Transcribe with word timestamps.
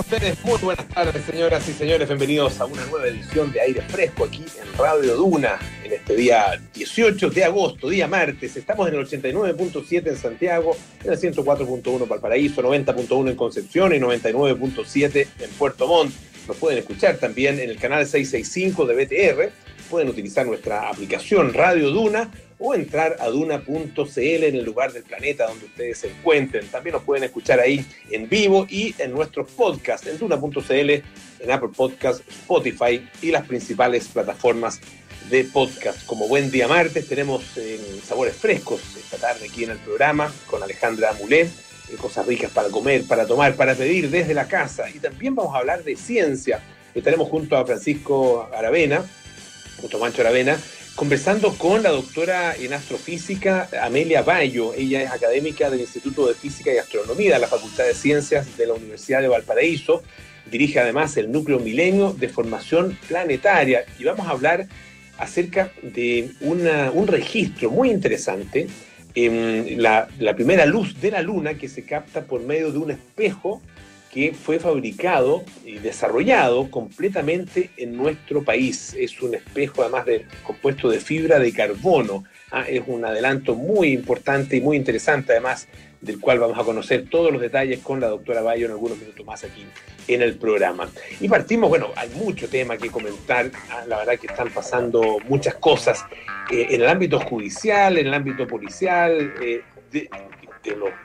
ustedes? 0.00 0.44
Muy 0.44 0.58
buenas 0.58 0.86
tardes, 0.88 1.24
señoras 1.24 1.66
y 1.68 1.72
señores. 1.72 2.08
Bienvenidos 2.08 2.60
a 2.60 2.66
una 2.66 2.84
nueva 2.86 3.06
edición 3.06 3.50
de 3.52 3.60
Aire 3.60 3.80
Fresco 3.82 4.24
aquí 4.24 4.44
en 4.60 4.78
Radio 4.78 5.16
Duna 5.16 5.58
en 5.84 5.92
este 5.92 6.14
día 6.14 6.60
18 6.74 7.30
de 7.30 7.44
agosto, 7.44 7.88
día 7.88 8.06
martes. 8.06 8.56
Estamos 8.56 8.88
en 8.88 8.94
el 8.94 9.06
89.7 9.06 10.08
en 10.08 10.16
Santiago, 10.16 10.76
en 11.02 11.12
el 11.12 11.18
104.1 11.18 12.02
en 12.02 12.08
Valparaíso, 12.08 12.62
90.1 12.62 13.30
en 13.30 13.36
Concepción 13.36 13.94
y 13.94 13.98
99.7 13.98 15.28
en 15.40 15.50
Puerto 15.50 15.86
Montt. 15.86 16.12
Nos 16.46 16.56
pueden 16.58 16.78
escuchar 16.78 17.16
también 17.16 17.58
en 17.58 17.70
el 17.70 17.78
canal 17.78 18.06
665 18.06 18.86
de 18.86 19.04
BTR. 19.04 19.52
Pueden 19.88 20.08
utilizar 20.08 20.46
nuestra 20.46 20.90
aplicación 20.90 21.54
Radio 21.54 21.90
Duna 21.90 22.30
o 22.58 22.74
entrar 22.74 23.16
a 23.20 23.28
duna.cl 23.28 24.18
en 24.18 24.54
el 24.54 24.64
lugar 24.64 24.92
del 24.92 25.02
planeta 25.02 25.46
donde 25.46 25.66
ustedes 25.66 25.98
se 25.98 26.10
encuentren. 26.10 26.66
También 26.68 26.94
nos 26.94 27.02
pueden 27.02 27.24
escuchar 27.24 27.60
ahí 27.60 27.84
en 28.10 28.28
vivo 28.28 28.66
y 28.68 28.94
en 28.98 29.12
nuestros 29.12 29.50
podcasts 29.50 30.06
en 30.06 30.18
duna.cl, 30.18 30.90
en 30.90 31.50
Apple 31.50 31.70
Podcasts, 31.76 32.22
Spotify 32.28 33.06
y 33.20 33.30
las 33.30 33.46
principales 33.46 34.08
plataformas 34.08 34.80
de 35.28 35.44
podcast. 35.44 36.06
Como 36.06 36.28
buen 36.28 36.50
día 36.50 36.68
martes 36.68 37.08
tenemos 37.08 37.42
eh, 37.56 37.80
sabores 38.04 38.36
frescos 38.36 38.80
esta 38.96 39.16
tarde 39.18 39.46
aquí 39.48 39.64
en 39.64 39.70
el 39.70 39.78
programa 39.78 40.32
con 40.46 40.62
Alejandra 40.62 41.12
Mulet, 41.14 41.48
eh, 41.48 41.96
cosas 42.00 42.26
ricas 42.26 42.50
para 42.52 42.68
comer, 42.68 43.04
para 43.06 43.26
tomar, 43.26 43.54
para 43.56 43.74
pedir 43.74 44.08
desde 44.08 44.34
la 44.34 44.46
casa. 44.46 44.88
Y 44.88 44.98
también 44.98 45.34
vamos 45.34 45.54
a 45.54 45.58
hablar 45.58 45.84
de 45.84 45.96
ciencia. 45.96 46.62
Estaremos 46.94 47.28
junto 47.28 47.56
a 47.56 47.66
Francisco 47.66 48.48
Aravena, 48.54 49.04
junto 49.80 49.96
a 49.98 50.00
Mancho 50.00 50.22
Aravena, 50.22 50.58
conversando 50.96 51.52
con 51.58 51.82
la 51.82 51.90
doctora 51.90 52.56
en 52.56 52.72
astrofísica 52.72 53.68
Amelia 53.82 54.22
Bayo. 54.22 54.72
Ella 54.72 55.02
es 55.02 55.10
académica 55.10 55.68
del 55.68 55.80
Instituto 55.80 56.26
de 56.26 56.34
Física 56.34 56.72
y 56.72 56.78
Astronomía 56.78 57.34
de 57.34 57.40
la 57.40 57.48
Facultad 57.48 57.84
de 57.84 57.92
Ciencias 57.92 58.56
de 58.56 58.66
la 58.66 58.72
Universidad 58.72 59.20
de 59.20 59.28
Valparaíso. 59.28 60.02
Dirige 60.50 60.80
además 60.80 61.14
el 61.18 61.30
núcleo 61.30 61.58
milenio 61.58 62.14
de 62.14 62.30
formación 62.30 62.98
planetaria. 63.08 63.84
Y 63.98 64.04
vamos 64.04 64.26
a 64.26 64.30
hablar 64.30 64.68
acerca 65.18 65.70
de 65.82 66.30
un 66.40 67.06
registro 67.06 67.70
muy 67.70 67.90
interesante, 67.90 68.66
en 69.14 69.82
la, 69.82 70.08
la 70.18 70.34
primera 70.34 70.66
luz 70.66 71.00
de 71.00 71.10
la 71.10 71.22
luna 71.22 71.54
que 71.54 71.68
se 71.68 71.84
capta 71.84 72.24
por 72.24 72.42
medio 72.42 72.70
de 72.70 72.78
un 72.78 72.90
espejo 72.90 73.62
que 74.16 74.32
fue 74.32 74.58
fabricado 74.58 75.44
y 75.62 75.74
desarrollado 75.74 76.70
completamente 76.70 77.68
en 77.76 77.94
nuestro 77.94 78.42
país. 78.42 78.96
Es 78.98 79.20
un 79.20 79.34
espejo 79.34 79.82
además 79.82 80.06
de 80.06 80.24
compuesto 80.42 80.88
de 80.88 81.00
fibra 81.00 81.38
de 81.38 81.52
carbono. 81.52 82.24
Ah, 82.50 82.64
es 82.66 82.82
un 82.86 83.04
adelanto 83.04 83.54
muy 83.54 83.88
importante 83.88 84.56
y 84.56 84.62
muy 84.62 84.78
interesante 84.78 85.32
además 85.32 85.68
del 86.00 86.18
cual 86.18 86.38
vamos 86.38 86.58
a 86.58 86.64
conocer 86.64 87.10
todos 87.10 87.30
los 87.30 87.42
detalles 87.42 87.80
con 87.80 88.00
la 88.00 88.08
doctora 88.08 88.40
Bayo 88.40 88.64
en 88.64 88.72
algunos 88.72 88.96
minutos 88.96 89.26
más 89.26 89.44
aquí 89.44 89.66
en 90.08 90.22
el 90.22 90.36
programa. 90.36 90.88
Y 91.20 91.28
partimos, 91.28 91.68
bueno, 91.68 91.90
hay 91.94 92.08
mucho 92.08 92.48
tema 92.48 92.78
que 92.78 92.88
comentar, 92.88 93.50
ah, 93.70 93.84
la 93.86 93.98
verdad 93.98 94.18
que 94.18 94.28
están 94.28 94.48
pasando 94.48 95.18
muchas 95.28 95.56
cosas 95.56 96.02
eh, 96.50 96.68
en 96.70 96.80
el 96.80 96.88
ámbito 96.88 97.20
judicial, 97.20 97.98
en 97.98 98.06
el 98.06 98.14
ámbito 98.14 98.46
policial, 98.46 99.34
eh, 99.42 99.60
de, 99.90 100.08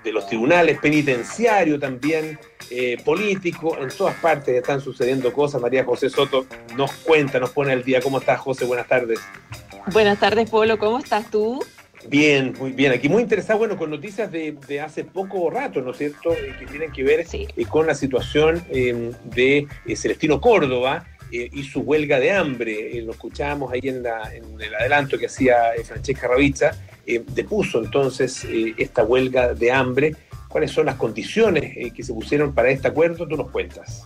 de, 0.03 0.11
los, 0.11 0.27
tribunales 0.27 0.79
penitenciarios 0.79 1.79
también, 1.79 2.39
eh, 2.71 2.97
políticos, 3.03 3.77
en 3.81 3.89
todas 3.89 4.15
partes 4.15 4.55
están 4.55 4.81
sucediendo 4.81 5.31
cosas. 5.33 5.61
María 5.61 5.83
José 5.83 6.09
Soto 6.09 6.45
nos 6.75 6.91
cuenta, 6.93 7.39
nos 7.39 7.51
pone 7.51 7.71
al 7.73 7.83
día. 7.83 8.01
¿Cómo 8.01 8.19
estás, 8.19 8.39
José? 8.39 8.65
Buenas 8.65 8.87
tardes. 8.87 9.19
Buenas 9.91 10.19
tardes, 10.19 10.49
Polo. 10.49 10.77
¿Cómo 10.79 10.99
estás 10.99 11.29
tú? 11.29 11.63
Bien, 12.07 12.55
muy 12.59 12.71
bien. 12.71 12.91
Aquí 12.93 13.09
muy 13.09 13.21
interesado, 13.21 13.59
bueno, 13.59 13.77
con 13.77 13.89
noticias 13.91 14.31
de, 14.31 14.55
de 14.67 14.81
hace 14.81 15.03
poco 15.03 15.49
rato, 15.51 15.81
¿no 15.81 15.91
es 15.91 15.97
cierto?, 15.97 16.33
eh, 16.33 16.55
que 16.59 16.65
tienen 16.65 16.91
que 16.91 17.03
ver 17.03 17.27
Sí. 17.27 17.47
eh, 17.55 17.65
con 17.65 17.85
la 17.85 17.93
situación 17.93 18.63
eh, 18.71 19.11
de 19.25 19.67
eh, 19.85 19.95
Celestino 19.95 20.41
Córdoba 20.41 21.05
y 21.33 21.63
su 21.63 21.79
huelga 21.79 22.19
de 22.19 22.31
hambre. 22.31 23.01
Lo 23.03 23.11
escuchábamos 23.13 23.71
ahí 23.71 23.79
en, 23.83 24.03
la- 24.03 24.29
en 24.35 24.43
el 24.59 24.75
adelanto 24.75 25.17
que 25.17 25.27
hacía 25.27 25.71
Francesca 25.85 26.27
Ravizza. 26.27 26.71
Depuso 27.05 27.81
entonces 27.81 28.45
esta 28.77 29.03
huelga 29.03 29.53
de 29.53 29.71
hambre. 29.71 30.15
¿Cuáles 30.51 30.71
son 30.71 30.85
las 30.85 30.95
condiciones 30.95 31.75
eh, 31.77 31.91
que 31.91 32.03
se 32.03 32.13
pusieron 32.13 32.53
para 32.53 32.69
este 32.69 32.87
acuerdo? 32.87 33.27
Tú 33.27 33.37
nos 33.37 33.49
cuentas. 33.49 34.03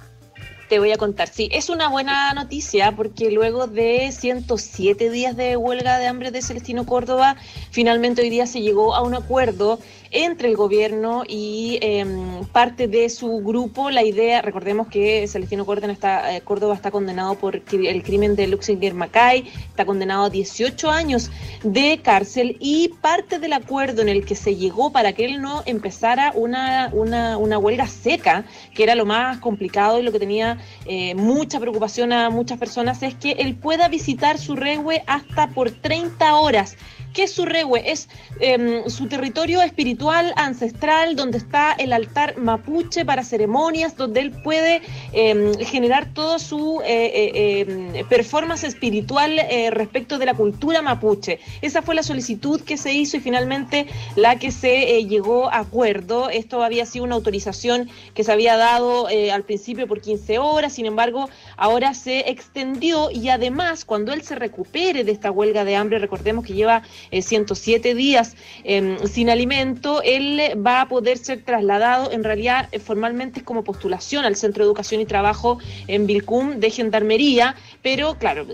Te 0.70 0.80
voy 0.80 0.92
a 0.92 0.98
contar. 0.98 1.28
Sí, 1.28 1.50
es 1.52 1.70
una 1.70 1.90
buena 1.90 2.34
noticia 2.34 2.92
porque 2.96 3.30
luego 3.32 3.68
de 3.68 4.12
107 4.12 5.10
días 5.10 5.36
de 5.36 5.58
huelga 5.58 6.00
de 6.00 6.08
hambre 6.08 6.32
de 6.32 6.42
Celestino 6.42 6.86
Córdoba, 6.86 7.36
finalmente 7.72 8.22
hoy 8.22 8.30
día 8.30 8.48
se 8.48 8.62
llegó 8.62 8.96
a 8.96 9.04
un 9.04 9.14
acuerdo 9.14 9.80
entre 10.12 10.50
el 10.50 10.56
gobierno 10.56 11.24
y 11.28 11.80
eh, 11.82 12.06
parte 12.52 12.88
de 12.88 13.10
su 13.10 13.40
grupo. 13.40 13.90
La 13.90 14.04
idea, 14.04 14.42
recordemos 14.42 14.88
que 14.88 15.28
Celestino 15.28 15.66
Córdoba 15.66 15.94
está, 15.94 16.36
eh, 16.36 16.42
Córdoba 16.42 16.76
está 16.76 16.92
condenado 16.92 17.36
por 17.36 17.56
el 17.56 18.04
crimen 18.04 18.36
de 18.36 18.48
Luxinger 18.48 18.94
Macay, 18.94 19.52
está 19.68 19.86
condenado 19.86 20.26
a 20.26 20.30
18 20.30 20.90
años 20.90 21.32
de 21.64 22.00
cárcel 22.02 22.58
y 22.60 22.90
parte 23.02 23.40
del 23.40 23.54
acuerdo 23.54 24.02
en 24.02 24.10
el 24.10 24.26
que 24.26 24.36
se 24.36 24.56
llegó 24.56 24.92
para 24.92 25.14
que 25.14 25.26
él 25.26 25.42
no 25.42 25.64
empezara 25.66 26.32
una, 26.36 26.90
una, 26.94 27.38
una 27.38 27.58
huelga 27.58 27.88
seca, 27.88 28.46
que 28.74 28.84
era 28.84 28.96
lo 28.96 29.06
más 29.06 29.40
complicado 29.40 30.00
y 30.00 30.04
lo 30.04 30.12
que 30.12 30.20
tenía 30.20 30.58
eh, 30.86 31.16
mucha 31.16 31.60
preocupación 31.60 32.14
a 32.14 32.30
muchas 32.30 32.58
personas, 32.58 33.02
es 33.04 33.16
que 33.16 33.32
él 33.34 33.56
pueda 33.56 33.88
visitar 33.88 34.38
su 34.38 34.56
rehue 34.56 35.04
hasta 35.08 35.50
por 35.50 35.72
30 35.72 36.36
horas. 36.36 36.78
¿Qué 37.16 37.24
es 37.24 37.32
su 37.32 37.46
rehue? 37.46 37.82
Es 37.90 38.10
eh, 38.42 38.84
su 38.88 39.08
territorio 39.08 39.62
espiritual, 39.62 40.34
ancestral, 40.36 41.16
donde 41.16 41.38
está 41.38 41.72
el 41.72 41.94
altar 41.94 42.38
mapuche 42.38 43.06
para 43.06 43.24
ceremonias, 43.24 43.96
donde 43.96 44.20
él 44.20 44.32
puede 44.32 44.82
eh, 45.14 45.54
generar 45.62 46.14
todo 46.14 46.40
su 46.40 46.82
eh, 46.84 47.12
eh, 47.16 47.66
eh, 47.94 48.06
performance 48.10 48.66
espiritual 48.66 49.40
eh, 49.40 49.70
respecto 49.72 50.18
de 50.18 50.26
la 50.26 50.34
cultura 50.34 50.82
mapuche. 50.82 51.40
Esa 51.62 51.82
fue 51.82 51.96
la 51.96 52.04
solicitud 52.04 52.60
que 52.60 52.76
se 52.76 52.92
hizo 52.92 53.16
y 53.16 53.22
finalmente 53.22 53.88
la 54.18 54.38
que 54.38 54.52
se 54.52 55.02
llegó 55.06 55.50
a 55.50 55.60
acuerdo. 55.60 56.30
Esto 56.30 56.64
había 56.64 56.86
sido 56.86 57.06
una 57.06 57.16
autorización 57.16 57.90
que 58.14 58.26
se 58.26 58.32
había 58.34 58.58
dado 58.58 59.08
al 59.08 59.44
principio 59.44 59.88
por 59.88 60.02
15 60.02 60.38
horas, 60.40 60.74
sin 60.74 60.86
embargo, 60.86 61.30
ahora 61.56 61.94
se 61.94 62.30
extendió 62.30 63.10
y 63.10 63.30
además 63.30 63.86
cuando 63.86 64.12
él 64.12 64.22
se 64.22 64.36
recupere 64.36 65.06
de 65.06 65.14
esta 65.14 65.32
huelga 65.32 65.64
de 65.64 65.78
hambre, 65.78 66.00
recordemos 66.00 66.46
que 66.46 66.54
lleva 66.54 66.84
eh, 67.12 67.22
107 67.22 67.96
días 67.96 68.36
eh, 68.64 68.98
sin 69.06 69.30
alimento, 69.30 70.02
él 70.04 70.42
va 70.66 70.82
a 70.82 70.88
poder 70.88 71.18
ser 71.18 71.44
trasladado, 71.44 72.12
en 72.12 72.24
realidad 72.24 72.68
eh, 72.72 72.80
formalmente 72.80 73.44
como 73.44 73.64
postulación 73.64 74.26
al 74.26 74.36
Centro 74.36 74.64
de 74.64 74.68
Educación 74.68 75.02
y 75.02 75.06
Trabajo 75.06 75.60
en 75.88 76.08
Vilcum 76.08 76.60
de 76.60 76.72
Gendarmería, 76.72 77.56
pero 77.82 78.18
claro, 78.18 78.46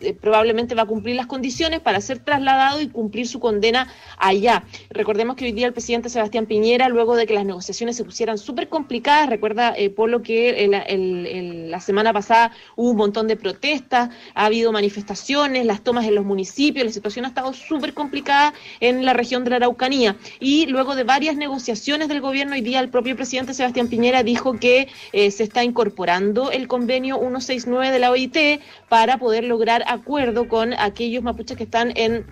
eh, 0.00 0.14
probablemente 0.14 0.74
va 0.74 0.82
a 0.82 0.86
cumplir 0.86 1.16
las 1.16 1.26
condiciones 1.26 1.80
para 1.80 2.00
ser 2.00 2.18
trasladado 2.18 2.80
y 2.80 2.88
cumplir 2.88 3.26
su 3.26 3.40
condena 3.40 3.88
allá. 4.18 4.64
Recordemos 4.90 5.36
que 5.36 5.44
hoy 5.44 5.52
día 5.52 5.66
el 5.66 5.72
presidente 5.72 6.08
Sebastián 6.08 6.46
Piñera, 6.46 6.88
luego 6.88 7.16
de 7.16 7.26
que 7.26 7.34
las 7.34 7.44
negociaciones 7.44 7.96
se 7.96 8.04
pusieran 8.04 8.38
súper 8.38 8.68
complicadas, 8.68 9.28
recuerda, 9.28 9.74
eh, 9.76 9.90
Polo, 9.90 10.22
que 10.22 10.68
la 11.70 11.80
semana 11.80 12.12
pasada 12.12 12.52
hubo 12.76 12.90
un 12.90 12.96
montón 12.96 13.28
de 13.28 13.36
protestas, 13.36 14.10
ha 14.34 14.46
habido 14.46 14.72
manifestaciones, 14.72 15.66
las 15.66 15.82
tomas 15.82 16.06
en 16.06 16.14
los 16.14 16.24
municipios, 16.24 16.84
la 16.86 16.92
situación 16.92 17.24
ha 17.24 17.28
estado 17.28 17.52
súper 17.52 17.94
complicada 17.94 18.54
en 18.80 19.04
la 19.04 19.12
región 19.12 19.44
de 19.44 19.50
la 19.50 19.56
Araucanía. 19.56 20.16
Y 20.38 20.66
luego 20.66 20.94
de 20.94 21.04
varias 21.04 21.36
negociaciones 21.36 22.08
del 22.08 22.20
gobierno, 22.20 22.54
hoy 22.54 22.60
día 22.62 22.80
el 22.80 22.88
propio 22.88 23.16
presidente 23.16 23.54
Sebastián 23.54 23.88
Piñera 23.88 24.22
dijo 24.22 24.58
que 24.58 24.88
eh, 25.12 25.30
se 25.30 25.44
está 25.44 25.64
incorporando 25.64 26.50
el 26.50 26.68
convenio 26.68 27.18
169 27.18 27.92
de 27.92 27.98
la 27.98 28.10
OIT 28.10 28.60
para 28.88 29.18
poder 29.18 29.44
lograr 29.44 29.84
acuerdo 29.90 30.48
con 30.48 30.72
aquellos 30.74 31.22
mapuches 31.22 31.56
que 31.56 31.64
están 31.64 31.92
en 31.96 32.24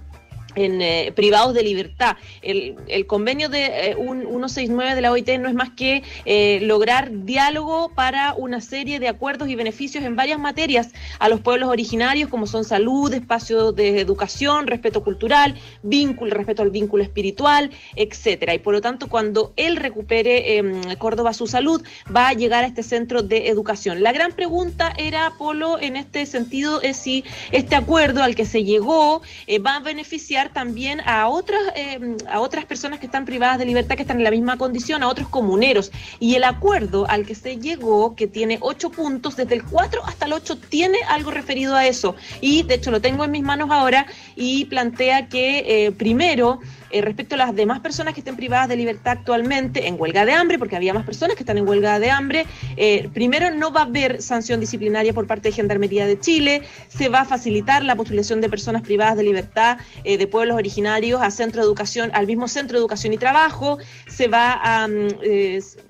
en 0.55 0.83
eh, 0.83 1.13
privados 1.15 1.55
de 1.55 1.63
libertad. 1.63 2.17
El, 2.43 2.77
convenio 3.07 3.49
de 3.49 3.91
eh, 3.91 3.97
un, 3.97 4.23
169 4.23 4.95
de 4.95 5.01
la 5.01 5.13
OIT 5.13 5.29
no 5.39 5.49
es 5.49 5.55
más 5.55 5.71
que 5.71 6.03
eh, 6.25 6.59
lograr 6.63 7.25
diálogo 7.25 7.91
para 7.95 8.35
una 8.35 8.61
serie 8.61 8.99
de 8.99 9.09
acuerdos 9.09 9.49
y 9.49 9.55
beneficios 9.55 10.05
en 10.05 10.17
varias 10.17 10.39
materias 10.39 10.89
a 11.19 11.29
los 11.29 11.41
pueblos 11.41 11.69
originarios, 11.69 12.29
como 12.29 12.47
son 12.47 12.65
salud, 12.65 13.13
espacio 13.13 13.73
de 13.73 14.01
educación, 14.01 14.67
respeto 14.67 15.03
cultural, 15.05 15.55
vínculo, 15.83 16.35
respeto 16.35 16.63
al 16.63 16.71
vínculo 16.71 17.03
espiritual, 17.03 17.71
etcétera. 17.97 18.55
Y 18.55 18.59
por 18.59 18.75
lo 18.75 18.81
tanto, 18.81 19.09
cuando 19.09 19.53
él 19.57 19.77
recupere 19.77 20.59
eh, 20.59 20.97
Córdoba 20.99 21.33
su 21.35 21.47
salud, 21.47 21.83
va 22.15 22.29
a 22.29 22.33
llegar 22.33 22.65
a 22.65 22.67
este 22.67 22.83
centro 22.83 23.23
de 23.23 23.49
educación. 23.49 24.03
La 24.03 24.13
gran 24.13 24.33
pregunta 24.33 24.93
era, 24.97 25.33
Polo, 25.39 25.79
en 25.81 25.97
este 25.97 26.27
sentido, 26.27 26.83
es 26.83 26.97
si 26.97 27.25
este 27.53 27.77
acuerdo 27.77 28.23
al 28.23 28.35
que 28.35 28.45
se 28.45 28.65
llegó 28.65 29.23
eh, 29.47 29.59
va 29.59 29.77
a 29.77 29.81
beneficiar 29.81 30.38
también 30.47 31.01
a 31.05 31.29
otras, 31.29 31.61
eh, 31.75 32.17
a 32.31 32.41
otras 32.41 32.65
personas 32.65 33.01
que 33.01 33.07
están 33.07 33.25
privadas 33.25 33.59
de 33.59 33.67
libertad, 33.67 33.97
que 33.97 34.03
están 34.03 34.19
en 34.19 34.25
la 34.25 34.31
misma 34.31 34.57
condición, 34.57 35.03
a 35.03 35.09
otros 35.09 35.29
comuneros. 35.29 35.91
Y 36.21 36.37
el 36.37 36.45
acuerdo 36.45 37.07
al 37.09 37.27
que 37.27 37.35
se 37.35 37.57
llegó, 37.57 38.15
que 38.15 38.29
tiene 38.29 38.59
ocho 38.61 38.91
puntos, 38.91 39.37
desde 39.37 39.57
el 39.57 39.65
4 39.65 40.03
hasta 40.05 40.27
el 40.27 40.33
8, 40.35 40.59
tiene 40.69 40.99
algo 41.09 41.33
referido 41.33 41.75
a 41.75 41.87
eso. 41.87 42.15
Y 42.41 42.63
de 42.63 42.75
hecho 42.75 42.91
lo 42.91 43.01
tengo 43.01 43.25
en 43.25 43.33
mis 43.33 43.43
manos 43.43 43.71
ahora 43.71 44.07
y 44.37 44.67
plantea 44.67 45.29
que 45.29 45.87
eh, 45.87 45.93
primero 45.93 46.61
eh, 46.91 47.01
respecto 47.01 47.35
a 47.35 47.39
las 47.39 47.55
demás 47.55 47.81
personas 47.81 48.15
que 48.15 48.21
estén 48.21 48.37
privadas 48.37 48.69
de 48.69 48.77
libertad 48.77 49.19
actualmente 49.19 49.87
en 49.87 50.01
huelga 50.01 50.25
de 50.25 50.33
hambre, 50.33 50.59
porque 50.59 50.77
había 50.77 50.95
más 50.95 51.05
personas 51.05 51.37
que 51.37 51.43
están 51.43 51.59
en 51.59 51.69
huelga 51.69 51.99
de 51.99 52.11
hambre, 52.11 52.47
eh, 52.77 53.09
primero 53.13 53.51
no 53.51 53.73
va 53.73 53.83
a 53.83 53.85
haber 53.85 54.23
sanción 54.23 54.61
disciplinaria 54.61 55.13
por 55.13 55.27
parte 55.27 55.49
de 55.49 55.53
Gendarmería 55.53 56.07
de 56.07 56.19
Chile, 56.19 56.63
se 56.89 57.09
va 57.09 57.21
a 57.21 57.25
facilitar 57.25 57.85
la 57.85 57.97
postulación 57.97 58.41
de 58.41 58.49
personas 58.49 58.83
privadas 58.83 59.17
de 59.17 59.23
libertad 59.25 59.79
de 60.05 60.27
pueblos 60.27 60.57
originarios 60.57 61.21
a 61.21 61.31
centro 61.31 61.61
de 61.61 61.67
educación, 61.67 62.11
al 62.15 62.27
mismo 62.27 62.49
centro 62.49 62.79
de 62.79 62.81
educación 62.81 63.13
y 63.13 63.19
trabajo, 63.19 63.79
se 64.07 64.29
va 64.29 64.59
a 64.63 64.89
mm, 64.89 65.09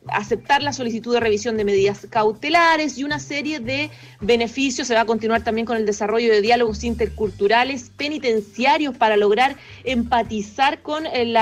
aceptar 0.08 0.62
la 0.62 0.72
solicitud 0.72 1.14
de 1.14 1.20
revisión 1.20 1.56
de 1.56 1.64
medidas 1.64 2.06
cautelares 2.10 2.98
y 2.98 3.04
una 3.04 3.18
serie 3.18 3.60
de 3.60 3.90
beneficios. 4.20 4.88
Se 4.88 4.94
va 4.94 5.02
a 5.02 5.06
continuar 5.06 5.42
también 5.42 5.66
con 5.66 5.76
el 5.76 5.86
desarrollo 5.86 6.32
de 6.32 6.40
diálogos 6.40 6.84
interculturales 6.84 7.90
penitenciarios 7.96 8.96
para 8.96 9.16
lograr 9.16 9.56
empatizar 9.84 10.82
con 10.88 11.05
eh, 11.05 11.35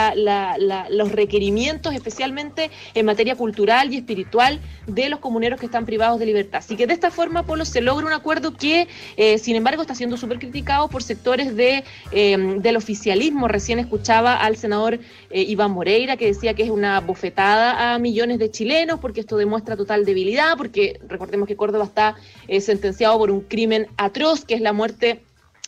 los 0.90 1.12
requerimientos, 1.12 1.94
especialmente 1.94 2.69
en 2.94 3.06
materia 3.06 3.37
cultural 3.37 3.94
y 3.94 3.98
espiritual, 3.98 4.58
de 4.88 5.08
los 5.08 5.20
comuneros 5.20 5.60
que 5.60 5.66
están 5.66 5.87
privados 5.87 6.19
de 6.19 6.26
libertad. 6.26 6.58
Así 6.58 6.75
que 6.75 6.88
de 6.88 6.94
esta 6.94 7.12
forma, 7.12 7.44
Polo, 7.44 7.64
se 7.64 7.81
logra 7.81 8.04
un 8.04 8.12
acuerdo 8.12 8.54
que, 8.54 8.88
eh, 9.16 9.38
sin 9.38 9.54
embargo, 9.54 9.82
está 9.82 9.94
siendo 9.94 10.16
súper 10.16 10.40
criticado 10.40 10.88
por 10.88 11.04
sectores 11.04 11.54
de, 11.54 11.84
eh, 12.10 12.56
del 12.58 12.76
oficialismo. 12.76 13.46
Recién 13.46 13.78
escuchaba 13.78 14.34
al 14.34 14.56
senador 14.56 14.98
Iván 15.31 15.70
Moreira 15.70 16.16
que 16.16 16.26
decía 16.26 16.54
que 16.54 16.64
es 16.64 16.70
una 16.70 16.99
bofetada 16.99 17.94
a 17.94 18.00
millones 18.00 18.40
de 18.40 18.50
chilenos 18.50 18.99
porque 18.99 19.20
esto 19.20 19.37
demuestra 19.37 19.76
total 19.76 20.04
debilidad, 20.04 20.56
porque 20.56 20.99
recordemos 21.06 21.46
que 21.46 21.54
Córdoba 21.54 21.84
está 21.84 22.16
sentenciado 22.60 23.16
por 23.16 23.31
un 23.31 23.42
crimen 23.42 23.87
atroz, 23.96 24.44
que 24.44 24.54
es 24.54 24.60
la 24.60 24.72
muerte 24.72 25.22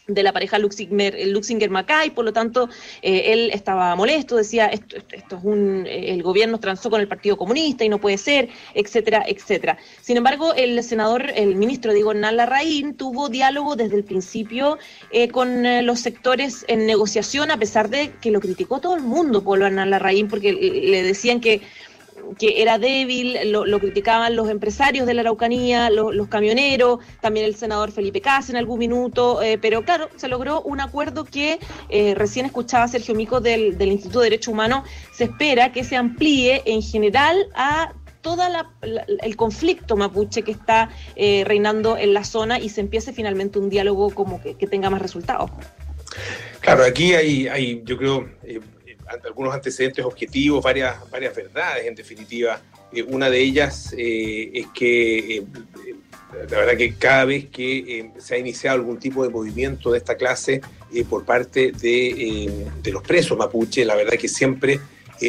de 0.08 0.22
la 0.22 0.32
pareja 0.32 0.58
Luxinger, 0.58 1.14
Luxinger 1.28 1.70
Macay, 1.70 2.10
por 2.10 2.24
lo 2.24 2.32
tanto, 2.32 2.68
eh, 3.02 3.32
él 3.32 3.50
estaba 3.52 3.94
molesto, 3.94 4.36
decía, 4.36 4.66
esto, 4.66 4.96
es 4.96 5.24
un, 5.42 5.86
eh, 5.86 6.12
el 6.12 6.22
gobierno 6.22 6.58
transó 6.58 6.88
con 6.88 7.00
el 7.00 7.08
Partido 7.08 7.36
Comunista 7.36 7.84
y 7.84 7.90
no 7.90 7.98
puede 8.00 8.16
ser, 8.16 8.48
etcétera, 8.74 9.22
etcétera. 9.26 9.76
Sin 10.00 10.16
embargo, 10.16 10.54
el 10.54 10.82
senador, 10.82 11.30
el 11.34 11.54
ministro 11.56 11.92
Diego 11.92 12.14
Nala 12.14 12.46
Larraín, 12.46 12.94
tuvo 12.94 13.28
diálogo 13.28 13.76
desde 13.76 13.96
el 13.96 14.04
principio 14.04 14.78
eh, 15.12 15.28
con 15.28 15.62
los 15.84 16.00
sectores 16.00 16.64
en 16.68 16.86
negociación, 16.86 17.50
a 17.50 17.58
pesar 17.58 17.90
de 17.90 18.12
que 18.22 18.30
lo 18.30 18.40
criticó 18.40 18.80
todo 18.80 18.96
el 18.96 19.02
mundo, 19.02 19.44
Polo 19.44 19.68
Nala 19.68 19.98
Larraín, 19.98 20.28
porque 20.28 20.52
le 20.52 21.02
decían 21.02 21.40
que 21.40 21.60
que 22.38 22.62
era 22.62 22.78
débil, 22.78 23.52
lo, 23.52 23.80
criticaban 23.80 24.36
los 24.36 24.48
empresarios 24.48 25.06
de 25.06 25.14
la 25.14 25.22
Araucanía, 25.22 25.90
los 25.90 26.28
camioneros, 26.28 27.00
también 27.20 27.46
el 27.46 27.54
senador 27.54 27.92
Felipe 27.92 28.20
Cas 28.20 28.50
en 28.50 28.56
algún 28.56 28.78
minuto, 28.78 29.42
eh, 29.42 29.58
pero 29.58 29.82
claro, 29.82 30.08
se 30.16 30.28
logró 30.28 30.62
un 30.62 30.80
acuerdo 30.80 31.24
que 31.24 31.58
eh, 31.88 32.14
recién 32.14 32.46
escuchaba 32.46 32.88
Sergio 32.88 33.14
Mico 33.14 33.40
del, 33.40 33.80
Instituto 33.80 34.20
de 34.20 34.24
Derecho 34.26 34.50
Humano, 34.50 34.84
se 35.12 35.24
espera 35.24 35.72
que 35.72 35.84
se 35.84 35.96
amplíe 35.96 36.62
en 36.66 36.82
general 36.82 37.48
a 37.54 37.92
todo 38.20 38.42
el 39.22 39.36
conflicto 39.36 39.96
mapuche 39.96 40.42
que 40.42 40.50
está 40.50 40.90
eh, 41.16 41.44
reinando 41.46 41.96
en 41.96 42.12
la 42.12 42.24
zona 42.24 42.58
y 42.58 42.68
se 42.68 42.80
empiece 42.80 43.12
finalmente 43.12 43.58
un 43.58 43.70
diálogo 43.70 44.10
como 44.10 44.42
que, 44.42 44.54
tenga 44.66 44.90
más 44.90 45.00
resultados. 45.00 45.50
Claro, 46.60 46.84
aquí 46.84 47.14
hay, 47.14 47.48
hay 47.48 47.82
yo 47.84 47.96
creo, 47.96 48.28
algunos 49.24 49.54
antecedentes 49.54 50.04
objetivos, 50.04 50.62
varias, 50.62 51.08
varias 51.10 51.34
verdades 51.34 51.86
en 51.86 51.94
definitiva. 51.94 52.60
Eh, 52.92 53.02
una 53.02 53.28
de 53.30 53.40
ellas 53.40 53.94
eh, 53.96 54.50
es 54.54 54.66
que 54.68 55.36
eh, 55.36 55.44
la 56.50 56.58
verdad 56.58 56.76
que 56.76 56.94
cada 56.94 57.24
vez 57.24 57.46
que 57.46 58.10
se 58.18 58.34
ha 58.34 58.38
iniciado 58.38 58.76
algún 58.76 58.98
tipo 58.98 59.22
de 59.22 59.30
movimiento 59.30 59.90
de 59.90 59.98
esta 59.98 60.16
clase 60.16 60.60
por 61.08 61.24
parte 61.24 61.72
de, 61.72 62.70
de, 62.82 62.92
los 62.92 63.02
presos 63.02 63.36
mapuche, 63.36 63.84
la 63.84 63.94
verdad 63.94 64.12
que 64.18 64.28
siempre 64.28 64.78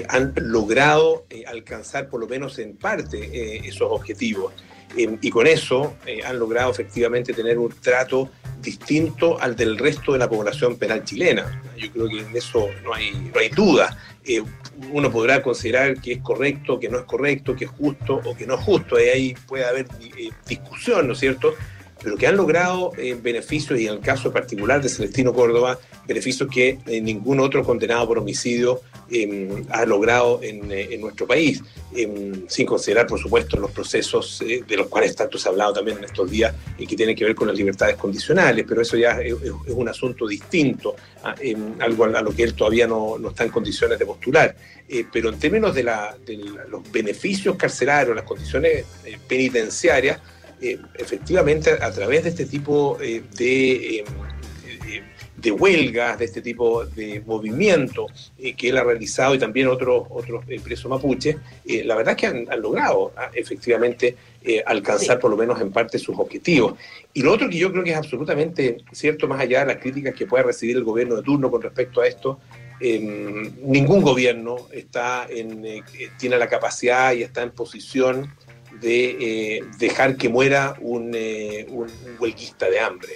han 0.09 0.33
logrado 0.35 1.25
alcanzar 1.47 2.09
por 2.09 2.19
lo 2.19 2.27
menos 2.27 2.59
en 2.59 2.75
parte 2.75 3.65
esos 3.67 3.89
objetivos. 3.89 4.53
y 4.95 5.29
con 5.29 5.47
eso 5.47 5.95
han 6.25 6.37
logrado 6.37 6.69
efectivamente 6.71 7.33
tener 7.33 7.57
un 7.57 7.73
trato 7.81 8.29
distinto 8.61 9.39
al 9.39 9.55
del 9.55 9.77
resto 9.77 10.13
de 10.13 10.19
la 10.19 10.29
población 10.29 10.77
penal 10.77 11.05
chilena. 11.05 11.61
Yo 11.79 11.91
creo 11.91 12.07
que 12.09 12.19
en 12.19 12.35
eso 12.35 12.67
no 12.83 12.93
hay, 12.93 13.11
no 13.11 13.39
hay 13.39 13.49
duda. 13.49 13.97
Eh, 14.23 14.43
uno 14.91 15.11
podrá 15.11 15.41
considerar 15.41 15.99
que 16.01 16.13
es 16.13 16.19
correcto, 16.19 16.79
que 16.79 16.89
no 16.89 16.99
es 16.99 17.05
correcto, 17.05 17.55
que 17.55 17.65
es 17.65 17.71
justo 17.71 18.21
o 18.23 18.35
que 18.35 18.45
no 18.45 18.55
es 18.55 18.61
justo. 18.61 18.95
Ahí 18.95 19.35
puede 19.47 19.65
haber 19.65 19.87
eh, 20.17 20.29
discusión, 20.47 21.07
¿no 21.07 21.13
es 21.13 21.19
cierto? 21.19 21.53
pero 22.01 22.15
que 22.15 22.27
han 22.27 22.37
logrado 22.37 22.93
eh, 22.97 23.17
beneficios, 23.21 23.77
y 23.77 23.87
en 23.87 23.95
el 23.95 23.99
caso 23.99 24.31
particular 24.31 24.81
de 24.81 24.87
Celestino 24.87 25.33
Córdoba, 25.33 25.77
beneficios 26.07 26.49
que 26.49 26.77
ningún 27.01 27.41
otro 27.41 27.61
condenado 27.61 28.07
por 28.07 28.19
homicidio 28.19 28.79
em, 29.11 29.65
ha 29.69 29.85
logrado 29.85 30.39
en, 30.41 30.71
eh, 30.71 30.97
nuestro 30.99 31.25
país, 31.27 31.61
em, 31.95 32.47
sin 32.47 32.65
considerar, 32.65 33.07
por 33.07 33.19
supuesto, 33.19 33.57
los 33.57 33.71
procesos 33.71 34.39
de 34.39 34.77
los 34.77 34.87
cuales 34.87 35.15
tanto 35.15 35.37
se 35.37 35.47
ha 35.47 35.51
hablado 35.51 35.73
también 35.73 35.97
en 35.97 36.05
estos 36.05 36.29
días 36.29 36.53
y 36.77 36.85
que 36.85 36.95
tienen 36.95 37.15
que 37.15 37.25
ver 37.25 37.35
con 37.35 37.47
las 37.47 37.57
libertades 37.57 37.95
condicionales, 37.95 38.65
pero 38.67 38.81
eso 38.81 38.97
ya 38.97 39.21
es, 39.21 39.33
un 39.67 39.89
asunto 39.89 40.27
distinto, 40.27 40.95
em, 41.39 41.79
algo 41.79 42.05
a 42.05 42.21
lo 42.21 42.35
que 42.35 42.43
él 42.43 42.53
todavía 42.53 42.87
no, 42.87 43.17
está 43.29 43.43
en 43.43 43.51
condiciones 43.51 43.97
de 43.99 44.05
postular. 44.05 44.55
pero 45.11 45.29
en 45.29 45.37
términos 45.37 45.75
de, 45.75 45.83
los 45.83 46.91
beneficios 46.91 47.55
carcelarios, 47.55 48.15
las 48.15 48.25
condiciones 48.25 48.85
penitenciarias, 49.27 50.19
eh, 50.61 50.77
efectivamente 50.95 51.71
a 51.71 51.89
través 51.89 52.23
de 52.23 52.31
este 52.31 52.45
tipo 52.45 52.97
eh, 53.01 53.23
de, 53.37 53.99
eh, 53.99 54.05
de, 55.41 55.51
huelgas, 55.51 56.19
de 56.19 56.25
este 56.25 56.41
tipo 56.41 56.85
de 56.85 57.21
movimiento 57.25 58.07
que 58.57 58.69
él 58.69 58.77
ha 58.77 58.83
realizado 58.83 59.35
y 59.35 59.39
también 59.39 59.67
otros, 59.67 60.07
otros 60.09 60.45
presos 60.63 60.89
mapuches, 60.89 61.37
la 61.65 61.95
verdad 61.95 62.13
es 62.13 62.17
que 62.17 62.27
han, 62.27 62.61
logrado 62.61 63.11
ah, 63.15 63.29
efectivamente 63.33 64.15
alcanzar 64.65 65.19
por 65.19 65.31
lo 65.31 65.37
menos 65.37 65.59
en 65.61 65.71
parte 65.71 65.99
sus 65.99 66.17
objetivos. 66.17 66.75
Y 67.13 67.21
lo 67.21 67.33
otro 67.33 67.49
que 67.49 67.57
yo 67.57 67.71
creo 67.71 67.83
que 67.83 67.91
es 67.91 67.97
absolutamente 67.97 68.77
cierto, 68.91 69.27
más 69.27 69.41
allá 69.41 69.61
de 69.61 69.73
las 69.73 69.81
críticas 69.81 70.13
que 70.13 70.25
pueda 70.25 70.43
recibir 70.43 70.77
el 70.77 70.83
gobierno 70.83 71.15
de 71.15 71.23
turno 71.23 71.51
con 71.51 71.61
respecto 71.61 72.01
a 72.01 72.07
esto, 72.07 72.39
ningún 72.81 74.01
gobierno 74.01 74.67
está 74.71 75.27
en, 75.29 75.83
tiene 76.17 76.37
la 76.37 76.47
capacidad 76.47 77.13
y 77.13 77.23
está 77.23 77.41
en 77.41 77.51
posición 77.51 78.33
de 78.81 79.57
eh, 79.57 79.63
dejar 79.77 80.15
que 80.15 80.29
muera 80.29 80.75
un, 80.79 81.11
eh, 81.13 81.67
huelguista 82.19 82.69
de 82.69 82.79
hambre. 82.79 83.13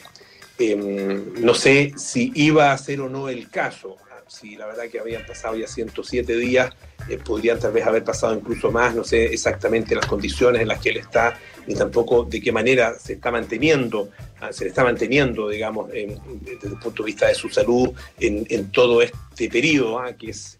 Em, 0.59 1.33
no 1.41 1.53
sé 1.53 1.94
si 1.97 2.31
iba 2.35 2.71
a 2.71 2.77
ser 2.77 3.01
o 3.01 3.09
no 3.09 3.27
el 3.29 3.50
caso, 3.50 3.97
si 4.27 4.55
la 4.55 4.65
verdad 4.65 4.85
que 4.89 4.99
habían 4.99 5.25
pasado 5.25 5.55
ya 5.55 5.67
107 5.67 6.35
días, 6.37 6.73
eh, 7.09 7.17
podrían 7.17 7.59
tal 7.59 7.73
vez 7.73 7.85
haber 7.85 8.03
pasado 8.03 8.33
incluso 8.33 8.71
más, 8.71 8.95
no 8.95 9.03
sé 9.03 9.25
exactamente 9.25 9.95
las 9.95 10.05
condiciones 10.05 10.61
en 10.61 10.67
las 10.67 10.79
que 10.79 10.89
él 10.89 10.97
está, 10.97 11.37
ni 11.67 11.75
tampoco 11.75 12.23
de 12.23 12.41
qué 12.41 12.51
manera 12.51 12.97
se 12.97 13.13
está 13.13 13.31
manteniendo, 13.31 14.09
ah, 14.39 14.51
se 14.51 14.65
le 14.65 14.69
está 14.69 14.83
manteniendo, 14.83 15.50
digamos, 15.50 15.89
desde 15.91 16.67
el 16.67 16.79
punto 16.79 17.03
de 17.03 17.07
vista 17.07 17.27
de 17.27 17.36
su 17.36 17.50
salud 17.50 17.91
en, 18.19 18.71
todo 18.71 19.01
este 19.01 19.50
periodo, 19.50 20.00
ah, 20.00 20.13
que, 20.13 20.31
es, 20.31 20.59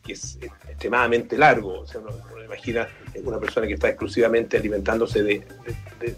extremadamente 0.68 1.38
largo. 1.38 1.82
O 1.82 1.88
sea, 1.88 2.02
uno, 2.02 2.12
imagina 2.44 2.88
una 3.24 3.40
persona 3.40 3.68
que 3.68 3.74
está 3.74 3.90
exclusivamente 3.90 4.58
alimentándose 4.58 5.24
de, 5.24 5.44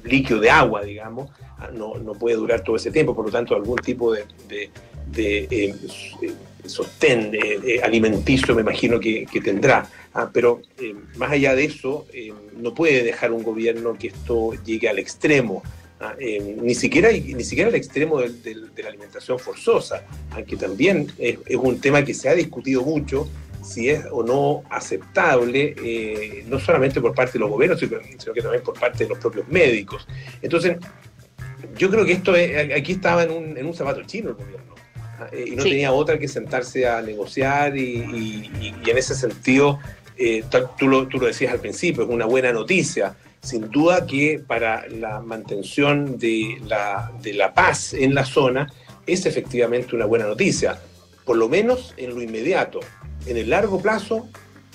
líquido, 0.03 0.39
de 0.39 0.49
agua, 0.49 0.83
digamos, 0.83 1.29
ah, 1.57 1.69
no, 1.71 1.95
no, 1.95 2.13
puede 2.13 2.35
durar 2.35 2.61
todo 2.61 2.75
ese 2.75 2.91
tiempo, 2.91 3.15
por 3.15 3.25
lo 3.25 3.31
tanto 3.31 3.55
algún 3.55 3.77
tipo 3.77 4.13
de, 4.13 4.25
eh, 5.17 5.75
sostén 6.69 7.31
alimenticio 7.83 8.55
me 8.55 8.61
imagino 8.61 8.99
que, 8.99 9.27
tendrá. 9.43 9.87
Ah, 10.13 10.29
pero 10.31 10.61
eh, 10.79 10.95
más 11.17 11.31
allá 11.31 11.55
de 11.55 11.65
eso, 11.65 12.05
eh, 12.13 12.31
no 12.57 12.73
puede 12.73 13.03
dejar 13.03 13.33
un 13.33 13.43
gobierno 13.43 13.97
que 13.97 14.07
esto 14.07 14.53
llegue 14.63 14.87
al 14.87 14.97
extremo. 14.97 15.61
Ah, 15.99 16.15
ni, 16.19 16.75
siquiera, 16.75 17.11
ni 17.11 17.43
siquiera 17.43 17.69
al 17.69 17.75
extremo 17.75 18.21
de, 18.21 18.55
la 18.77 18.89
alimentación 18.89 19.39
forzosa, 19.39 20.05
aunque 20.31 20.55
también 20.55 21.07
es, 21.17 21.37
es, 21.45 21.55
un 21.55 21.79
tema 21.79 22.03
que 22.03 22.13
se 22.13 22.29
ha 22.29 22.33
discutido 22.33 22.81
mucho 22.83 23.29
si 23.65 23.89
es 23.89 24.05
o 24.11 24.23
no 24.23 24.63
aceptable, 24.69 25.75
eh, 25.83 26.45
no 26.47 26.59
solamente 26.59 27.01
por 27.01 27.13
parte 27.13 27.33
de 27.33 27.39
los 27.39 27.49
gobiernos, 27.49 27.79
sino 27.79 28.33
que 28.33 28.41
también 28.41 28.63
por 28.63 28.79
parte 28.79 29.03
de 29.03 29.09
los 29.09 29.17
propios 29.17 29.47
médicos. 29.47 30.07
Entonces, 30.41 30.77
yo 31.75 31.89
creo 31.89 32.05
que 32.05 32.13
esto 32.13 32.33
aquí 32.75 32.93
estaba 32.93 33.23
en 33.23 33.31
un, 33.31 33.57
en 33.57 33.65
un 33.65 33.73
zapato 33.73 34.03
chino 34.03 34.29
el 34.29 34.35
gobierno. 34.35 34.74
Eh, 35.31 35.45
y 35.47 35.55
no 35.55 35.63
tenía 35.63 35.91
otra 35.91 36.17
que 36.19 36.27
sentarse 36.27 36.87
a 36.87 37.01
negociar 37.01 37.77
y, 37.77 38.49
en 38.85 38.97
ese 38.97 39.15
sentido, 39.15 39.79
eh, 40.17 40.43
tú, 40.77 40.87
lo, 40.87 41.07
tú 41.07 41.19
lo 41.19 41.27
decías 41.27 41.51
al 41.51 41.59
principio, 41.59 42.03
es 42.03 42.09
una 42.09 42.25
buena 42.25 42.51
noticia. 42.51 43.15
Sin 43.41 43.69
duda 43.69 44.07
que 44.07 44.41
para 44.45 44.87
la 44.87 45.19
mantención 45.21 46.17
de 46.17 46.57
la, 46.65 47.11
de 47.21 47.33
la 47.33 47.53
paz 47.53 47.93
en 47.93 48.15
la 48.15 48.25
zona 48.25 48.71
es 49.05 49.25
efectivamente 49.27 49.95
una 49.95 50.05
buena 50.05 50.25
noticia, 50.25 50.79
por 51.25 51.37
lo 51.37 51.47
menos 51.47 51.93
en 51.97 52.15
lo 52.15 52.21
inmediato. 52.21 52.79
En 53.27 53.37
el 53.37 53.51
largo 53.51 53.79
plazo 53.81 54.27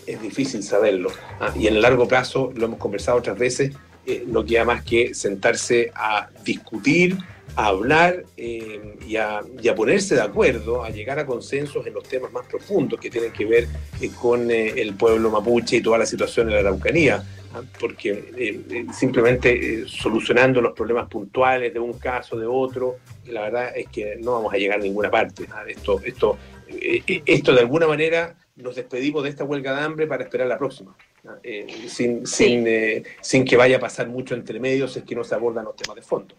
es 0.07 0.23
difícil 0.23 0.63
saberlo. 0.63 1.11
Ah, 1.41 1.53
y 1.59 1.67
en 1.67 1.77
el 1.77 1.83
largo 1.83 2.07
plazo, 2.07 2.53
lo 2.55 2.67
hemos 2.67 2.79
conversado 2.79 3.19
otras 3.19 3.39
veces, 3.39 3.75
eh, 4.07 4.25
no 4.27 4.45
queda 4.45 4.65
más 4.65 4.85
que 4.85 5.15
sentarse 5.15 5.93
a 5.95 6.29
discutir 6.45 7.19
a 7.57 7.67
hablar 7.67 8.25
eh, 8.37 8.97
y, 9.07 9.17
a, 9.17 9.43
ponerse 9.77 10.15
de 10.15 10.23
acuerdo, 10.23 10.85
a 10.85 10.91
llegar 10.91 11.19
a 11.19 11.27
consensos 11.27 11.87
en 11.87 11.95
los 11.95 12.05
temas 12.05 12.33
más 12.33 12.47
profundos 12.47 13.01
que 13.01 13.11
tienen 13.11 13.33
que 13.33 13.45
ver 13.45 13.67
eh, 14.01 14.11
con 14.21 14.51
el 14.51 14.95
pueblo 14.95 15.31
mapuche 15.31 15.77
y 15.77 15.83
toda 15.83 15.99
la 15.99 16.07
situación 16.07 16.49
en 16.49 16.55
la 16.55 16.61
Araucanía. 16.61 17.23
¿ah? 17.55 17.63
Porque 17.79 18.61
simplemente 18.93 19.87
solucionando 19.87 20.61
los 20.61 20.73
problemas 20.73 21.09
puntuales 21.09 21.73
de 21.73 21.81
un 21.81 21.99
caso, 21.99 22.39
de 22.39 22.47
otro, 22.47 22.97
la 23.27 23.43
verdad 23.43 23.73
es 23.77 23.89
que 23.89 24.17
no 24.17 24.33
vamos 24.33 24.53
a 24.53 24.57
llegar 24.57 24.79
a 24.79 24.83
ninguna 24.83 25.11
parte. 25.11 25.47
¿ah? 25.53 25.65
Esto, 25.67 26.01
esto, 26.05 26.39
esto 26.69 27.55
de 27.55 27.61
alguna 27.61 27.87
manera 27.87 28.37
nos 28.57 28.77
despedimos 28.77 29.23
de 29.23 29.31
esta 29.31 29.45
huelga 29.45 29.75
de 29.75 29.83
hambre 29.83 30.07
para 30.07 30.25
esperar 30.25 30.47
la 30.47 30.59
próxima. 30.59 30.97
Eh, 31.43 31.87
sin, 31.89 32.27
sin, 32.27 32.67
eh, 32.67 33.03
sin, 33.21 33.45
que 33.45 33.57
vaya 33.57 33.77
a 33.77 33.81
pasar 33.81 34.09
mucho 34.09 34.35
entre 34.35 34.59
medios 34.59 34.97
es 34.97 35.05
que 35.05 35.15
no 35.15 35.23
se 35.23 35.35
abordan 35.35 35.65
los 35.65 35.77
temas 35.77 35.97
de 35.97 36.03
fondo. 36.03 36.35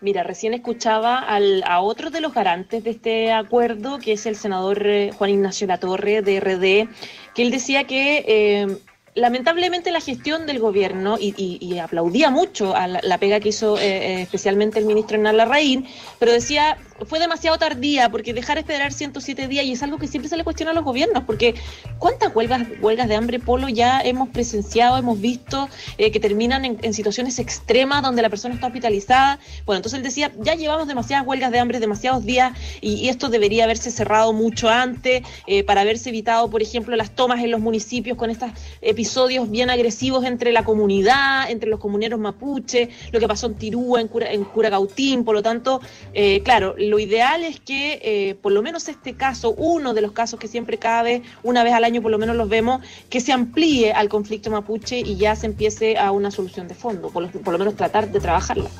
Mira, 0.00 0.22
recién 0.22 0.54
escuchaba 0.54 1.18
al, 1.18 1.64
a 1.66 1.80
otro 1.80 2.10
de 2.10 2.20
los 2.20 2.32
garantes 2.32 2.84
de 2.84 2.90
este 2.90 3.32
acuerdo, 3.32 3.98
que 3.98 4.12
es 4.12 4.26
el 4.26 4.36
senador 4.36 4.86
eh, 4.86 5.10
Juan 5.12 5.30
Ignacio 5.30 5.66
Latorre 5.66 6.22
de 6.22 6.38
RD, 6.38 6.88
que 7.34 7.42
él 7.42 7.50
decía 7.50 7.84
que 7.84 8.78
lamentablemente 9.18 9.90
la 9.90 10.00
gestión 10.00 10.46
del 10.46 10.58
gobierno, 10.58 11.16
y, 11.18 11.78
aplaudía 11.78 12.30
mucho 12.30 12.74
a 12.74 12.86
la, 12.86 13.18
pega 13.18 13.40
que 13.40 13.50
hizo 13.50 13.78
especialmente 13.78 14.78
el 14.78 14.84
ministro 14.84 15.16
Hernán 15.16 15.36
Larraín, 15.36 15.86
pero 16.18 16.32
decía, 16.32 16.78
fue 17.06 17.18
demasiado 17.18 17.58
tardía, 17.58 18.08
porque 18.10 18.32
dejar 18.32 18.58
esperar 18.58 18.92
107 18.92 19.48
días, 19.48 19.64
y 19.64 19.72
es 19.72 19.82
algo 19.82 19.98
que 19.98 20.08
siempre 20.08 20.28
se 20.28 20.36
le 20.36 20.44
cuestiona 20.44 20.72
a 20.72 20.74
los 20.74 20.84
gobiernos, 20.84 21.24
porque 21.24 21.54
¿cuántas 21.98 22.34
huelgas, 22.34 22.66
huelgas 22.80 23.08
de 23.08 23.14
hambre, 23.14 23.38
Polo, 23.38 23.68
ya 23.68 24.00
hemos 24.00 24.28
presenciado, 24.30 24.96
hemos 24.96 25.20
visto, 25.20 25.68
eh, 25.96 26.10
que 26.10 26.20
terminan 26.20 26.64
en, 26.64 26.94
situaciones 26.94 27.38
extremas 27.38 28.02
donde 28.02 28.22
la 28.22 28.30
persona 28.30 28.54
está 28.54 28.66
hospitalizada? 28.66 29.38
Bueno, 29.66 29.78
entonces 29.78 29.98
él 29.98 30.02
decía, 30.02 30.32
ya 30.38 30.54
llevamos 30.54 30.88
demasiadas 30.88 31.26
huelgas 31.26 31.52
de 31.52 31.58
hambre, 31.58 31.80
demasiados 31.80 32.24
días, 32.24 32.52
y, 32.80 33.08
esto 33.08 33.28
debería 33.28 33.64
haberse 33.64 33.90
cerrado 33.90 34.32
mucho 34.32 34.68
antes, 34.68 35.22
eh, 35.46 35.64
para 35.64 35.82
haberse 35.82 36.10
evitado, 36.10 36.50
por 36.50 36.62
ejemplo, 36.62 36.94
las 36.96 37.14
tomas 37.14 37.42
en 37.42 37.50
los 37.50 37.60
municipios 37.60 38.16
con 38.16 38.30
estos 38.30 38.50
episodios 38.82 39.07
bien 39.48 39.70
agresivos 39.70 40.24
entre 40.24 40.52
la 40.52 40.64
comunidad, 40.64 41.50
entre 41.50 41.70
los 41.70 41.80
comuneros 41.80 42.18
mapuche, 42.20 42.90
lo 43.12 43.20
que 43.20 43.28
pasó 43.28 43.46
en 43.46 43.54
Tirúa, 43.54 44.00
en, 44.00 44.08
Cura, 44.08 44.32
en 44.32 45.24
por 45.24 45.34
lo 45.34 45.42
tanto, 45.42 45.80
eh, 46.14 46.42
claro, 46.42 46.74
lo 46.78 46.98
ideal 46.98 47.42
es 47.42 47.60
que 47.60 48.00
eh, 48.02 48.34
por 48.34 48.52
lo 48.52 48.62
menos 48.62 48.88
este 48.88 49.14
caso, 49.14 49.52
uno 49.52 49.94
de 49.94 50.02
los 50.02 50.12
casos 50.12 50.38
que 50.38 50.48
siempre 50.48 50.78
cabe, 50.78 51.22
una 51.42 51.64
vez 51.64 51.72
al 51.72 51.84
año 51.84 52.02
por 52.02 52.10
lo 52.10 52.18
menos 52.18 52.36
los 52.36 52.48
vemos, 52.48 52.82
que 53.08 53.20
se 53.20 53.32
amplíe 53.32 53.92
al 53.92 54.08
conflicto 54.08 54.50
mapuche 54.50 54.98
y 54.98 55.16
ya 55.16 55.34
se 55.36 55.46
empiece 55.46 55.98
a 55.98 56.12
una 56.12 56.30
solución 56.30 56.68
de 56.68 56.74
fondo, 56.74 57.10
por 57.10 57.22
lo, 57.22 57.58
menos 57.58 57.76
tratar 57.76 58.10
de 58.10 58.20
trabajarla. 58.20 58.70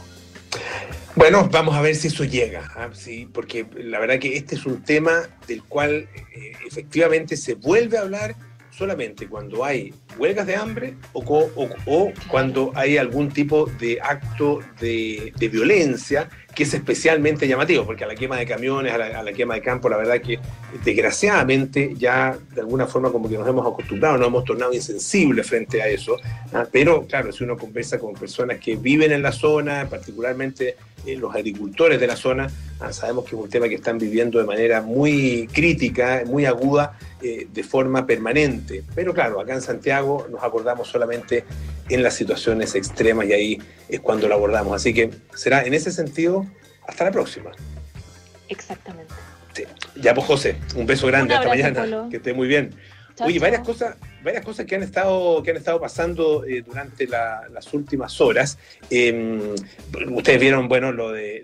Bueno, 1.15 1.49
vamos 1.51 1.75
a 1.75 1.81
ver 1.81 1.97
si 1.97 2.09
eso 2.09 2.25
llega, 2.25 2.71
¿ah? 2.77 2.91
sí, 2.93 3.29
porque 3.33 3.67
la 3.77 3.99
verdad 3.99 4.21
que 4.21 4.37
este 4.37 4.55
es 4.55 4.67
un 4.67 4.83
tema 4.83 5.29
del 5.49 5.65
cual 5.65 6.09
eh, 6.35 6.53
efectivamente 6.67 7.37
se 7.37 7.55
vuelve 7.55 7.99
a 7.99 8.03
hablar 8.03 8.37
solamente 8.79 9.29
cuando 9.29 9.65
hay 9.65 9.93
huelgas 10.17 10.47
de 10.47 10.55
hambre 10.55 10.95
o, 11.13 11.51
o, 11.87 12.13
cuando 12.29 12.71
hay 12.77 12.97
algún 12.97 13.29
tipo 13.29 13.67
de 13.67 13.99
acto 14.01 14.61
de, 14.81 15.33
de, 15.37 15.49
violencia 15.49 16.29
que 16.55 16.65
es 16.65 16.75
especialmente 16.75 17.47
llamativo, 17.47 17.85
porque 17.85 18.05
a 18.05 18.07
la 18.07 18.15
quema 18.15 18.37
de 18.37 18.47
camiones, 18.47 18.93
a 18.93 19.23
la, 19.23 19.33
quema 19.33 19.55
de 19.55 19.63
campo, 19.63 19.89
la 19.89 19.97
verdad 19.97 20.21
que 20.21 20.41
desgraciadamente 20.85 21.95
ya 21.97 22.37
de 22.55 22.61
alguna 22.61 22.87
forma 22.87 23.13
como 23.13 23.29
que 23.29 23.39
nos 23.39 23.47
hemos 23.47 23.67
acostumbrado, 23.67 24.19
nos 24.19 24.27
hemos 24.27 24.45
tornado 24.45 24.73
insensibles 24.73 25.47
frente 25.47 25.81
a 25.83 25.89
eso, 25.89 26.17
¿ah? 26.53 26.67
pero 26.71 27.07
claro, 27.07 27.31
si 27.33 27.45
uno 27.45 27.57
conversa 27.57 27.99
con 27.99 28.15
personas 28.15 28.59
que 28.59 28.77
viven 28.77 29.13
en 29.13 29.23
la 29.23 29.31
zona, 29.31 29.87
particularmente 29.89 30.77
eh, 31.07 31.17
los 31.17 31.35
agricultores 31.35 32.01
de 32.01 32.07
la 32.07 32.17
zona, 32.17 32.51
¿ah? 32.81 32.93
sabemos 32.93 33.25
que 33.25 33.37
es 33.37 33.43
un 33.43 33.49
tema 33.49 33.69
que 33.69 33.77
están 33.77 33.99
viviendo 33.99 34.39
de 34.39 34.45
manera 34.45 34.83
muy 34.83 35.49
crítica, 35.53 36.23
muy 36.27 36.45
aguda, 36.45 36.99
eh, 37.21 37.49
de 37.53 37.63
forma 37.65 38.07
permanente. 38.07 38.85
Pero 38.95 39.13
claro, 39.13 39.41
acá 39.41 39.55
en 39.55 39.61
Santiago 39.61 40.27
nos 40.31 40.43
acordamos 40.43 40.87
solamente 40.87 41.45
en 41.89 42.03
las 42.03 42.15
situaciones 42.15 42.75
extremas 42.75 43.27
y 43.27 43.33
ahí 43.33 43.59
es 43.89 44.01
cuando 44.01 44.29
lo 44.29 44.35
abordamos. 44.35 44.75
Así 44.75 44.95
que 44.95 45.11
será 45.35 45.65
en 45.65 45.75
ese 45.75 45.91
sentido, 45.91 46.47
hasta 46.89 47.05
la 47.05 47.13
próxima. 47.13 47.53
Exactamente. 48.49 49.15
Ya 49.97 50.15
pues 50.15 50.27
José, 50.27 50.57
un 50.75 50.87
beso 50.87 51.07
grande, 51.07 51.35
hasta 51.35 51.49
mañana, 51.49 52.09
que 52.11 52.17
esté 52.17 52.33
muy 52.33 52.49
bien. 52.49 52.75
Oye, 53.21 53.39
varias 53.41 53.63
cosas, 53.63 53.97
varias 54.23 54.45
cosas 54.45 54.65
que 54.65 54.77
han 54.77 54.83
estado, 54.83 55.43
que 55.43 55.51
han 55.51 55.57
estado 55.57 55.81
pasando 55.81 56.45
eh, 56.45 56.63
durante 56.63 57.07
las 57.07 57.75
últimas 57.75 58.21
horas. 58.21 58.59
Em, 58.91 59.55
ustedes 60.13 60.41
vieron, 60.41 60.69
bueno, 60.69 60.93
lo 60.93 61.11
de 61.11 61.43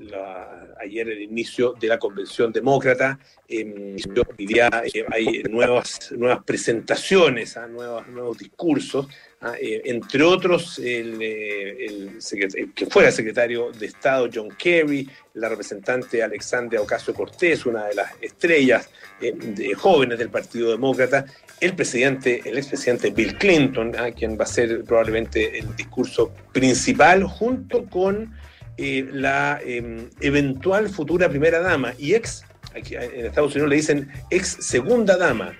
ayer 0.84 1.08
el 1.08 1.22
inicio 1.22 1.74
de 1.78 1.88
la 1.88 1.98
convención 1.98 2.52
demócrata. 2.52 3.18
Eh, 3.48 3.96
hoy 4.38 4.46
día 4.46 4.70
eh, 4.92 5.04
hay 5.10 5.42
nuevas, 5.44 6.12
nuevas 6.12 6.42
presentaciones, 6.44 7.56
¿ah? 7.56 7.66
nuevos, 7.66 8.38
discursos. 8.38 9.08
¿ah? 9.40 9.54
Eh, 9.60 9.82
entre 9.86 10.22
otros, 10.22 10.78
el, 10.78 11.20
el, 11.20 12.72
que 12.74 12.86
fuera 12.86 13.10
secretario 13.10 13.70
de 13.72 13.86
Estado 13.86 14.28
John 14.32 14.48
Kerry, 14.56 15.08
la 15.34 15.48
representante 15.48 16.22
Alexandria 16.22 16.80
Ocasio 16.80 17.12
Cortés, 17.14 17.66
una 17.66 17.86
de 17.86 17.94
las 17.94 18.12
estrellas 18.20 18.88
de 19.20 19.74
jóvenes 19.74 20.18
del 20.18 20.30
Partido 20.30 20.70
Demócrata, 20.70 21.24
el 21.60 21.74
presidente, 21.74 22.42
el 22.44 22.58
expresidente 22.58 23.10
Bill 23.10 23.36
Clinton, 23.38 23.92
¿ah? 23.98 24.10
quien 24.10 24.38
va 24.38 24.44
a 24.44 24.46
ser 24.46 24.84
probablemente 24.84 25.58
el 25.58 25.74
discurso 25.76 26.32
principal, 26.52 27.24
junto 27.24 27.84
con 27.86 28.34
eh, 28.76 29.08
la 29.12 29.60
em, 29.64 30.08
eventual 30.20 30.88
futura 30.88 31.28
primera 31.28 31.60
dama 31.60 31.94
y 31.98 32.14
ex, 32.14 32.44
aquí 32.74 32.96
en 32.96 33.26
Estados 33.26 33.54
Unidos 33.54 33.70
le 33.70 33.76
dicen 33.76 34.12
ex 34.30 34.56
segunda 34.60 35.16
dama, 35.16 35.52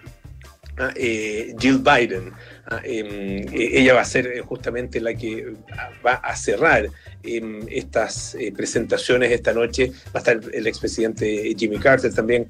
ah, 0.79 0.93
eh, 0.97 1.55
Jill 1.59 1.79
Biden. 1.79 2.33
Em, 2.83 3.47
e, 3.53 3.81
ella 3.81 3.95
va 3.95 4.01
a 4.01 4.05
ser 4.05 4.41
justamente 4.41 5.01
la 5.01 5.15
que 5.15 5.55
va 6.05 6.15
a 6.15 6.35
cerrar 6.37 6.89
em, 7.23 7.67
estas 7.69 8.35
eh, 8.35 8.53
presentaciones 8.53 9.31
esta 9.33 9.53
noche. 9.53 9.93
Va 10.15 10.15
a 10.15 10.19
estar 10.19 10.41
el 10.53 10.67
expresidente 10.67 11.55
Jimmy 11.57 11.79
Carter 11.79 12.13
también 12.13 12.47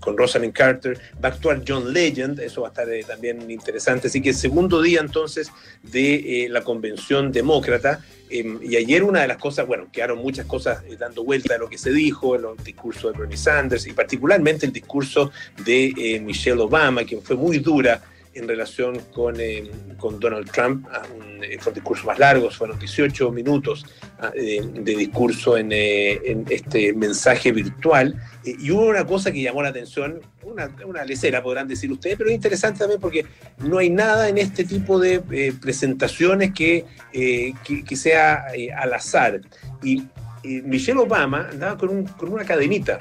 con 0.00 0.16
Rosalind 0.16 0.52
Carter. 0.52 0.98
Va 1.22 1.28
a 1.28 1.32
actuar 1.32 1.62
John 1.66 1.92
Legend, 1.92 2.40
eso 2.40 2.62
va 2.62 2.68
a 2.68 2.70
estar 2.70 2.88
también 3.06 3.50
interesante. 3.50 4.08
Así 4.08 4.20
que 4.20 4.30
el 4.30 4.34
segundo 4.34 4.80
día 4.82 5.00
entonces 5.00 5.50
de 5.82 6.48
la 6.50 6.62
convención 6.62 7.32
demócrata. 7.32 8.00
Em, 8.30 8.60
y 8.62 8.76
ayer 8.76 9.02
una 9.02 9.22
de 9.22 9.28
las 9.28 9.38
cosas, 9.38 9.66
bueno, 9.66 9.88
quedaron 9.90 10.18
muchas 10.18 10.46
cosas 10.46 10.84
eh, 10.88 10.96
dando 10.96 11.24
vuelta 11.24 11.56
a 11.56 11.58
lo 11.58 11.68
que 11.68 11.76
se 11.76 11.90
dijo, 11.90 12.36
en 12.36 12.42
los 12.42 12.62
discursos 12.62 13.12
de 13.12 13.18
Bernie 13.18 13.36
Sanders 13.36 13.88
y 13.88 13.92
particularmente 13.92 14.66
el 14.66 14.72
discurso 14.72 15.32
de 15.64 15.92
eh, 15.96 16.20
Michelle 16.20 16.60
Obama, 16.60 17.02
quien 17.02 17.22
fue 17.22 17.34
muy 17.34 17.58
dura 17.58 18.00
en 18.34 18.46
relación 18.46 18.98
con, 19.12 19.40
eh, 19.40 19.70
con 19.98 20.20
Donald 20.20 20.50
Trump. 20.50 20.86
Ah, 20.90 21.02
un, 21.16 21.42
eh, 21.42 21.58
fue 21.58 21.70
un 21.70 21.74
discurso 21.74 22.06
más 22.06 22.18
largo, 22.18 22.50
fueron 22.50 22.78
18 22.78 23.30
minutos 23.32 23.84
ah, 24.20 24.30
de, 24.30 24.94
discurso 24.96 25.56
en, 25.56 25.72
eh, 25.72 26.20
en, 26.24 26.44
este 26.48 26.92
mensaje 26.92 27.52
virtual. 27.52 28.20
y 28.44 28.70
hubo 28.70 28.86
una 28.86 29.04
cosa 29.04 29.32
que 29.32 29.42
llamó 29.42 29.62
la 29.62 29.70
atención, 29.70 30.20
una, 30.42 30.74
una 30.86 31.04
lecera 31.04 31.42
podrán 31.42 31.66
decir 31.68 31.90
ustedes, 31.90 32.16
pero 32.16 32.30
es 32.30 32.36
interesante 32.36 32.80
también 32.80 33.00
porque 33.00 33.26
no 33.58 33.78
hay 33.78 33.90
nada 33.90 34.28
en 34.28 34.38
este 34.38 34.64
tipo 34.64 34.98
de 34.98 35.20
presentaciones 35.60 36.52
que, 36.52 36.84
que, 37.12 37.96
sea 37.96 38.46
al 38.76 38.92
azar. 38.94 39.40
Y, 39.82 40.04
Michelle 40.42 40.98
Obama 40.98 41.48
andaba 41.52 41.76
con, 41.76 41.90
un, 41.90 42.04
con 42.04 42.32
una 42.32 42.46
cadenita 42.46 42.98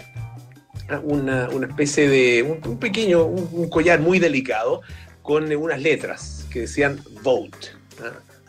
ah, 0.90 1.00
una, 1.02 1.48
una, 1.48 1.68
especie 1.68 2.10
de 2.10 2.44
un, 2.44 2.78
pequeño, 2.78 3.24
un, 3.24 3.70
collar 3.70 4.02
muy 4.02 4.20
delicado 4.20 4.82
con 5.30 5.56
unas 5.56 5.80
letras 5.80 6.48
que 6.52 6.62
decían 6.62 7.00
vote, 7.22 7.68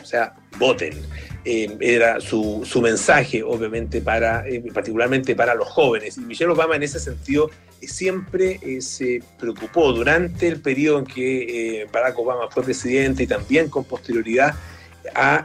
o 0.01 0.05
sea, 0.07 0.33
voten. 0.59 0.95
Eh, 1.45 1.77
era 1.79 2.23
su, 2.23 2.63
su, 2.65 2.81
mensaje, 2.81 3.43
obviamente, 3.43 4.01
para, 4.01 4.49
eh, 4.49 4.65
particularmente 4.73 5.37
para 5.37 5.55
los 5.55 5.69
jóvenes. 5.69 6.17
Y 6.17 6.23
Michelle 6.23 6.53
Obama, 6.53 6.77
en 6.77 6.83
ese 6.83 6.99
sentido, 6.99 7.51
eh, 7.83 7.87
siempre 7.87 8.81
se 8.81 9.23
preocupó 9.39 9.93
durante 9.93 10.49
el 10.49 10.63
periodo 10.63 11.01
en 11.01 11.05
que 11.05 11.87
Barack 11.93 12.19
Obama 12.19 12.49
fue 12.51 12.63
presidente 12.63 13.25
y 13.25 13.27
también 13.27 13.69
con 13.69 13.85
posterioridad 13.85 14.55
a 15.15 15.45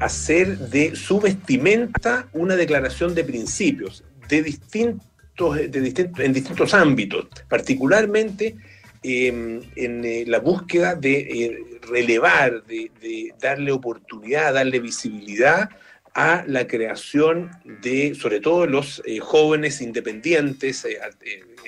hacer 0.00 0.58
de 0.58 0.96
su 0.96 1.20
vestimenta 1.20 2.26
una 2.32 2.56
declaración 2.56 3.14
de 3.14 3.22
principios 3.22 4.02
de 4.28 4.42
distintos, 4.42 5.54
de 5.56 5.80
distintos, 5.80 6.24
en 6.24 6.32
distintos 6.32 6.74
ámbitos, 6.74 7.28
particularmente 7.48 8.56
Em, 9.04 9.60
en 9.74 10.04
eh, 10.04 10.24
la 10.28 10.38
búsqueda 10.38 10.94
de 10.94 11.18
eh, 11.18 11.80
relevar, 11.88 12.62
de, 12.66 13.34
darle 13.40 13.72
oportunidad, 13.72 14.54
darle 14.54 14.78
visibilidad 14.78 15.70
a 16.14 16.44
la 16.46 16.68
creación 16.68 17.50
de, 17.82 18.14
sobre 18.14 18.38
todo 18.38 18.64
los 18.66 19.02
eh, 19.04 19.18
jóvenes 19.18 19.80
independientes, 19.80 20.86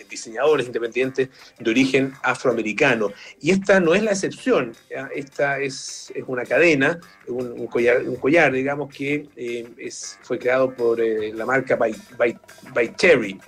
diseñadores 0.08 0.66
independientes 0.66 1.28
de 1.58 1.70
origen 1.70 2.12
afroamericano. 2.22 3.12
Y 3.40 3.50
esta 3.50 3.80
no 3.80 3.94
es 3.94 4.04
la 4.04 4.12
excepción, 4.12 4.72
esta 5.16 5.58
es, 5.58 6.12
una 6.28 6.44
cadena, 6.44 7.00
un, 7.26 7.66
collar, 7.66 8.02
un 8.02 8.16
collar, 8.16 8.52
digamos, 8.52 8.94
que 8.94 9.26
fue 10.22 10.38
creado 10.38 10.72
por 10.72 11.00
la 11.00 11.46
marca 11.46 11.74
By, 11.74 11.96
By, 12.16 12.38
By 12.72 12.94
Cherry, 12.94 13.40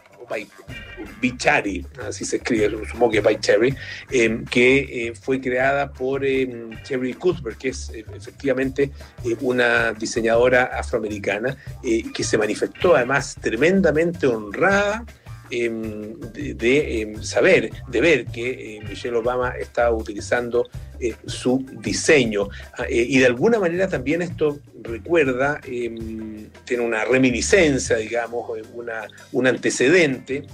Bichari, 1.20 1.86
así 2.06 2.24
se 2.24 2.36
escribe, 2.36 2.70
supongo 2.86 3.12
que 3.12 3.20
by 3.20 3.38
Cherry, 3.40 3.74
em, 4.10 4.44
que 4.44 5.08
eh, 5.08 5.14
fue 5.14 5.40
creada 5.40 5.92
por 5.92 6.24
em, 6.24 6.70
Cherry 6.82 7.14
Cuthbert, 7.14 7.58
que 7.58 7.68
es 7.68 7.90
eh, 7.90 8.04
efectivamente 8.14 8.90
eh, 9.24 9.36
una 9.40 9.92
diseñadora 9.92 10.64
afroamericana 10.64 11.56
que 11.82 12.24
se 12.24 12.38
manifestó 12.38 12.96
además 12.96 13.36
tremendamente 13.40 14.26
honrada 14.26 15.04
Em, 15.50 16.14
de, 16.32 17.02
em, 17.02 17.22
saber, 17.22 17.70
de 17.88 18.00
ver 18.00 18.26
que 18.26 18.78
eh, 18.78 18.80
Michelle 18.88 19.16
Obama 19.16 19.50
está 19.50 19.92
utilizando 19.92 20.68
eh, 20.98 21.14
su 21.26 21.64
diseño. 21.80 22.48
Ah, 22.76 22.84
eh, 22.88 23.06
y 23.08 23.18
de 23.18 23.26
alguna 23.26 23.60
manera 23.60 23.88
también 23.88 24.22
esto 24.22 24.58
recuerda, 24.82 25.60
em, 25.64 26.48
tiene 26.64 26.82
una 26.82 27.04
reminiscencia, 27.04 27.96
digamos, 27.96 28.50
una, 28.74 29.06
un 29.32 29.46
antecedente 29.46 30.44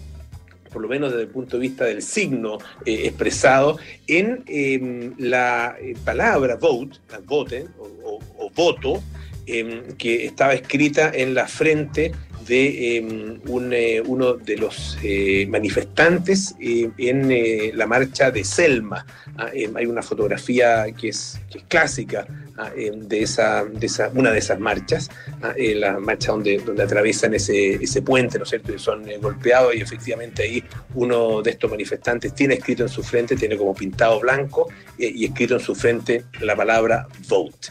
por 0.70 0.80
lo 0.80 0.88
menos 0.88 1.10
desde 1.10 1.24
el 1.24 1.28
punto 1.28 1.58
de 1.58 1.60
vista 1.60 1.84
del 1.84 2.00
signo 2.00 2.56
expresado 2.86 3.78
en 4.06 5.14
la 5.18 5.76
palabra 6.02 6.56
vote, 6.56 7.66
o, 7.78 8.20
o 8.38 8.50
voto, 8.56 9.02
que 9.44 10.24
estaba 10.24 10.54
escrita 10.54 11.12
en 11.12 11.34
la 11.34 11.46
frente 11.46 12.12
de 12.46 12.96
em, 12.96 13.40
eh, 13.72 14.02
uno 14.04 14.34
de 14.34 14.56
los 14.56 14.98
eh, 15.02 15.46
manifestantes 15.48 16.54
eh, 16.60 16.90
en 16.98 17.76
la 17.76 17.86
marcha 17.86 18.30
de 18.30 18.44
Selma. 18.44 19.04
Ah, 19.36 19.48
em, 19.52 19.76
hay 19.76 19.86
una 19.86 20.02
fotografía 20.02 20.86
que 20.92 21.08
es, 21.08 21.40
clásica 21.68 22.26
ah, 22.26 22.28
em, 22.28 22.51
de, 22.74 23.22
esa, 23.22 23.64
de 23.64 23.86
esa, 23.86 24.10
una 24.14 24.30
de 24.30 24.38
esas 24.38 24.60
marchas, 24.60 25.10
ah, 25.42 25.54
la 25.56 25.98
marcha 25.98 26.32
donde, 26.32 26.58
donde 26.58 26.82
atraviesan 26.82 27.34
ese, 27.34 27.74
ese 27.74 28.02
puente, 28.02 28.38
¿no 28.38 28.44
es 28.44 28.50
cierto? 28.50 28.74
Y 28.74 28.78
son 28.78 29.04
golpeados 29.20 29.74
y 29.74 29.80
efectivamente 29.80 30.42
ahí 30.42 30.62
uno 30.94 31.42
de 31.42 31.50
estos 31.50 31.70
manifestantes 31.70 32.34
tiene 32.34 32.54
escrito 32.54 32.82
en 32.82 32.88
su 32.88 33.02
frente, 33.02 33.36
tiene 33.36 33.56
como 33.56 33.74
pintado 33.74 34.20
blanco 34.20 34.68
y 34.98 35.24
escrito 35.24 35.54
en 35.54 35.60
su 35.60 35.74
frente 35.74 36.24
la 36.40 36.54
palabra 36.54 37.06
vote. 37.28 37.68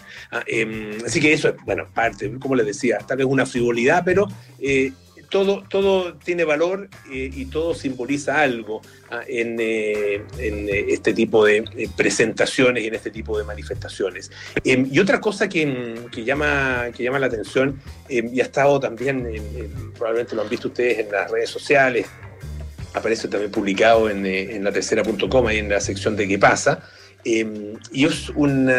así 1.06 1.20
que 1.20 1.34
eso 1.34 1.50
es, 1.50 1.56
bueno, 1.66 1.88
parte, 1.94 2.32
como 2.40 2.56
les 2.56 2.66
decía, 2.66 2.98
tal 3.08 3.18
vez 3.18 3.28
una 3.28 3.46
frivolidad, 3.46 4.04
pero 4.04 4.28
eh, 4.60 4.92
todo, 5.32 5.64
todo 5.68 6.14
tiene 6.16 6.44
valor 6.44 6.90
eh, 7.10 7.32
y 7.34 7.46
todo 7.46 7.74
simboliza 7.74 8.42
algo 8.42 8.82
ah, 9.10 9.22
en, 9.28 9.58
eh, 9.60 10.24
este 10.90 11.14
tipo 11.14 11.46
de 11.46 11.90
presentaciones 11.96 12.84
y 12.84 12.88
en 12.88 12.96
este 12.96 13.10
tipo 13.10 13.38
de 13.38 13.46
manifestaciones. 13.46 14.30
Em, 14.64 14.88
y 14.92 15.00
otra 15.00 15.20
cosa 15.20 15.48
que, 15.50 16.10
llama, 16.24 16.90
que 16.96 17.04
llama 17.04 17.18
la 17.18 17.28
atención, 17.28 17.80
em, 18.10 18.30
y 18.34 18.42
ha 18.42 18.44
estado 18.44 18.80
también, 18.80 19.26
probablemente 19.98 20.36
lo 20.36 20.44
han 20.44 20.50
visto 20.50 20.68
ustedes 20.68 21.00
en 21.00 21.12
las 21.12 21.32
redes 21.32 21.50
sociales, 21.50 22.06
aparece 22.94 23.30
también 23.30 23.52
publicado 23.52 24.10
en, 24.10 24.64
la 24.64 24.72
tercera.com, 24.72 25.48
ahí 25.48 25.60
en 25.60 25.70
la 25.70 25.80
sección 25.80 26.18
de 26.18 26.28
qué 26.28 26.38
pasa, 26.38 26.84
em, 27.24 27.78
y 27.94 28.06
es 28.06 28.30
un 28.30 28.70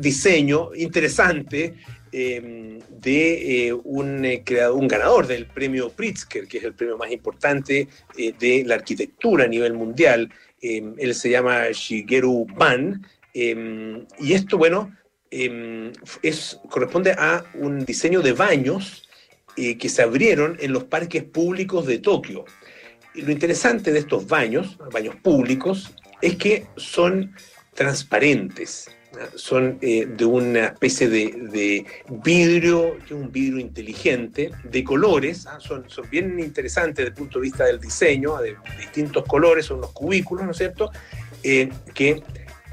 diseño 0.00 0.74
interesante 0.74 1.74
Em, 2.14 2.78
de 2.90 3.68
eh, 3.68 3.72
un, 3.72 4.22
eh, 4.26 4.44
un 4.70 4.86
ganador 4.86 5.26
del 5.26 5.46
premio 5.46 5.88
Pritzker, 5.88 6.46
que 6.46 6.58
es 6.58 6.64
el 6.64 6.74
premio 6.74 6.98
más 6.98 7.10
importante 7.10 7.88
eh, 8.18 8.34
de 8.38 8.64
la 8.66 8.74
arquitectura 8.74 9.44
a 9.44 9.48
nivel 9.48 9.72
mundial. 9.72 10.30
Em, 10.60 10.94
él 10.98 11.14
se 11.14 11.30
llama 11.30 11.70
Shigeru 11.72 12.46
Ban. 12.54 13.02
Em, 13.32 14.06
y 14.18 14.34
esto, 14.34 14.58
bueno, 14.58 14.94
es, 15.30 16.60
corresponde 16.68 17.12
a 17.12 17.46
un 17.54 17.86
diseño 17.86 18.20
de 18.20 18.32
baños 18.32 19.08
que 19.56 19.88
se 19.88 20.02
abrieron 20.02 20.58
en 20.60 20.72
los 20.72 20.84
parques 20.84 21.24
públicos 21.24 21.86
de 21.86 21.98
Tokio. 21.98 22.44
Y 23.14 23.22
lo 23.22 23.32
interesante 23.32 23.92
de 23.92 24.00
estos 24.00 24.26
baños, 24.26 24.76
baños 24.92 25.16
públicos, 25.16 25.94
es 26.20 26.36
que 26.36 26.66
son 26.76 27.34
transparentes 27.74 28.90
son 29.34 29.78
eh, 29.80 30.06
de 30.06 30.24
una 30.24 30.66
especie 30.66 31.08
de, 31.08 31.86
vidrio, 32.24 32.96
que 32.98 33.14
es 33.14 33.20
un 33.20 33.30
vidrio 33.30 33.58
inteligente, 33.58 34.50
de 34.64 34.84
colores, 34.84 35.46
¿ah? 35.46 35.58
son, 35.60 35.88
son 35.88 36.08
bien 36.10 36.38
interesantes 36.38 36.96
desde 36.96 37.08
el 37.08 37.14
punto 37.14 37.38
de 37.38 37.42
vista 37.44 37.64
del 37.64 37.80
diseño, 37.80 38.38
de 38.38 38.56
distintos 38.78 39.24
colores, 39.24 39.66
son 39.66 39.80
los 39.80 39.92
cubículos, 39.92 40.44
¿no 40.44 40.52
es 40.52 40.58
cierto? 40.58 40.90
Eh, 41.42 41.68
que 41.94 42.22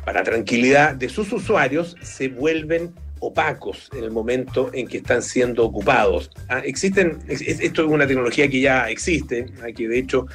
para 0.06 0.24
tranquilidad 0.24 0.96
de 0.96 1.10
sus 1.10 1.32
usuarios 1.34 1.96
se 2.02 2.30
vuelven 2.30 2.94
opacos 3.20 3.90
en 3.94 4.04
el 4.06 4.12
momento 4.12 4.72
en 4.74 4.88
que 4.88 4.98
están 4.98 5.22
siendo 5.22 5.66
ocupados. 5.66 6.32
¿ah? 6.48 6.60
existen, 6.60 7.20
esto 7.28 7.84
es 7.84 7.88
una 7.88 8.08
tecnología 8.08 8.50
que 8.50 8.62
ya 8.62 8.90
existe, 8.90 9.46
que 9.76 9.88
de 9.88 10.00
hecho 10.00 10.28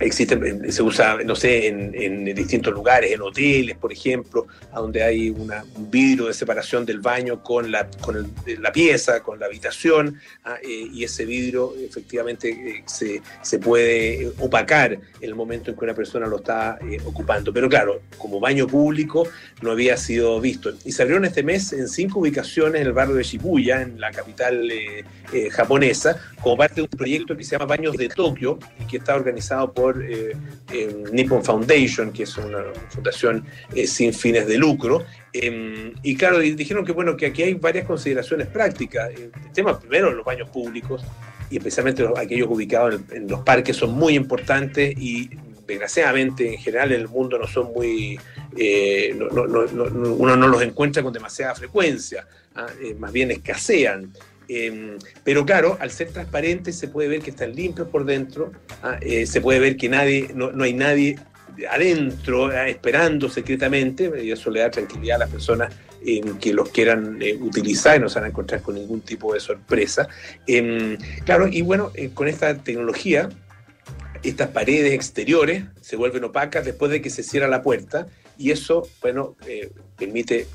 Existe, 0.00 0.70
se 0.70 0.82
usa, 0.82 1.18
no 1.24 1.34
sé, 1.34 1.66
en, 1.66 2.24
distintos 2.24 2.72
lugares, 2.72 3.10
en 3.10 3.20
hoteles, 3.20 3.76
por 3.76 3.92
ejemplo, 3.92 4.46
donde 4.72 5.02
hay 5.02 5.30
un 5.30 5.50
vidrio 5.90 6.26
de 6.26 6.34
separación 6.34 6.86
del 6.86 7.00
baño 7.00 7.42
con 7.42 7.72
la, 7.72 7.88
con 8.00 8.32
la 8.46 8.70
pieza, 8.70 9.24
con 9.24 9.40
la 9.40 9.46
habitación, 9.46 10.20
ah, 10.44 10.56
eh, 10.62 10.88
y 10.92 11.02
ese 11.02 11.24
vidrio 11.24 11.74
efectivamente 11.76 12.48
eh, 12.48 12.84
se, 12.86 13.20
se, 13.42 13.58
puede 13.58 14.30
opacar 14.38 14.92
en 14.92 15.00
el 15.20 15.34
momento 15.34 15.72
en 15.72 15.76
que 15.76 15.84
una 15.84 15.94
persona 15.94 16.28
lo 16.28 16.36
está 16.36 16.78
eh, 16.88 16.98
ocupando. 17.04 17.52
Pero 17.52 17.68
claro, 17.68 18.02
como 18.18 18.38
baño 18.38 18.68
público 18.68 19.26
no 19.62 19.72
había 19.72 19.96
sido 19.96 20.40
visto. 20.40 20.72
Y 20.84 20.92
se 20.92 21.02
abrieron 21.02 21.24
este 21.24 21.42
mes 21.42 21.72
en 21.72 21.88
cinco 21.88 22.20
ubicaciones 22.20 22.82
en 22.82 22.86
el 22.86 22.92
barrio 22.92 23.16
de 23.16 23.24
Shibuya, 23.24 23.82
en 23.82 23.98
la 23.98 24.12
capital 24.12 24.70
japonesa, 25.50 26.16
como 26.40 26.56
parte 26.56 26.76
de 26.76 26.82
un 26.82 26.88
proyecto 26.88 27.36
que 27.36 27.44
se 27.44 27.52
llama 27.52 27.66
Baños 27.66 27.96
de 27.96 28.08
Tokio, 28.08 28.58
y 28.80 28.84
que 28.86 28.98
está 28.98 29.14
organizado 29.14 29.72
por 29.72 29.87
eh, 30.02 30.34
Nippon 31.12 31.44
Foundation, 31.44 32.12
que 32.12 32.24
es 32.24 32.36
una 32.36 32.64
fundación 32.88 33.44
eh, 33.74 33.86
sin 33.86 34.12
fines 34.12 34.46
de 34.46 34.58
lucro. 34.58 35.04
Em, 35.32 35.92
y 36.02 36.16
claro, 36.16 36.38
dijeron 36.38 36.84
que 36.84 36.92
bueno, 36.92 37.16
que 37.16 37.26
aquí 37.26 37.42
hay 37.42 37.54
varias 37.54 37.86
consideraciones 37.86 38.46
prácticas. 38.48 39.10
El 39.10 39.32
tema 39.52 39.78
primero, 39.78 40.12
los 40.12 40.24
baños 40.24 40.48
públicos, 40.50 41.02
y 41.50 41.56
especialmente 41.56 42.06
aquellos 42.16 42.48
ubicados 42.48 43.00
en, 43.10 43.28
los 43.28 43.40
parques, 43.40 43.76
son 43.76 43.92
muy 43.92 44.14
importantes 44.14 44.94
y 44.98 45.30
desgraciadamente 45.66 46.54
en 46.54 46.58
general 46.58 46.92
en 46.92 47.02
el 47.02 47.08
mundo 47.08 47.38
no 47.38 47.46
son 47.46 47.72
muy, 47.74 48.18
eh, 48.56 49.14
uno 49.18 50.36
no 50.36 50.48
los 50.48 50.62
encuentra 50.62 51.02
con 51.02 51.12
demasiada 51.12 51.54
frecuencia, 51.54 52.26
¿ah? 52.54 52.66
más 52.98 53.12
bien 53.12 53.30
escasean. 53.30 54.12
Em, 54.48 54.96
pero 55.24 55.44
claro, 55.44 55.76
al 55.78 55.90
ser 55.90 56.08
transparentes 56.10 56.76
se 56.76 56.88
puede 56.88 57.08
ver 57.08 57.20
que 57.20 57.30
están 57.30 57.54
limpios 57.54 57.88
por 57.88 58.06
dentro, 58.06 58.52
ah, 58.82 58.98
eh, 59.02 59.26
se 59.26 59.42
puede 59.42 59.60
ver 59.60 59.76
que 59.76 59.90
nadie, 59.90 60.30
no, 60.34 60.50
hay 60.62 60.72
nadie 60.72 61.18
adentro 61.70 62.46
ah, 62.46 62.66
esperando 62.66 63.28
secretamente, 63.28 64.10
y 64.24 64.30
eso 64.30 64.50
le 64.50 64.60
da 64.60 64.70
tranquilidad 64.70 65.16
a 65.16 65.18
las 65.20 65.30
personas 65.30 65.74
em, 66.04 66.38
que 66.38 66.54
los 66.54 66.70
quieran 66.70 67.20
eh, 67.20 67.36
utilizar 67.38 67.98
y 67.98 68.00
no 68.00 68.08
se 68.08 68.14
van 68.16 68.24
a 68.24 68.28
encontrar 68.28 68.62
con 68.62 68.74
ningún 68.74 69.02
tipo 69.02 69.34
de 69.34 69.40
sorpresa. 69.40 70.08
Em, 70.46 70.96
claro, 71.26 71.46
y 71.46 71.60
bueno, 71.60 71.92
eh, 71.94 72.10
con 72.14 72.26
esta 72.26 72.56
tecnología, 72.56 73.28
estas 74.22 74.48
paredes 74.48 74.94
exteriores 74.94 75.64
se 75.82 75.96
vuelven 75.96 76.24
opacas 76.24 76.64
después 76.64 76.90
de 76.90 77.02
que 77.02 77.10
se 77.10 77.22
cierra 77.22 77.48
la 77.48 77.62
puerta 77.62 78.06
y 78.36 78.50
eso, 78.50 78.88
bueno, 79.00 79.36
permite, 79.96 80.46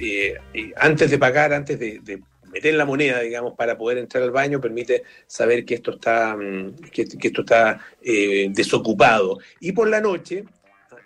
antes 0.75 1.12
de 1.12 1.17
pagar, 1.17 1.53
antes 1.53 1.79
de 1.79 2.21
meter 2.54 2.76
la 2.76 2.86
moneda, 2.86 3.20
digamos, 3.20 3.56
para 3.56 3.78
poder 3.78 3.98
entrar 3.98 4.24
al 4.24 4.32
baño, 4.32 4.62
permite 4.62 5.04
saber 5.26 5.66
que 5.66 5.76
esto 5.76 5.92
está, 5.96 6.36
mm, 6.36 6.76
que, 6.92 7.02
esto 7.02 7.42
está 7.42 7.80
eh, 8.02 8.48
desocupado. 8.52 9.39
Y 9.60 9.72
por 9.72 9.89
la 9.89 10.00
noche, 10.00 10.46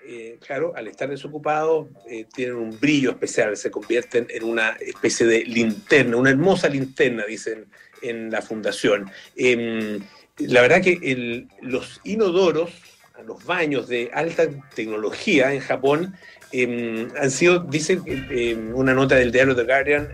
eh, 0.05 0.37
claro, 0.45 0.73
al 0.75 0.87
estar 0.87 1.09
desocupado, 1.09 1.89
eh, 2.09 2.25
tienen 2.33 2.55
un 2.55 2.79
brillo 2.79 3.11
especial, 3.11 3.55
se 3.55 3.71
convierten 3.71 4.27
en 4.29 4.43
una 4.43 4.71
especie 4.79 5.25
de 5.25 5.45
linterna, 5.45 6.17
una 6.17 6.29
hermosa 6.29 6.67
linterna, 6.67 7.25
dicen 7.25 7.65
en 8.01 8.29
la 8.29 8.41
fundación. 8.41 9.09
Em, 9.35 9.99
la 10.37 10.61
verdad 10.61 10.81
que 10.81 11.47
los 11.61 11.99
inodoros, 12.03 12.71
los 13.25 13.43
baños 13.45 13.87
de 13.87 14.11
alta 14.13 14.47
tecnología 14.75 15.51
en 15.53 15.61
Japón, 15.61 16.13
em, 16.51 17.07
han 17.19 17.31
sido, 17.31 17.59
dicen 17.59 18.03
em, 18.05 18.75
una 18.75 18.93
nota 18.93 19.15
del 19.15 19.31
diario 19.31 19.55
The 19.55 19.63
Guardian, 19.63 20.09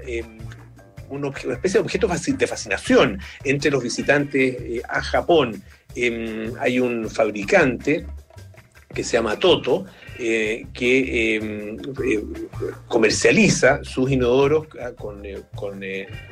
una 1.13 1.29
especie 1.29 1.79
de 1.79 1.79
objeto 1.79 2.07
de 2.07 2.47
fascinación 2.47 3.19
entre 3.43 3.71
los 3.71 3.83
visitantes 3.83 4.55
eh, 4.59 4.81
a 4.87 5.01
Japón. 5.01 5.61
Em, 5.95 6.53
hay 6.59 6.79
un 6.79 7.09
fabricante 7.09 8.05
que 8.93 9.03
se 9.03 9.17
llama 9.17 9.37
Toto, 9.37 9.85
eh, 10.19 10.67
que 10.73 11.35
em, 11.35 11.77
eh, 12.05 12.23
comercializa 12.87 13.83
sus 13.83 14.11
inodoros 14.11 14.67
ah, 14.79 14.91
con, 14.95 15.25
eh, 15.25 15.41
con 15.55 15.81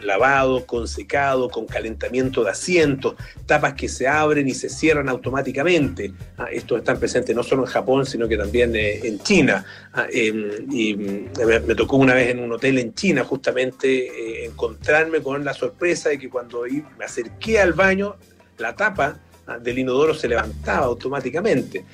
lavado, 0.03 0.65
con 0.67 0.87
secado, 0.87 1.49
con 1.49 1.65
calentamiento 1.65 2.43
de 2.43 2.51
asientos, 2.51 3.15
tapas 3.47 3.73
que 3.73 3.89
se 3.89 4.07
abren 4.07 4.47
y 4.47 4.53
se 4.53 4.69
cierran 4.69 5.09
automáticamente. 5.09 6.13
Ah, 6.37 6.47
estos 6.51 6.77
están 6.79 6.99
presentes 6.99 7.35
no 7.35 7.41
solo 7.41 7.63
en 7.63 7.69
Japón, 7.69 8.05
sino 8.05 8.27
que 8.27 8.37
también 8.37 8.75
en 8.75 9.19
China. 9.19 9.65
Ah, 9.93 10.05
em, 10.11 10.51
mm, 10.67 11.65
me, 11.65 11.75
tocó 11.75 11.97
una 11.97 12.13
vez 12.13 12.29
en 12.29 12.39
un 12.39 12.51
hotel 12.51 12.77
en 12.77 12.93
China 12.93 13.23
justamente 13.23 14.45
encontrarme 14.45 15.21
con 15.21 15.43
la 15.43 15.53
sorpresa 15.53 16.09
de 16.09 16.19
que 16.19 16.29
cuando 16.29 16.63
me 16.97 17.05
acerqué 17.05 17.59
al 17.59 17.73
baño, 17.73 18.15
la 18.59 18.75
tapa 18.75 19.19
del 19.61 19.79
inodoro 19.79 20.13
se 20.13 20.27
levantaba 20.27 20.85
automáticamente. 20.85 21.85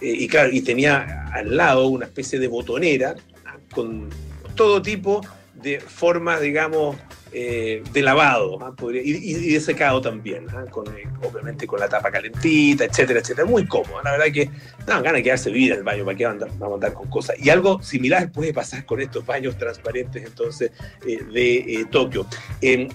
Eh, 0.00 0.12
y 0.18 0.28
claro, 0.28 0.50
y 0.52 0.60
tenía 0.60 1.28
al 1.32 1.56
lado 1.56 1.86
una 1.86 2.06
especie 2.06 2.38
de 2.38 2.48
botonera 2.48 3.14
con 3.72 4.08
todo 4.54 4.80
tipo 4.82 5.20
de 5.54 5.80
formas, 5.80 6.40
digamos, 6.40 6.96
eh, 7.32 7.82
de 7.92 8.02
lavado 8.02 8.58
¿ah? 8.62 8.72
y, 8.92 9.52
de 9.52 9.60
secado 9.60 10.00
también, 10.00 10.46
¿ah? 10.50 10.64
con, 10.70 10.86
eh, 10.86 11.04
obviamente 11.22 11.66
con 11.66 11.80
la 11.80 11.88
tapa 11.88 12.10
calentita, 12.10 12.84
etcétera, 12.84 13.20
etcétera. 13.20 13.46
Muy 13.46 13.66
cómodo. 13.66 14.00
La 14.02 14.12
verdad 14.12 14.26
que 14.32 14.48
no, 14.86 15.02
ganas 15.02 15.14
de 15.14 15.22
quedarse 15.24 15.50
vida 15.50 15.74
en 15.74 15.80
el 15.80 15.84
baño, 15.84 16.04
¿para 16.04 16.16
qué 16.16 16.24
vamos 16.24 16.48
a 16.60 16.74
andar 16.74 16.92
con 16.94 17.10
cosas? 17.10 17.36
Y 17.38 17.50
algo 17.50 17.82
similar 17.82 18.30
puede 18.32 18.54
pasar 18.54 18.86
con 18.86 19.00
estos 19.00 19.26
baños 19.26 19.58
transparentes 19.58 20.24
entonces 20.24 20.70
de 21.04 21.86
Tokio. 21.90 22.26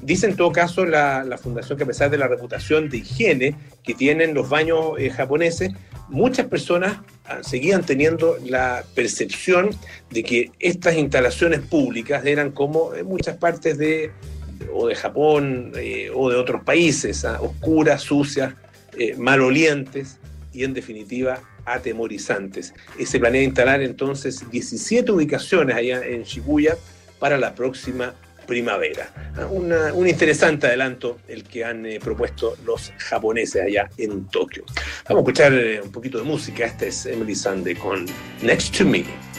dice 0.01 0.27
en 0.27 0.35
todo 0.35 0.51
caso 0.51 0.85
la, 0.85 1.23
la, 1.23 1.37
fundación 1.37 1.77
que 1.77 1.83
a 1.83 1.87
pesar 1.87 2.09
de 2.09 2.17
la 2.17 2.27
reputación 2.27 2.89
de 2.89 2.97
higiene 2.97 3.55
que 3.83 3.93
tienen 3.93 4.33
los 4.33 4.49
baños 4.49 4.93
japoneses, 5.15 5.71
muchas 6.11 6.47
personas 6.47 6.97
ah, 7.25 7.39
seguían 7.41 7.83
teniendo 7.83 8.37
la 8.45 8.83
percepción 8.93 9.71
de 10.11 10.23
que 10.23 10.51
estas 10.59 10.95
instalaciones 10.95 11.61
públicas 11.61 12.23
eran 12.25 12.51
como 12.51 12.93
en 12.93 13.07
muchas 13.07 13.37
partes 13.37 13.77
de 13.77 14.11
o 14.71 14.87
de 14.87 14.95
Japón 14.95 15.71
eh, 15.75 16.11
o 16.13 16.29
de 16.29 16.35
otros 16.35 16.63
países, 16.63 17.25
ah, 17.25 17.39
oscuras, 17.41 18.01
sucias, 18.01 18.53
eh, 18.97 19.15
malolientes 19.17 20.19
y 20.53 20.63
en 20.63 20.73
definitiva 20.73 21.41
atemorizantes. 21.65 22.73
Se 23.03 23.19
planea 23.19 23.43
instalar 23.43 23.81
entonces 23.81 24.49
17 24.51 25.11
ubicaciones 25.11 25.75
allá 25.75 26.05
en 26.05 26.23
Shibuya 26.23 26.75
para 27.19 27.37
la 27.37 27.55
próxima 27.55 28.13
primavera. 28.45 29.09
Ah, 29.37 29.47
un 29.47 30.07
interesante 30.07 30.67
adelanto 30.67 31.19
el 31.27 31.43
que 31.43 31.63
han 31.63 31.85
eh, 31.85 31.99
propuesto 31.99 32.57
los 32.65 32.91
japoneses 32.97 33.63
allá 33.63 33.89
en 33.97 34.27
Tokio. 34.27 34.63
Vamos 35.07 35.21
a 35.21 35.23
escuchar 35.23 35.53
eh, 35.53 35.81
un 35.81 35.91
poquito 35.91 36.17
de 36.17 36.23
música. 36.23 36.65
Esta 36.65 36.85
es 36.85 37.05
Emily 37.05 37.35
Sande 37.35 37.75
con 37.75 38.05
Next 38.41 38.77
to 38.77 38.85
Me. 38.85 39.30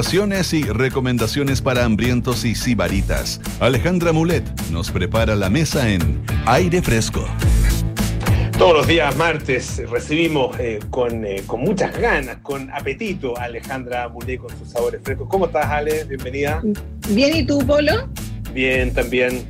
Y 0.00 0.62
recomendaciones 0.62 1.60
para 1.60 1.84
hambrientos 1.84 2.46
y 2.46 2.54
sibaritas. 2.54 3.38
Alejandra 3.60 4.12
Mulet 4.12 4.44
nos 4.70 4.90
prepara 4.90 5.36
la 5.36 5.50
mesa 5.50 5.90
en 5.90 6.22
Aire 6.46 6.80
Fresco. 6.80 7.26
Todos 8.56 8.78
los 8.78 8.86
días 8.86 9.14
martes 9.16 9.82
recibimos 9.90 10.58
eh, 10.58 10.78
con, 10.88 11.26
eh, 11.26 11.42
con, 11.46 11.60
muchas 11.60 11.96
ganas, 11.98 12.38
con 12.38 12.70
apetito 12.70 13.38
a 13.38 13.44
Alejandra 13.44 14.08
Mulé 14.08 14.38
con 14.38 14.48
sus 14.58 14.70
sabores 14.70 15.02
frescos. 15.04 15.28
¿Cómo 15.28 15.46
estás, 15.46 15.66
Ale? 15.66 16.04
Bienvenida. 16.04 16.62
Bien, 17.10 17.36
¿y 17.36 17.44
tú, 17.44 17.58
Polo? 17.66 18.08
Bien, 18.54 18.94
también. 18.94 19.44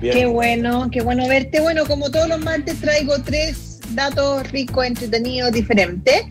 Bien. 0.00 0.14
Qué 0.14 0.24
bueno, 0.24 0.88
qué 0.90 1.02
bueno 1.02 1.28
verte. 1.28 1.60
Bueno, 1.60 1.84
como 1.84 2.10
todos 2.10 2.26
los 2.26 2.40
martes 2.40 2.80
traigo 2.80 3.20
tres 3.22 3.80
datos 3.94 4.50
ricos, 4.50 4.86
entretenidos, 4.86 5.52
diferentes. 5.52 6.24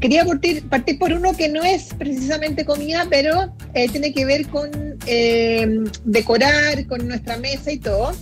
Quería 0.00 0.24
partir, 0.24 0.68
partir 0.68 0.98
por 0.98 1.12
uno 1.12 1.34
que 1.36 1.48
no 1.48 1.62
es 1.62 1.94
precisamente 1.94 2.64
comida, 2.64 3.06
pero 3.08 3.52
eh, 3.74 3.88
tiene 3.88 4.12
que 4.12 4.24
ver 4.24 4.46
con 4.48 4.70
decorar, 6.04 6.86
con 6.86 7.06
nuestra 7.06 7.36
mesa 7.36 7.72
y 7.72 7.78
todo 7.78 8.12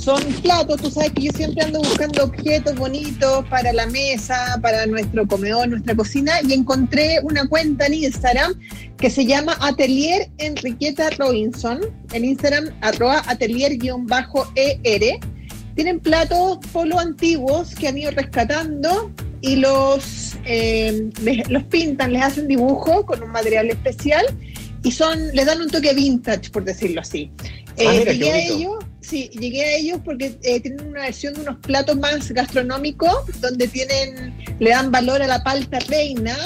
son 0.00 0.22
platos, 0.42 0.80
tú 0.80 0.90
sabes 0.90 1.12
que 1.12 1.24
yo 1.24 1.32
siempre 1.32 1.62
ando 1.62 1.80
buscando 1.80 2.24
objetos 2.24 2.74
bonitos 2.74 3.44
para 3.50 3.70
la 3.72 3.86
mesa, 3.86 4.58
para 4.62 4.86
nuestro 4.86 5.28
comedor, 5.28 5.68
nuestra 5.68 5.94
cocina, 5.94 6.40
y 6.42 6.54
encontré 6.54 7.20
una 7.22 7.46
cuenta 7.46 7.84
en 7.84 7.94
Instagram 7.94 8.54
que 8.96 9.10
se 9.10 9.26
llama 9.26 9.58
Atelier 9.60 10.30
Enriqueta 10.38 11.10
Robinson, 11.18 11.80
en 12.14 12.24
Instagram 12.24 12.70
arroba 12.80 13.22
atelier-er. 13.26 15.18
Tienen 15.74 16.00
platos 16.00 16.58
polo 16.72 16.98
antiguos 16.98 17.74
que 17.74 17.88
han 17.88 17.98
ido 17.98 18.10
rescatando 18.10 19.12
y 19.40 19.56
los, 19.56 20.36
eh, 20.44 21.10
los 21.48 21.64
pintan, 21.64 22.12
les 22.12 22.22
hacen 22.22 22.48
dibujo 22.48 23.06
con 23.06 23.22
un 23.22 23.30
material 23.30 23.68
especial 23.70 24.26
y 24.82 24.92
son, 24.92 25.34
les 25.34 25.46
dan 25.46 25.60
un 25.60 25.68
toque 25.68 25.92
vintage, 25.94 26.50
por 26.50 26.64
decirlo 26.64 27.00
así. 27.00 27.30
Ah, 27.78 27.94
eh, 27.94 28.04
llegué, 28.04 28.30
a 28.30 28.38
ellos, 28.38 28.84
sí, 29.00 29.30
llegué 29.38 29.64
a 29.64 29.76
ellos 29.76 30.00
porque 30.04 30.38
eh, 30.42 30.60
tienen 30.60 30.88
una 30.88 31.02
versión 31.02 31.34
de 31.34 31.40
unos 31.42 31.56
platos 31.58 31.96
más 31.96 32.30
gastronómicos, 32.32 33.40
donde 33.40 33.68
tienen, 33.68 34.34
le 34.58 34.70
dan 34.70 34.90
valor 34.90 35.22
a 35.22 35.26
la 35.26 35.42
palta 35.42 35.78
reina, 35.80 36.36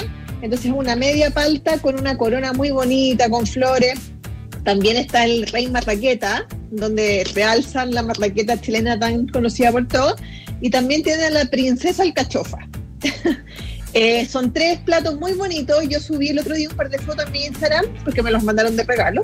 entonces 0.41 0.67
es 0.67 0.73
una 0.73 0.95
media 0.95 1.31
palta 1.31 1.79
con 1.79 1.99
una 1.99 2.17
corona 2.17 2.53
muy 2.53 2.71
bonita, 2.71 3.29
con 3.29 3.47
flores. 3.47 3.99
También 4.63 4.97
está 4.97 5.25
el 5.25 5.47
rey 5.47 5.67
marraqueta, 5.67 6.47
donde 6.71 7.25
realzan 7.33 7.93
la 7.93 8.03
marraqueta 8.03 8.59
chilena 8.59 8.99
tan 8.99 9.27
conocida 9.27 9.71
por 9.71 9.87
todos. 9.87 10.15
Y 10.61 10.69
también 10.69 11.03
tiene 11.03 11.25
a 11.25 11.29
la 11.29 11.45
princesa 11.45 12.03
alcachofa. 12.03 12.59
Eh, 13.97 14.25
son 14.25 14.51
tres 14.51 14.79
platos 14.79 15.17
muy 15.17 15.31
bonitos. 15.31 15.87
Yo 15.87 16.01
subí 16.01 16.27
el 16.27 16.39
otro 16.39 16.53
día 16.53 16.67
un 16.67 16.75
par 16.75 16.89
de 16.89 16.97
fotos 16.99 17.27
en 17.27 17.31
mi 17.31 17.45
Instagram 17.45 17.85
porque 18.03 18.21
me 18.21 18.29
los 18.29 18.43
mandaron 18.43 18.75
de 18.75 18.83
regalo. 18.83 19.21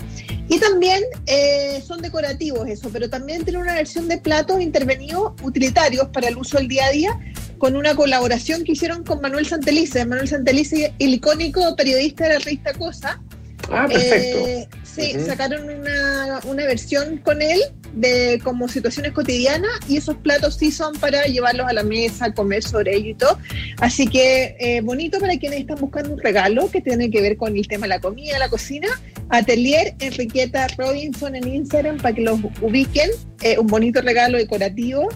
Y 0.47 0.59
también 0.59 1.03
eh, 1.25 1.83
son 1.85 2.01
decorativos 2.01 2.65
eso, 2.69 2.89
pero 2.89 3.09
también 3.09 3.43
tienen 3.43 3.63
una 3.63 3.73
versión 3.73 4.07
de 4.07 4.17
platos 4.17 4.61
intervenidos 4.61 5.33
utilitarios 5.43 6.07
para 6.13 6.29
el 6.29 6.37
uso 6.37 6.57
del 6.57 6.69
día 6.69 6.85
a 6.85 6.91
día 6.91 7.19
con 7.57 7.75
una 7.75 7.95
colaboración 7.95 8.63
que 8.63 8.71
hicieron 8.71 9.03
con 9.03 9.19
Manuel 9.19 9.45
Santelice. 9.45 10.05
Manuel 10.05 10.29
Santelice, 10.29 10.93
el 10.99 11.15
icónico 11.15 11.75
periodista 11.75 12.23
de 12.29 12.33
la 12.35 12.39
revista 12.39 12.71
Cosa. 12.73 13.21
Ah, 13.69 13.87
perfecto. 13.89 14.47
Eh, 14.47 14.69
sí, 14.95 15.13
sacaron 15.25 15.69
una, 15.69 16.39
una 16.45 16.65
versión 16.65 17.17
con 17.17 17.41
él 17.41 17.60
de 17.93 18.39
como 18.43 18.67
situaciones 18.67 19.12
cotidianas 19.12 19.71
y 19.88 19.97
esos 19.97 20.15
platos 20.17 20.56
sí 20.58 20.71
son 20.71 20.93
para 20.95 21.25
llevarlos 21.25 21.67
a 21.67 21.73
la 21.73 21.84
mesa, 21.84 22.34
comer 22.34 22.63
sobre 22.63 22.95
ellos 22.95 23.10
y 23.10 23.13
todo. 23.15 23.38
Así 23.77 24.08
que 24.08 24.56
eh, 24.60 24.82
bonito 24.82 25.19
para 25.19 25.38
quienes 25.38 25.60
están 25.60 25.80
buscando 25.80 26.13
un 26.13 26.19
regalo 26.19 26.69
que 26.69 26.82
tiene 26.82 27.10
que 27.10 27.21
ver 27.21 27.38
con 27.38 27.56
el 27.56 27.67
tema 27.67 27.84
de 27.84 27.89
la 27.89 27.99
comida, 27.99 28.39
la 28.39 28.49
cocina. 28.49 28.88
Atelier 29.30 29.95
Enriqueta 29.99 30.67
Robinson 30.77 31.36
en 31.36 31.47
Instagram 31.47 31.97
para 31.97 32.13
que 32.15 32.21
los 32.21 32.39
ubiquen. 32.62 33.10
Eh, 33.41 33.58
un 33.58 33.67
bonito 33.67 34.01
regalo 34.01 34.38
decorativo 34.38 35.08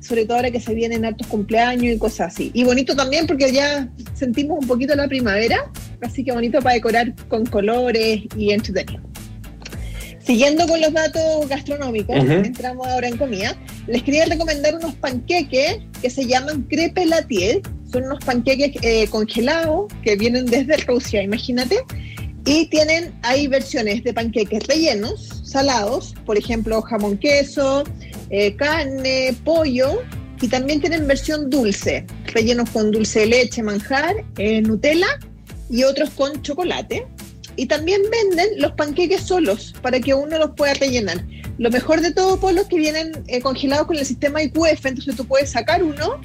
sobre 0.00 0.26
todo 0.26 0.36
ahora 0.36 0.50
que 0.50 0.60
se 0.60 0.74
vienen 0.74 1.04
altos 1.04 1.26
cumpleaños 1.26 1.94
y 1.94 1.98
cosas 1.98 2.34
así. 2.34 2.50
Y 2.52 2.64
bonito 2.64 2.94
también 2.94 3.26
porque 3.26 3.50
ya 3.50 3.88
sentimos 4.12 4.58
un 4.60 4.68
poquito 4.68 4.94
la 4.94 5.08
primavera, 5.08 5.70
así 6.02 6.22
que 6.22 6.30
bonito 6.30 6.60
para 6.60 6.74
decorar 6.74 7.14
con 7.28 7.46
colores 7.46 8.20
y 8.36 8.50
entretenido. 8.50 9.13
Siguiendo 10.24 10.66
con 10.66 10.80
los 10.80 10.92
datos 10.92 11.48
gastronómicos, 11.48 12.16
entramos 12.16 12.86
ahora 12.86 13.08
en 13.08 13.18
comida, 13.18 13.56
les 13.86 14.02
quería 14.02 14.24
recomendar 14.24 14.74
unos 14.74 14.94
panqueques 14.94 15.78
que 16.00 16.08
se 16.08 16.26
llaman 16.26 16.62
crepe 16.62 17.04
latier. 17.04 17.60
Son 17.92 18.04
unos 18.04 18.24
panqueques 18.24 18.72
eh, 18.82 19.06
congelados 19.08 19.92
que 20.02 20.16
vienen 20.16 20.46
desde 20.46 20.78
Rusia, 20.78 21.22
imagínate. 21.22 21.84
Y 22.46 22.66
tienen, 22.66 23.12
hay 23.22 23.48
versiones 23.48 24.02
de 24.02 24.14
panqueques 24.14 24.66
rellenos, 24.66 25.42
salados, 25.44 26.14
por 26.24 26.38
ejemplo, 26.38 26.80
jamón 26.80 27.18
queso, 27.18 27.84
eh, 28.30 28.56
carne, 28.56 29.34
pollo, 29.44 30.02
y 30.40 30.48
también 30.48 30.80
tienen 30.80 31.06
versión 31.06 31.50
dulce, 31.50 32.06
rellenos 32.32 32.70
con 32.70 32.90
dulce 32.90 33.20
de 33.20 33.26
leche, 33.26 33.62
manjar, 33.62 34.14
eh, 34.38 34.60
Nutella 34.62 35.18
y 35.70 35.84
otros 35.84 36.10
con 36.10 36.42
chocolate. 36.42 37.06
Y 37.56 37.66
también 37.66 38.02
venden 38.10 38.60
los 38.60 38.72
panqueques 38.72 39.22
solos 39.22 39.74
para 39.82 40.00
que 40.00 40.14
uno 40.14 40.38
los 40.38 40.50
pueda 40.52 40.74
rellenar. 40.74 41.24
Lo 41.58 41.70
mejor 41.70 42.00
de 42.00 42.12
todo, 42.12 42.38
Polo, 42.38 42.62
es 42.62 42.68
que 42.68 42.76
vienen 42.76 43.12
eh, 43.28 43.40
congelados 43.40 43.86
con 43.86 43.96
el 43.96 44.04
sistema 44.04 44.42
IQF, 44.42 44.86
entonces 44.86 45.16
tú 45.16 45.24
puedes 45.24 45.50
sacar 45.50 45.82
uno 45.82 46.20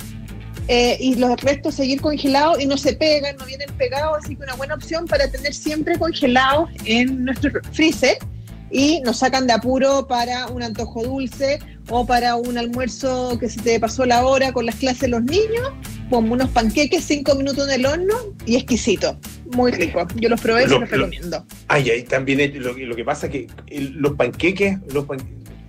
eh, 0.68 0.98
y 1.00 1.16
los 1.16 1.40
restos 1.42 1.76
seguir 1.76 2.00
congelados 2.00 2.62
y 2.62 2.68
no 2.68 2.78
se 2.78 2.94
pegan, 2.94 3.36
no 3.38 3.46
vienen 3.46 3.70
pegados, 3.78 4.20
así 4.24 4.36
que 4.36 4.44
una 4.44 4.54
buena 4.56 4.76
opción 4.76 5.06
para 5.06 5.30
tener 5.30 5.54
siempre 5.54 5.98
congelados 5.98 6.70
en 6.86 7.26
nuestro 7.26 7.52
freezer 7.72 8.18
y 8.72 9.02
nos 9.02 9.18
sacan 9.18 9.48
de 9.48 9.54
apuro 9.54 10.08
para 10.08 10.48
un 10.48 10.62
antojo 10.62 11.04
dulce 11.04 11.60
o 11.90 12.06
para 12.06 12.36
un 12.36 12.58
almuerzo 12.58 13.38
que 13.40 13.50
se 13.50 13.60
te 13.62 13.80
pasó 13.80 14.06
la 14.06 14.24
hora 14.26 14.52
con 14.52 14.66
las 14.66 14.76
clases 14.76 15.02
de 15.02 15.08
los 15.08 15.24
niños, 15.24 15.72
como 16.10 16.34
unos 16.34 16.50
panqueques, 16.50 17.04
cinco 17.04 17.36
minutos 17.36 17.68
en 17.68 17.80
el 17.80 17.86
horno 17.86 18.16
y 18.46 18.56
exquisito. 18.56 19.18
Muy 19.54 19.72
rico. 19.72 20.08
Yo 20.16 20.30
los 20.30 20.42
probé 20.42 20.64
y 20.64 20.68
los 20.68 20.90
recomiendo. 20.90 21.46
Ay, 21.68 21.90
ay, 21.90 22.04
también 22.04 22.62
lo, 22.62 22.74
lo 22.74 22.96
que 22.96 23.04
pasa 23.04 23.28
es 23.28 23.32
que 23.32 23.48
los 23.94 24.14
panqueques, 24.14 24.78
los 24.94 25.06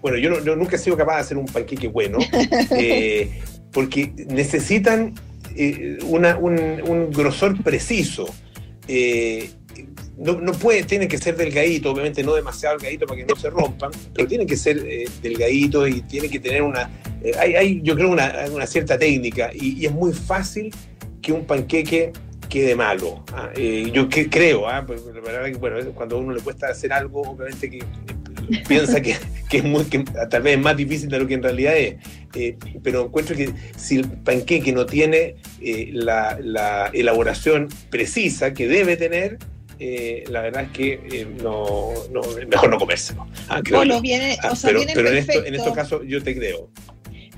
bueno, 0.03 0.17
yo, 0.17 0.57
nunca 0.57 0.77
he 0.77 0.79
sido 0.79 0.97
capaz 0.97 1.17
de 1.17 1.21
hacer 1.21 1.37
un 1.37 1.47
panqueque 1.47 1.89
bueno, 1.89 2.19
eh, 2.71 3.41
porque 3.71 4.13
necesitan 4.29 5.15
eh, 5.57 5.99
una, 6.05 6.37
un, 6.39 7.11
grosor 7.11 7.63
preciso. 7.63 8.27
Eh, 8.89 9.51
no, 10.21 10.39
no 10.39 10.53
puede, 10.53 10.83
tienen 10.83 11.09
que 11.09 11.17
ser 11.17 11.37
delgaditos, 11.37 11.93
obviamente 11.93 12.23
no 12.23 12.35
demasiado 12.35 12.77
delgaditos 12.77 13.09
para 13.09 13.21
que 13.21 13.27
no 13.27 13.37
se 13.37 13.49
rompan, 13.49 13.91
pero 14.15 14.29
tienen 14.29 14.47
que 14.47 14.57
ser 14.57 14.79
eh, 14.87 15.09
delgaditos 15.23 15.89
y 15.89 16.03
tienen 16.03 16.31
que 16.31 16.39
tener 16.39 16.63
una, 16.63 16.91
eh, 17.23 17.33
hay, 17.39 17.55
hay, 17.55 17.81
yo 17.83 17.95
creo, 17.97 18.11
una, 18.11 18.45
una 18.53 18.67
cierta 18.67 18.99
técnica 18.99 19.51
y, 19.55 19.85
es 19.85 19.93
muy 19.93 20.13
fácil 20.13 20.71
que 21.23 21.33
un 21.33 21.47
panqueque 21.47 22.13
quede 22.51 22.77
malo. 22.77 23.25
¿ah? 23.33 23.51
Eh, 23.57 23.91
yo 23.95 24.09
que, 24.09 24.29
creo, 24.29 24.69
¿ah? 24.69 24.85
Pues, 24.87 25.03
bueno, 25.59 25.79
cuando 25.95 26.19
uno 26.19 26.35
le 26.35 26.41
cuesta 26.41 26.69
hacer 26.69 26.93
algo, 26.93 27.23
obviamente 27.23 27.71
que 27.71 27.83
piensa 28.69 29.01
que, 29.01 29.17
que, 29.49 29.59
es 29.59 29.65
muy, 29.65 29.85
que 29.85 30.01
tal 30.29 30.43
vez 30.43 30.57
es 30.57 30.63
más 30.63 30.77
difícil 30.77 31.09
de 31.09 31.19
lo 31.19 31.27
que 31.27 31.35
en 31.35 31.43
realidad 31.43 31.79
es. 31.79 31.97
pero 32.83 33.07
encuentro 33.07 33.35
que 33.35 33.55
si 33.77 33.97
el 33.97 34.09
panqueque 34.09 34.73
no 34.73 34.85
tiene 34.85 35.37
la 35.93 36.91
elaboración 36.93 37.69
precisa 37.89 38.53
que 38.53 38.69
debe 38.69 38.99
tener, 38.99 39.39
eh, 39.81 40.25
la 40.29 40.43
verdad 40.43 40.65
es 40.65 40.71
que 40.73 41.01
eh, 41.11 41.27
no, 41.43 41.95
no, 42.13 42.21
mejor 42.47 42.71
no 42.71 42.79
comérselo. 42.79 43.27
Ah, 43.49 43.63
bueno, 43.71 44.01
viene, 44.03 44.39
ah, 44.43 44.51
o 44.53 44.57
sea, 44.57 44.71
pero, 44.71 44.83
pero 44.93 45.09
en, 45.09 45.17
esto, 45.17 45.45
en 45.45 45.55
estos 45.55 45.75
casos 45.75 46.03
yo 46.07 46.23
te 46.23 46.37
creo. 46.37 46.71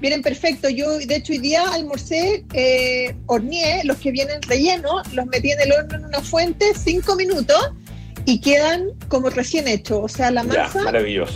Vienen 0.01 0.23
perfecto. 0.23 0.69
Yo, 0.69 0.99
de 0.99 1.15
hecho, 1.15 1.33
hoy 1.33 1.39
día 1.39 1.63
almorcé, 1.73 2.45
eh, 2.53 3.15
horneé 3.27 3.85
los 3.85 3.99
que 3.99 4.11
vienen 4.11 4.43
rellenos, 4.43 5.13
los 5.13 5.27
metí 5.27 5.53
en 5.53 5.61
el 5.61 5.73
horno 5.73 5.97
en 5.99 6.05
una 6.07 6.21
fuente, 6.21 6.73
cinco 6.75 7.15
minutos, 7.15 7.71
y 8.25 8.41
quedan 8.41 8.91
como 9.09 9.31
recién 9.31 9.69
hechos. 9.69 10.01
O 10.03 10.09
sea, 10.09 10.31
la 10.31 10.43
masa 10.43 10.81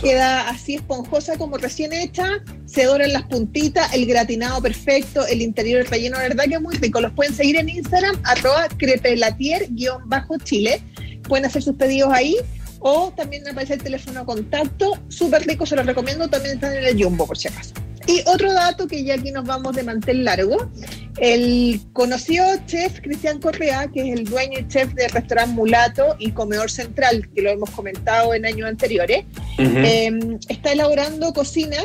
queda 0.01 0.49
así 0.49 0.75
esponjosa 0.75 1.37
como 1.37 1.57
recién 1.57 1.93
hecha, 1.93 2.43
se 2.65 2.85
doran 2.85 3.13
las 3.13 3.23
puntitas, 3.23 3.93
el 3.93 4.05
gratinado 4.05 4.61
perfecto, 4.61 5.25
el 5.27 5.41
interior 5.41 5.81
el 5.81 5.87
relleno, 5.87 6.17
la 6.17 6.23
verdad 6.23 6.45
que 6.45 6.55
es 6.55 6.61
muy 6.61 6.75
rico. 6.77 7.01
Los 7.01 7.11
pueden 7.13 7.33
seguir 7.33 7.57
en 7.57 7.69
Instagram, 7.69 8.19
arroba 8.23 8.67
crepelatier-chile. 8.77 10.81
Pueden 11.27 11.45
hacer 11.45 11.61
sus 11.61 11.75
pedidos 11.75 12.11
ahí 12.13 12.37
o 12.79 13.11
también 13.15 13.47
aparece 13.47 13.75
el 13.75 13.83
teléfono 13.83 14.21
de 14.21 14.25
contacto. 14.25 14.97
Súper 15.09 15.45
rico, 15.45 15.65
se 15.65 15.75
los 15.75 15.85
recomiendo. 15.85 16.29
También 16.29 16.55
están 16.55 16.75
en 16.75 16.85
el 16.85 17.03
Jumbo, 17.03 17.27
por 17.27 17.37
si 17.37 17.47
acaso. 17.47 17.73
Y 18.07 18.23
otro 18.25 18.53
dato 18.53 18.87
que 18.87 19.03
ya 19.03 19.15
aquí 19.15 19.31
nos 19.31 19.45
vamos 19.45 19.75
de 19.75 19.83
mantel 19.83 20.23
largo, 20.23 20.71
el 21.19 21.81
conocido 21.93 22.45
chef 22.65 23.01
Cristian 23.01 23.39
Correa, 23.39 23.87
que 23.93 24.01
es 24.01 24.17
el 24.17 24.23
dueño 24.23 24.59
y 24.59 24.67
chef 24.67 24.93
del 24.93 25.09
restaurante 25.09 25.53
Mulato 25.53 26.15
y 26.17 26.31
Comedor 26.31 26.71
Central, 26.71 27.27
que 27.35 27.41
lo 27.41 27.49
hemos 27.49 27.69
comentado 27.71 28.33
en 28.33 28.45
años 28.45 28.69
anteriores, 28.69 29.25
em, 29.57 30.39
está 30.47 30.71
elaborando 30.71 31.33
cocina 31.33 31.77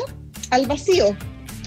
al 0.49 0.65
vacío 0.65 1.15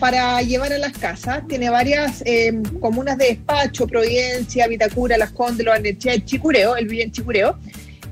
para 0.01 0.41
llevar 0.43 0.73
a 0.73 0.79
las 0.79 0.93
casas. 0.93 1.47
Tiene 1.49 1.69
varias 1.69 2.23
em, 2.25 2.63
comunas 2.81 3.19
de 3.19 3.27
despacho, 3.27 3.87
Providencia, 3.87 4.69
Vitacura, 4.69 5.19
Las 5.19 5.33
Condes, 5.33 5.67
Los 5.67 5.75
Arnechea 5.75 6.15
y 6.15 6.25
Chicureo, 6.25 6.77
el 6.77 6.87
vive 6.87 7.03
en 7.05 7.13
Chicureo. 7.13 7.59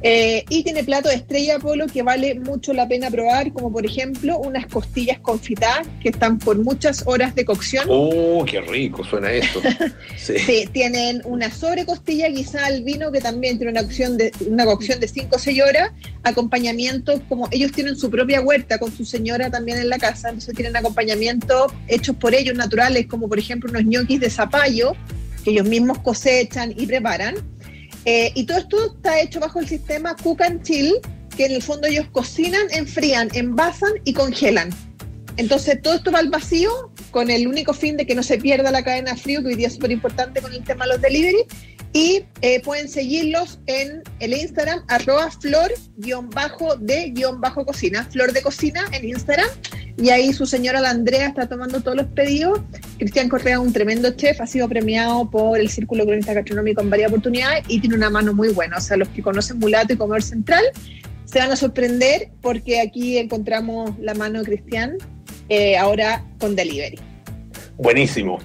Eh, 0.06 0.44
y 0.50 0.62
tiene 0.62 0.84
plato 0.84 1.08
de 1.08 1.14
estrella 1.14 1.58
Polo 1.58 1.86
que 1.86 2.02
vale 2.02 2.34
mucho 2.34 2.74
la 2.74 2.86
pena 2.86 3.10
probar, 3.10 3.50
como 3.54 3.72
por 3.72 3.86
ejemplo 3.86 4.36
unas 4.36 4.66
costillas 4.66 5.18
confitadas 5.20 5.86
que 6.02 6.10
están 6.10 6.38
por 6.38 6.58
muchas 6.58 7.04
horas 7.06 7.34
de 7.34 7.46
cocción. 7.46 7.86
¡Oh, 7.88 8.44
qué 8.44 8.60
rico 8.60 9.02
suena 9.02 9.32
esto! 9.32 9.62
Sí. 10.16 10.68
tienen 10.72 11.20
una 11.24 11.50
sobrecostilla 11.50 12.28
guisada 12.28 12.66
al 12.66 12.82
vino 12.82 13.12
que 13.12 13.20
también 13.20 13.58
tiene 13.58 13.72
una 13.72 13.82
cocción 13.82 14.16
de 14.16 14.32
una 14.46 14.64
cocción 14.64 15.00
de 15.00 15.08
5 15.08 15.36
o 15.36 15.38
6 15.38 15.62
horas, 15.62 15.90
acompañamientos 16.22 17.20
como 17.28 17.48
ellos 17.50 17.72
tienen 17.72 17.96
su 17.96 18.10
propia 18.10 18.40
huerta 18.40 18.78
con 18.78 18.94
su 18.94 19.04
señora 19.04 19.50
también 19.50 19.78
en 19.78 19.88
la 19.88 19.98
casa, 19.98 20.28
entonces 20.28 20.54
tienen 20.54 20.76
acompañamientos 20.76 21.72
hechos 21.88 22.16
por 22.16 22.34
ellos 22.34 22.54
naturales, 22.54 23.06
como 23.06 23.28
por 23.28 23.38
ejemplo 23.38 23.70
unos 23.70 23.84
ñoquis 23.84 24.20
de 24.20 24.30
zapallo 24.30 24.94
que 25.44 25.50
ellos 25.50 25.66
mismos 25.66 25.98
cosechan 25.98 26.74
y 26.76 26.86
preparan 26.86 27.34
eh, 28.04 28.32
y 28.34 28.44
todo 28.44 28.58
esto 28.58 28.94
está 28.96 29.20
hecho 29.20 29.40
bajo 29.40 29.60
el 29.60 29.68
sistema 29.68 30.14
Cook 30.16 30.42
and 30.42 30.62
Chill, 30.62 30.94
que 31.36 31.46
en 31.46 31.52
el 31.52 31.62
fondo 31.62 31.88
ellos 31.88 32.06
cocinan, 32.12 32.66
enfrían, 32.70 33.30
envasan 33.34 33.92
y 34.04 34.12
congelan. 34.12 34.70
Entonces 35.36 35.82
todo 35.82 35.94
esto 35.94 36.12
va 36.12 36.20
al 36.20 36.30
vacío 36.30 36.70
con 37.10 37.28
el 37.30 37.48
único 37.48 37.74
fin 37.74 37.96
de 37.96 38.06
que 38.06 38.14
no 38.14 38.22
se 38.22 38.38
pierda 38.38 38.70
la 38.70 38.84
cadena 38.84 39.10
de 39.12 39.18
frío, 39.18 39.42
que 39.42 39.48
hoy 39.48 39.56
día 39.56 39.66
es 39.66 39.74
súper 39.74 39.90
importante 39.90 40.40
con 40.40 40.52
el 40.52 40.62
tema 40.62 40.84
de 40.84 40.92
los 40.92 41.00
delivery. 41.00 41.44
Y 41.92 42.24
eh, 42.40 42.60
pueden 42.60 42.88
seguirlos 42.88 43.58
en 43.66 44.04
el 44.18 44.34
Instagram, 44.34 44.84
arroba 44.88 45.30
flor-de-cocina, 45.30 48.04
flor 48.10 48.32
de 48.32 48.42
cocina 48.42 48.84
en 48.92 49.08
Instagram. 49.08 49.48
Y 49.96 50.10
ahí 50.10 50.32
su 50.32 50.44
señora 50.44 50.80
la 50.80 50.90
Andrea 50.90 51.28
está 51.28 51.48
tomando 51.48 51.80
todos 51.80 51.96
los 51.96 52.06
pedidos. 52.06 52.60
Cristian 52.98 53.28
Correa, 53.28 53.60
un 53.60 53.72
tremendo 53.72 54.10
chef, 54.12 54.40
ha 54.40 54.46
sido 54.46 54.68
premiado 54.68 55.30
por 55.30 55.58
el 55.58 55.68
Círculo 55.68 56.04
Cronista 56.04 56.32
Gastronómico 56.32 56.80
en 56.80 56.90
varias 56.90 57.10
oportunidades 57.10 57.64
y 57.68 57.80
tiene 57.80 57.94
una 57.96 58.10
mano 58.10 58.34
muy 58.34 58.48
buena. 58.48 58.78
O 58.78 58.80
sea, 58.80 58.96
los 58.96 59.08
que 59.08 59.22
conocen 59.22 59.58
Mulato 59.58 59.92
y 59.92 59.96
Comer 59.96 60.22
Central 60.22 60.64
se 61.24 61.38
van 61.38 61.52
a 61.52 61.56
sorprender 61.56 62.30
porque 62.40 62.80
aquí 62.80 63.18
encontramos 63.18 63.96
la 64.00 64.14
mano 64.14 64.40
de 64.40 64.46
Cristian 64.46 64.96
eh, 65.48 65.76
ahora 65.76 66.24
con 66.40 66.56
delivery. 66.56 66.98
Buenísimo. 67.76 68.40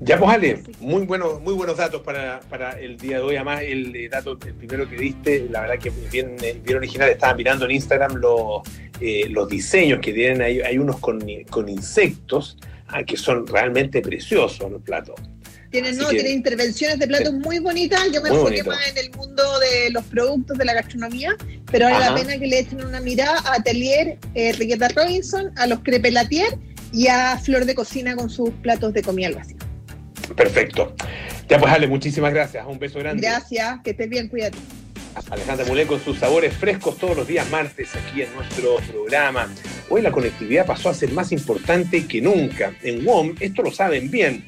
Ya, 0.00 0.18
pues 0.18 0.30
Ale, 0.30 0.62
muy 0.80 1.06
buenos, 1.06 1.40
muy 1.40 1.54
buenos 1.54 1.78
datos 1.78 2.02
para, 2.02 2.40
el 2.78 2.98
día 2.98 3.16
de 3.16 3.22
hoy. 3.22 3.36
Además, 3.36 3.62
el 3.62 3.96
eh, 3.96 4.08
dato 4.10 4.32
el 4.32 4.54
primero 4.54 4.88
que 4.88 4.96
diste, 4.96 5.48
la 5.50 5.62
verdad 5.62 5.78
que 5.78 5.90
bien, 6.12 6.36
eh, 6.42 6.60
bien 6.62 6.76
original. 6.76 7.08
Estaba 7.08 7.34
mirando 7.34 7.64
en 7.64 7.70
Instagram 7.70 8.16
los, 8.16 8.60
los 9.00 9.48
diseños 9.48 10.00
que 10.00 10.12
tienen. 10.12 10.42
Hay, 10.42 10.60
hay 10.60 10.78
unos 10.78 10.98
con, 10.98 11.20
con 11.50 11.68
insectos 11.68 12.56
ah, 12.88 13.02
que 13.02 13.16
son 13.16 13.46
realmente 13.46 14.00
preciosos 14.00 14.70
los 14.70 14.82
platos. 14.82 15.14
Tienen, 15.70 15.96
no, 15.96 16.08
tienen 16.08 16.32
intervenciones 16.32 16.98
de 16.98 17.06
platos 17.06 17.34
muy 17.34 17.58
bonitas. 17.58 18.00
Yo 18.12 18.22
me 18.22 18.28
enfoqué 18.28 18.62
más 18.62 18.78
en 18.88 18.98
el 18.98 19.10
mundo 19.10 19.42
de 19.58 19.90
los 19.90 20.04
productos 20.04 20.56
de 20.56 20.64
la 20.64 20.74
gastronomía, 20.74 21.36
pero 21.70 21.86
vale 21.86 21.98
la 21.98 22.14
pena 22.14 22.38
que 22.38 22.46
le 22.46 22.60
echen 22.60 22.84
una 22.84 23.00
mirada 23.00 23.40
a 23.40 23.56
Atelier 23.56 24.16
eh, 24.34 24.52
Riqueta 24.52 24.88
Robinson, 24.88 25.52
a 25.56 25.66
los 25.66 25.80
Crepelatier 25.80 26.56
y 26.92 27.08
a 27.08 27.36
Flor 27.38 27.64
de 27.64 27.74
Cocina 27.74 28.16
con 28.16 28.30
sus 28.30 28.50
platos 28.62 28.92
de 28.94 29.02
comida 29.02 29.26
al 29.26 29.34
vacío. 29.34 29.56
Perfecto. 30.36 30.94
Ya 31.48 31.58
pues 31.58 31.72
Ale, 31.72 31.86
muchísimas 31.86 32.32
gracias. 32.32 32.64
Un 32.66 32.78
beso 32.78 32.98
grande. 32.98 33.22
Gracias, 33.22 33.80
que 33.82 33.90
estés 33.90 34.08
bien, 34.08 34.28
cuídate. 34.28 34.58
Alejandra 35.30 35.66
Mulé 35.66 35.86
con 35.86 36.00
sus 36.00 36.18
sabores 36.18 36.54
frescos 36.54 36.98
todos 36.98 37.16
los 37.16 37.26
días 37.26 37.48
martes 37.50 37.94
aquí 37.96 38.22
en 38.22 38.34
nuestro 38.34 38.76
programa. 38.90 39.48
Hoy 39.88 40.02
la 40.02 40.12
conectividad 40.12 40.66
pasó 40.66 40.90
a 40.90 40.94
ser 40.94 41.10
más 41.12 41.32
importante 41.32 42.06
que 42.06 42.20
nunca. 42.20 42.74
En 42.82 43.04
WOM, 43.04 43.34
esto 43.40 43.62
lo 43.62 43.70
saben 43.70 44.10
bien. 44.10 44.44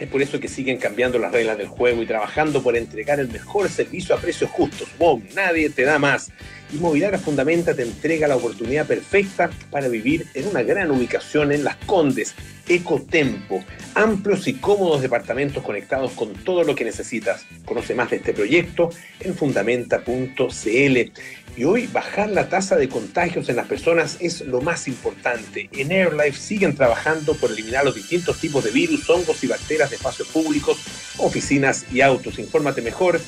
Es 0.00 0.08
por 0.08 0.22
eso 0.22 0.40
que 0.40 0.48
siguen 0.48 0.78
cambiando 0.78 1.18
las 1.18 1.30
reglas 1.30 1.58
del 1.58 1.68
juego 1.68 2.02
y 2.02 2.06
trabajando 2.06 2.62
por 2.62 2.74
entregar 2.74 3.20
el 3.20 3.28
mejor 3.28 3.68
servicio 3.68 4.14
a 4.14 4.18
precios 4.18 4.50
justos. 4.50 4.88
WOM, 4.98 5.22
nadie 5.34 5.68
te 5.68 5.82
da 5.82 5.98
más. 5.98 6.32
Inmobiliaria 6.72 7.18
Fundamenta 7.18 7.74
te 7.74 7.82
entrega 7.82 8.26
la 8.26 8.36
oportunidad 8.36 8.86
perfecta 8.86 9.50
para 9.70 9.88
vivir 9.88 10.26
en 10.32 10.46
una 10.46 10.62
gran 10.62 10.90
ubicación 10.90 11.52
en 11.52 11.64
Las 11.64 11.76
Condes, 11.84 12.34
Ecotempo, 12.66 13.62
amplios 13.94 14.46
y 14.46 14.54
cómodos 14.54 15.02
departamentos 15.02 15.62
conectados 15.62 16.12
con 16.12 16.32
todo 16.32 16.64
lo 16.64 16.74
que 16.74 16.84
necesitas. 16.84 17.44
Conoce 17.66 17.94
más 17.94 18.08
de 18.08 18.16
este 18.16 18.32
proyecto 18.32 18.90
en 19.18 19.34
fundamenta.cl. 19.34 21.12
Y 21.60 21.64
hoy 21.64 21.88
bajar 21.88 22.30
la 22.30 22.48
tasa 22.48 22.76
de 22.76 22.88
contagios 22.88 23.50
en 23.50 23.56
las 23.56 23.66
personas 23.66 24.16
es 24.20 24.40
lo 24.40 24.62
más 24.62 24.88
importante. 24.88 25.68
En 25.74 25.92
AirLife 25.92 26.40
siguen 26.40 26.74
trabajando 26.74 27.34
por 27.34 27.50
eliminar 27.50 27.84
los 27.84 27.94
distintos 27.94 28.40
tipos 28.40 28.64
de 28.64 28.70
virus, 28.70 29.10
hongos 29.10 29.44
y 29.44 29.46
bacterias 29.46 29.90
de 29.90 29.96
espacios 29.96 30.28
públicos, 30.28 30.78
oficinas 31.18 31.84
y 31.92 32.00
autos. 32.00 32.38
Infórmate 32.38 32.80
mejor 32.80 33.20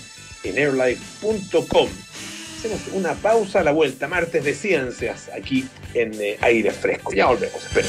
en 0.44 0.56
airlife.com 0.56 1.90
hacemos 2.56 2.80
una 2.94 3.12
pausa 3.12 3.60
a 3.60 3.64
la 3.64 3.72
vuelta, 3.72 4.08
martes 4.08 4.44
de 4.44 4.54
ciencias, 4.54 5.28
aquí 5.36 5.66
en 5.92 6.14
eh, 6.14 6.38
aire 6.40 6.70
fresco. 6.70 7.12
Ya 7.12 7.26
volvemos, 7.26 7.62
espero. 7.62 7.88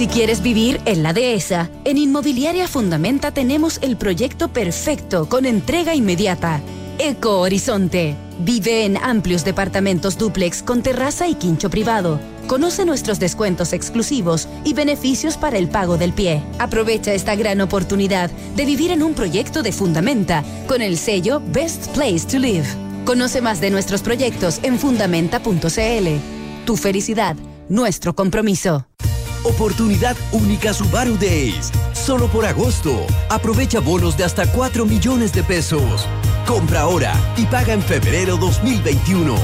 Si 0.00 0.06
quieres 0.06 0.40
vivir 0.40 0.80
en 0.86 1.02
la 1.02 1.12
dehesa, 1.12 1.68
en 1.84 1.98
Inmobiliaria 1.98 2.66
Fundamenta 2.66 3.32
tenemos 3.32 3.78
el 3.82 3.98
proyecto 3.98 4.48
perfecto 4.48 5.28
con 5.28 5.44
entrega 5.44 5.94
inmediata. 5.94 6.62
Eco 6.98 7.38
Horizonte. 7.40 8.16
Vive 8.38 8.86
en 8.86 8.96
amplios 8.96 9.44
departamentos 9.44 10.16
duplex 10.16 10.62
con 10.62 10.82
terraza 10.82 11.28
y 11.28 11.34
quincho 11.34 11.68
privado. 11.68 12.18
Conoce 12.46 12.86
nuestros 12.86 13.20
descuentos 13.20 13.74
exclusivos 13.74 14.48
y 14.64 14.72
beneficios 14.72 15.36
para 15.36 15.58
el 15.58 15.68
pago 15.68 15.98
del 15.98 16.14
pie. 16.14 16.42
Aprovecha 16.58 17.12
esta 17.12 17.34
gran 17.34 17.60
oportunidad 17.60 18.30
de 18.56 18.64
vivir 18.64 18.92
en 18.92 19.02
un 19.02 19.12
proyecto 19.12 19.62
de 19.62 19.72
Fundamenta 19.72 20.42
con 20.66 20.80
el 20.80 20.96
sello 20.96 21.42
Best 21.52 21.88
Place 21.88 22.20
to 22.20 22.38
Live. 22.38 22.68
Conoce 23.04 23.42
más 23.42 23.60
de 23.60 23.68
nuestros 23.68 24.00
proyectos 24.00 24.60
en 24.62 24.78
fundamenta.cl. 24.78 26.08
Tu 26.64 26.76
felicidad, 26.78 27.36
nuestro 27.68 28.14
compromiso. 28.14 28.86
Oportunidad 29.44 30.16
única 30.32 30.74
Subaru 30.74 31.16
Days. 31.16 31.70
Solo 31.92 32.28
por 32.28 32.44
agosto. 32.44 33.06
Aprovecha 33.30 33.80
bonos 33.80 34.16
de 34.16 34.24
hasta 34.24 34.50
4 34.52 34.84
millones 34.84 35.32
de 35.32 35.42
pesos. 35.42 36.06
Compra 36.46 36.80
ahora 36.80 37.14
y 37.36 37.46
paga 37.46 37.72
en 37.72 37.82
febrero 37.82 38.36
2021. 38.36 39.34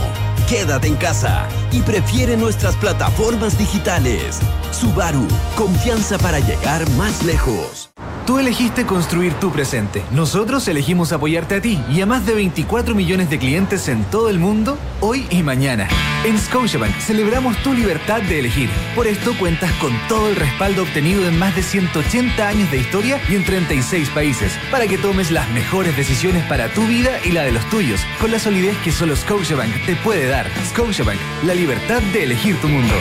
Quédate 0.48 0.88
en 0.88 0.96
casa 0.96 1.48
y 1.72 1.80
prefiere 1.80 2.36
nuestras 2.36 2.76
plataformas 2.76 3.58
digitales. 3.58 4.38
Subaru, 4.70 5.26
confianza 5.56 6.18
para 6.18 6.40
llegar 6.40 6.88
más 6.90 7.24
lejos. 7.24 7.95
Tú 8.26 8.40
elegiste 8.40 8.84
construir 8.86 9.34
tu 9.34 9.52
presente. 9.52 10.02
Nosotros 10.10 10.66
elegimos 10.66 11.12
apoyarte 11.12 11.54
a 11.54 11.60
ti 11.60 11.80
y 11.88 12.00
a 12.00 12.06
más 12.06 12.26
de 12.26 12.34
24 12.34 12.92
millones 12.92 13.30
de 13.30 13.38
clientes 13.38 13.86
en 13.86 14.02
todo 14.02 14.30
el 14.30 14.40
mundo, 14.40 14.76
hoy 15.00 15.28
y 15.30 15.44
mañana. 15.44 15.86
En 16.24 16.36
Scotiabank 16.36 16.92
celebramos 16.98 17.56
tu 17.62 17.72
libertad 17.72 18.20
de 18.22 18.40
elegir. 18.40 18.68
Por 18.96 19.06
esto 19.06 19.32
cuentas 19.38 19.70
con 19.74 19.92
todo 20.08 20.28
el 20.28 20.34
respaldo 20.34 20.82
obtenido 20.82 21.24
en 21.28 21.38
más 21.38 21.54
de 21.54 21.62
180 21.62 22.48
años 22.48 22.68
de 22.72 22.78
historia 22.78 23.20
y 23.28 23.36
en 23.36 23.44
36 23.44 24.08
países 24.10 24.58
para 24.72 24.88
que 24.88 24.98
tomes 24.98 25.30
las 25.30 25.48
mejores 25.50 25.96
decisiones 25.96 26.42
para 26.48 26.68
tu 26.74 26.84
vida 26.84 27.20
y 27.24 27.30
la 27.30 27.44
de 27.44 27.52
los 27.52 27.64
tuyos, 27.70 28.00
con 28.20 28.32
la 28.32 28.40
solidez 28.40 28.76
que 28.78 28.90
solo 28.90 29.14
Scotiabank 29.14 29.86
te 29.86 29.94
puede 29.94 30.26
dar. 30.26 30.50
Scotiabank, 30.70 31.20
la 31.44 31.54
libertad 31.54 32.02
de 32.12 32.24
elegir 32.24 32.60
tu 32.60 32.66
mundo. 32.66 32.94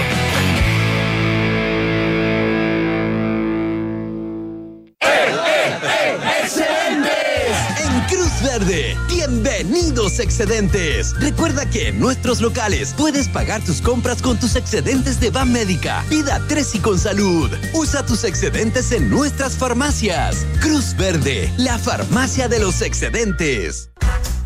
Excedentes. 10.19 11.13
Recuerda 11.19 11.69
que 11.69 11.89
en 11.89 11.99
nuestros 11.99 12.41
locales 12.41 12.93
puedes 12.97 13.27
pagar 13.27 13.63
tus 13.63 13.81
compras 13.81 14.21
con 14.21 14.39
tus 14.39 14.55
excedentes 14.55 15.19
de 15.19 15.29
Van 15.29 15.51
Médica, 15.51 16.03
Vida 16.09 16.41
3 16.47 16.75
y 16.75 16.79
con 16.79 16.99
salud. 16.99 17.51
Usa 17.73 18.05
tus 18.05 18.23
excedentes 18.23 18.91
en 18.91 19.09
nuestras 19.09 19.57
farmacias. 19.57 20.45
Cruz 20.61 20.95
Verde, 20.97 21.51
la 21.57 21.77
farmacia 21.77 22.47
de 22.47 22.59
los 22.59 22.81
excedentes. 22.81 23.89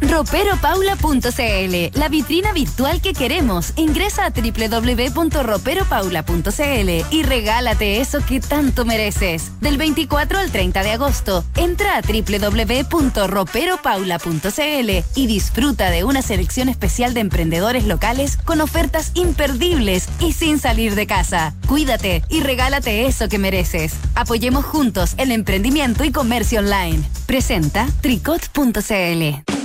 Roperopaula.cl, 0.02 2.00
la 2.00 2.10
vitrina 2.10 2.54
virtual 2.54 3.02
que 3.02 3.14
queremos. 3.14 3.74
Ingresa 3.76 4.26
a 4.26 4.32
www.roperopaula.cl 4.32 6.90
y 7.12 7.24
regálate 7.24 8.00
eso 8.00 8.20
que 8.26 8.40
tanto 8.40 8.86
mereces. 8.86 9.52
Del 9.62 9.78
24 9.78 10.40
al 10.40 10.52
30 10.52 10.84
de 10.84 10.92
agosto, 10.92 11.44
entra 11.56 11.98
a 11.98 12.02
www.roperopaula.cl 12.02 14.90
y 15.16 15.28
disfruta 15.28 15.90
de 15.90 16.04
una 16.04 16.22
selección 16.22 16.70
especial 16.70 17.14
de 17.14 17.22
emprendedores 17.22 17.86
locales 17.86 18.38
con 18.38 18.62
ofertas 18.62 19.12
imperdibles 19.16 20.08
y 20.20 20.34
sin 20.34 20.60
salir 20.60 20.96
de 20.96 21.08
casa. 21.08 21.54
Cuídate 21.68 22.24
y 22.30 22.42
regálate 22.42 23.06
eso 23.06 23.28
que 23.28 23.38
mereces. 23.38 23.94
Apoyemos 24.16 24.66
juntos 24.66 25.14
el 25.18 25.32
emprendimiento 25.32 26.04
y 26.04 26.12
comercio 26.12 26.60
online. 26.60 27.04
Presenta 27.26 27.88
tricot.cl. 28.02 29.59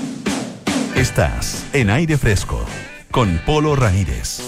Estás 0.96 1.66
en 1.72 1.90
aire 1.90 2.16
fresco 2.16 2.64
con 3.10 3.38
Polo 3.44 3.74
Ramírez. 3.74 4.38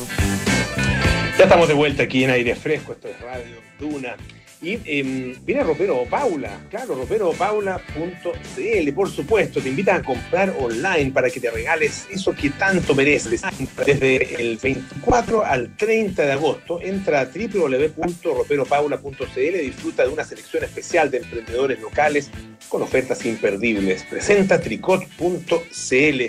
Ya 1.37 1.43
estamos 1.43 1.67
de 1.67 1.75
vuelta 1.75 2.05
aquí 2.05 2.23
en 2.23 2.31
aire 2.31 2.55
fresco, 2.55 2.93
esto 2.93 3.09
es 3.09 3.21
Radio 3.21 3.57
Duna. 3.81 4.15
Y 4.63 4.79
eh, 4.87 5.37
viene 5.45 5.63
Ropero 5.63 6.07
Paula, 6.09 6.59
claro, 6.71 6.95
roperopaula.cl, 6.95 8.93
por 8.95 9.11
supuesto, 9.11 9.61
te 9.61 9.69
invitan 9.69 10.01
a 10.01 10.03
comprar 10.03 10.57
online 10.59 11.11
para 11.11 11.29
que 11.29 11.41
te 11.41 11.51
regales 11.51 12.07
eso 12.11 12.35
que 12.35 12.49
tanto 12.51 12.95
mereces. 12.95 13.43
Desde 13.85 14.41
el 14.41 14.57
24 14.57 15.45
al 15.45 15.77
30 15.77 16.25
de 16.25 16.33
agosto, 16.33 16.81
entra 16.81 17.21
a 17.21 17.27
www.roperopaula.cl 17.27 19.39
y 19.39 19.67
disfruta 19.67 20.05
de 20.05 20.09
una 20.09 20.25
selección 20.25 20.65
especial 20.65 21.11
de 21.11 21.19
emprendedores 21.19 21.79
locales 21.81 22.31
con 22.71 22.81
ofertas 22.81 23.27
imperdibles. 23.27 24.05
Presenta 24.05 24.59
tricot.cl 24.59 26.23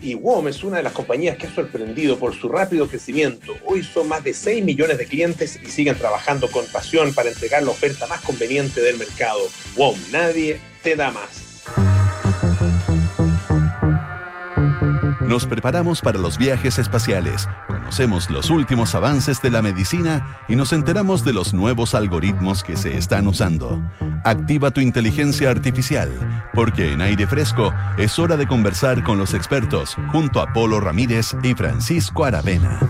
y 0.00 0.14
WOM 0.14 0.48
es 0.48 0.62
una 0.64 0.78
de 0.78 0.82
las 0.82 0.92
compañías 0.92 1.36
que 1.36 1.46
ha 1.46 1.54
sorprendido 1.54 2.18
por 2.18 2.34
su 2.34 2.48
rápido 2.48 2.88
crecimiento. 2.88 3.52
Hoy 3.64 3.82
son 3.82 4.08
más 4.08 4.22
de 4.24 4.34
6 4.34 4.64
millones 4.64 4.98
de 4.98 5.06
clientes 5.06 5.58
y 5.62 5.66
siguen 5.70 5.96
trabajando 5.96 6.50
con 6.50 6.66
pasión 6.66 7.14
para 7.14 7.30
entregar 7.30 7.62
la 7.62 7.70
oferta 7.70 8.06
más 8.06 8.20
conveniente 8.20 8.80
del 8.80 8.98
mercado. 8.98 9.40
WOM, 9.76 9.96
nadie 10.12 10.60
te 10.82 10.96
da 10.96 11.10
más. 11.10 11.62
Nos 15.26 15.44
preparamos 15.44 16.00
para 16.00 16.18
los 16.18 16.38
viajes 16.38 16.78
espaciales, 16.78 17.48
conocemos 17.86 18.28
los 18.30 18.50
últimos 18.50 18.96
avances 18.96 19.40
de 19.40 19.48
la 19.48 19.62
medicina 19.62 20.40
y 20.48 20.56
nos 20.56 20.72
enteramos 20.72 21.24
de 21.24 21.32
los 21.32 21.54
nuevos 21.54 21.94
algoritmos 21.94 22.64
que 22.64 22.76
se 22.76 22.96
están 22.96 23.28
usando. 23.28 23.80
Activa 24.24 24.72
tu 24.72 24.80
inteligencia 24.80 25.50
artificial, 25.50 26.10
porque 26.52 26.92
en 26.92 27.00
aire 27.00 27.28
fresco 27.28 27.72
es 27.96 28.18
hora 28.18 28.36
de 28.36 28.48
conversar 28.48 29.04
con 29.04 29.18
los 29.18 29.34
expertos 29.34 29.96
junto 30.10 30.40
a 30.40 30.52
Polo 30.52 30.80
Ramírez 30.80 31.36
y 31.44 31.54
Francisco 31.54 32.24
Aravena. 32.24 32.80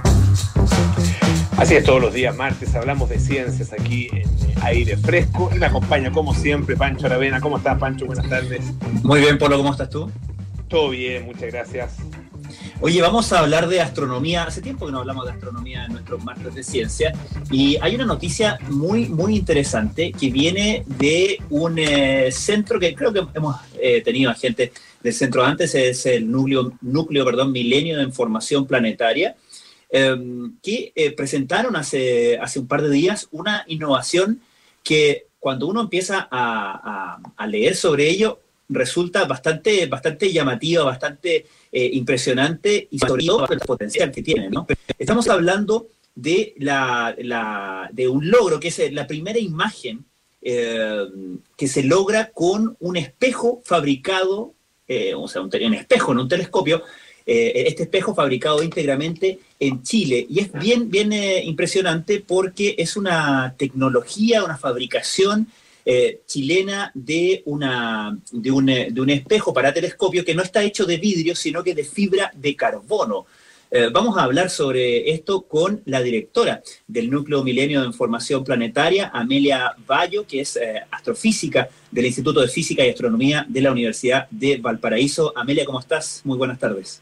Así 1.59 1.75
es, 1.75 1.85
todos 1.85 2.01
los 2.01 2.15
días 2.15 2.35
martes 2.35 2.75
hablamos 2.75 3.11
de 3.11 3.19
ciencias 3.19 3.75
aquí 3.75 4.09
en 4.11 4.27
aire 4.63 4.97
fresco 4.97 5.51
y 5.55 5.59
me 5.59 5.67
acompaña 5.67 6.11
como 6.11 6.35
siempre 6.35 6.75
Pancho 6.75 7.05
Aravena. 7.05 7.39
¿Cómo 7.43 7.59
estás 7.59 7.79
Pancho? 7.79 8.07
Buenas 8.07 8.31
tardes. 8.31 8.63
Muy 9.03 9.21
bien, 9.21 9.37
Polo, 9.37 9.59
¿cómo 9.59 9.73
estás 9.73 9.91
tú? 9.91 10.11
Todo 10.69 10.89
bien, 10.89 11.27
muchas 11.27 11.53
gracias. 11.53 11.97
Oye, 12.83 13.01
vamos 13.01 13.33
a 13.33 13.39
hablar 13.39 13.69
de 13.69 13.81
astronomía. 13.81 14.45
Hace 14.45 14.61
tiempo 14.61 14.85
que 14.85 14.93
no 14.93 14.99
hablamos 14.99 15.25
de 15.25 15.33
astronomía 15.33 15.87
en 15.87 15.93
nuestros 15.93 16.23
martes 16.23 16.55
de 16.55 16.63
ciencia. 16.63 17.15
Y 17.51 17.79
hay 17.81 17.95
una 17.95 18.05
noticia 18.05 18.59
muy, 18.69 19.09
muy 19.09 19.35
interesante 19.35 20.13
que 20.13 20.31
viene 20.31 20.85
de 20.87 21.39
un 21.49 21.79
eh, 21.79 22.31
centro 22.31 22.79
que 22.79 22.95
creo 22.95 23.15
que 23.15 23.23
hemos 23.33 23.57
eh, 23.81 24.03
tenido 24.03 24.31
a 24.31 24.35
gente 24.35 24.73
del 25.03 25.15
centro 25.15 25.43
antes, 25.43 25.75
es 25.75 26.05
el 26.05 26.31
núcleo, 26.31 26.75
núcleo 26.83 27.25
perdón, 27.25 27.51
Milenio 27.51 27.97
de 27.97 28.03
Información 28.03 28.67
Planetaria, 28.67 29.37
em, 29.89 30.53
que 30.63 30.93
eh, 30.95 31.13
presentaron 31.13 31.77
hace, 31.77 32.37
hace 32.39 32.59
un 32.59 32.67
par 32.67 32.83
de 32.83 32.91
días 32.91 33.29
una 33.33 33.65
innovación 33.69 34.43
que 34.83 35.27
cuando 35.39 35.67
uno 35.67 35.81
empieza 35.81 36.29
a, 36.31 37.19
a, 37.21 37.21
a 37.37 37.47
leer 37.47 37.75
sobre 37.75 38.11
ello, 38.11 38.41
resulta 38.69 39.25
bastante, 39.25 39.87
bastante 39.87 40.33
llamativa, 40.33 40.85
bastante 40.85 41.47
eh, 41.79 41.91
impresionante 41.93 42.89
y 42.91 42.99
el 43.05 43.61
potencial 43.61 44.11
que 44.11 44.23
tiene. 44.23 44.49
¿no? 44.49 44.67
Estamos 44.99 45.29
hablando 45.29 45.89
de, 46.15 46.55
la, 46.57 47.15
la, 47.19 47.91
de 47.93 48.09
un 48.09 48.31
logro 48.31 48.59
que 48.59 48.69
es 48.69 48.93
la 48.95 49.07
primera 49.07 49.39
imagen 49.39 50.07
eh, 50.41 51.05
que 51.55 51.69
se 51.69 51.83
logra 51.83 52.31
con 52.31 52.79
un 52.81 52.97
espejo 52.97 53.61
fabricado, 53.63 54.55
eh, 54.89 55.13
o 55.15 55.29
sea, 55.29 55.43
un, 55.43 55.51
un 55.55 55.75
espejo 55.75 56.13
en 56.13 56.19
un 56.21 56.29
telescopio, 56.31 56.83
eh, 57.27 57.65
este 57.67 57.83
espejo 57.83 58.15
fabricado 58.15 58.63
íntegramente 58.63 59.39
en 59.61 59.83
Chile. 59.83 60.27
Y 60.31 60.41
es 60.41 60.53
bien, 60.53 60.89
bien 60.91 61.13
eh, 61.13 61.45
impresionante 61.45 62.25
porque 62.27 62.75
es 62.79 62.97
una 62.97 63.55
tecnología, 63.59 64.43
una 64.43 64.57
fabricación 64.57 65.49
eh, 65.89 66.23
chilena 66.27 66.91
de, 66.95 67.43
una, 67.45 68.19
de, 68.33 68.51
un, 68.51 68.67
de, 68.67 69.01
un, 69.01 69.11
espejo 69.11 69.55
para 69.55 69.73
telescopio 69.73 70.25
que 70.25 70.35
no 70.35 70.43
está 70.43 70.65
hecho 70.65 70.85
de 70.85 70.97
vidrio, 70.97 71.37
sino 71.37 71.63
que 71.63 71.77
de 71.77 71.85
fibra 71.85 72.33
de 72.35 72.57
carbono. 72.57 73.25
Eh, 73.71 73.89
vamos 73.93 74.19
a 74.19 74.25
hablar 74.25 74.51
sobre 74.51 75.11
esto 75.11 75.43
con 75.43 75.83
la 75.85 76.01
directora 76.01 76.61
del 76.89 77.09
Núcleo 77.09 77.45
Milenio 77.45 77.83
de 77.83 77.87
Información 77.87 78.43
Planetaria, 78.43 79.11
Amelia 79.15 79.77
Bayo, 79.87 80.27
que 80.27 80.41
es 80.41 80.57
eh, 80.57 80.83
astrofísica 80.91 81.69
del 81.91 82.07
Instituto 82.07 82.41
de 82.41 82.49
Física 82.49 82.85
y 82.85 82.91
Astronomía 82.91 83.47
de 83.49 83.61
la 83.61 83.71
Universidad 83.71 84.29
de 84.31 84.57
Valparaíso. 84.59 85.33
Amelia, 85.37 85.65
¿cómo 85.65 85.79
estás? 85.79 86.23
Muy 86.25 86.37
buenas 86.37 86.59
tardes. 86.59 87.01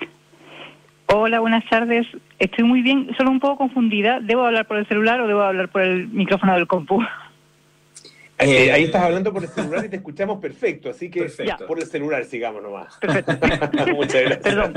Hola, 1.07 1.41
buenas 1.41 1.65
tardes. 1.71 2.07
Estoy 2.39 2.65
muy 2.65 2.83
bien, 2.83 3.09
solo 3.17 3.31
un 3.31 3.41
poco 3.41 3.57
confundida. 3.57 4.21
¿Debo 4.21 4.45
hablar 4.45 4.67
por 4.67 4.77
el 4.77 4.87
celular 4.89 5.21
o 5.23 5.27
debo 5.27 5.43
hablar 5.43 5.71
por 5.71 5.81
el 5.81 6.09
micrófono 6.09 6.55
del 6.55 6.67
compu? 6.67 7.01
Eh, 8.37 8.73
ahí 8.73 8.85
estás 8.85 9.03
hablando 9.03 9.33
por 9.33 9.45
el 9.45 9.49
celular 9.49 9.85
y 9.85 9.89
te 9.89 9.97
escuchamos 9.97 10.41
perfecto, 10.41 10.91
así 10.91 11.09
que 11.09 11.21
perfecto. 11.21 11.67
por 11.67 11.79
el 11.79 11.87
celular 11.87 12.25
sigamos 12.25 12.63
nomás. 12.63 12.95
Perfecto. 13.01 13.33
Muchas 13.95 14.23
gracias. 14.23 14.39
Perdón. 14.43 14.75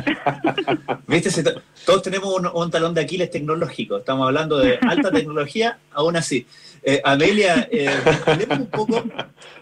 Viste, 1.07 1.43
todos 1.85 2.03
tenemos 2.03 2.33
un, 2.33 2.47
un, 2.47 2.71
talón 2.71 2.93
de 2.93 3.01
Aquiles 3.01 3.31
tecnológico. 3.31 3.97
Estamos 3.97 4.27
hablando 4.27 4.59
de 4.59 4.77
alta 4.81 5.11
tecnología, 5.11 5.79
aún 5.91 6.15
así. 6.17 6.45
Eh, 6.83 7.01
Amelia, 7.03 7.67
eh, 7.71 7.89
hablemos 8.25 8.59
un 8.59 8.67
poco 8.67 9.03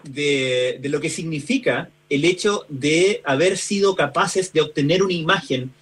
de, 0.02 0.78
de, 0.80 0.88
lo 0.90 1.00
que 1.00 1.08
significa 1.08 1.88
el 2.10 2.24
hecho 2.26 2.66
de 2.68 3.22
haber 3.24 3.56
sido 3.56 3.96
capaces 3.96 4.52
de 4.52 4.60
obtener 4.60 5.02
una 5.02 5.14
imagen 5.14 5.72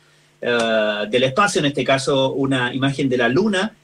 uh, 0.41 1.07
del 1.11 1.25
espacio, 1.25 1.59
en 1.59 1.67
este 1.67 1.85
caso 1.85 2.33
una 2.33 2.73
imagen 2.73 3.09
de 3.09 3.19
la 3.19 3.29
Luna, 3.29 3.75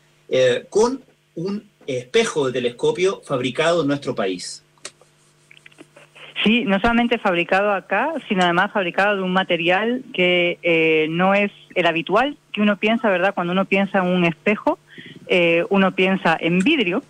con 0.71 1.03
un 1.35 1.70
espejo 1.87 2.47
de 2.47 2.53
telescopio 2.53 3.21
fabricado 3.25 3.83
en 3.83 3.89
nuestro 3.89 4.15
país. 4.15 4.63
Sí, 6.43 6.65
no 6.65 6.81
solamente 6.81 7.19
fabricado 7.19 7.73
acá, 7.73 8.15
sino 8.29 8.45
además 8.45 8.73
fabricado 8.73 9.17
de 9.17 9.23
un 9.23 9.33
material 9.33 10.03
que 10.15 10.59
eh, 10.63 11.07
no 11.11 11.35
es 11.35 11.53
el 11.75 11.87
habitual 11.87 12.37
que 12.53 12.63
uno 12.63 12.77
piensa, 12.77 13.11
¿verdad? 13.11 13.35
Cuando 13.35 13.53
uno 13.53 13.67
piensa 13.67 13.99
en 13.99 14.07
un 14.07 14.25
espejo, 14.25 14.79
eh, 15.27 15.65
uno 15.69 15.93
piensa 15.93 16.37
en 16.41 16.61
vidrio. 16.61 17.03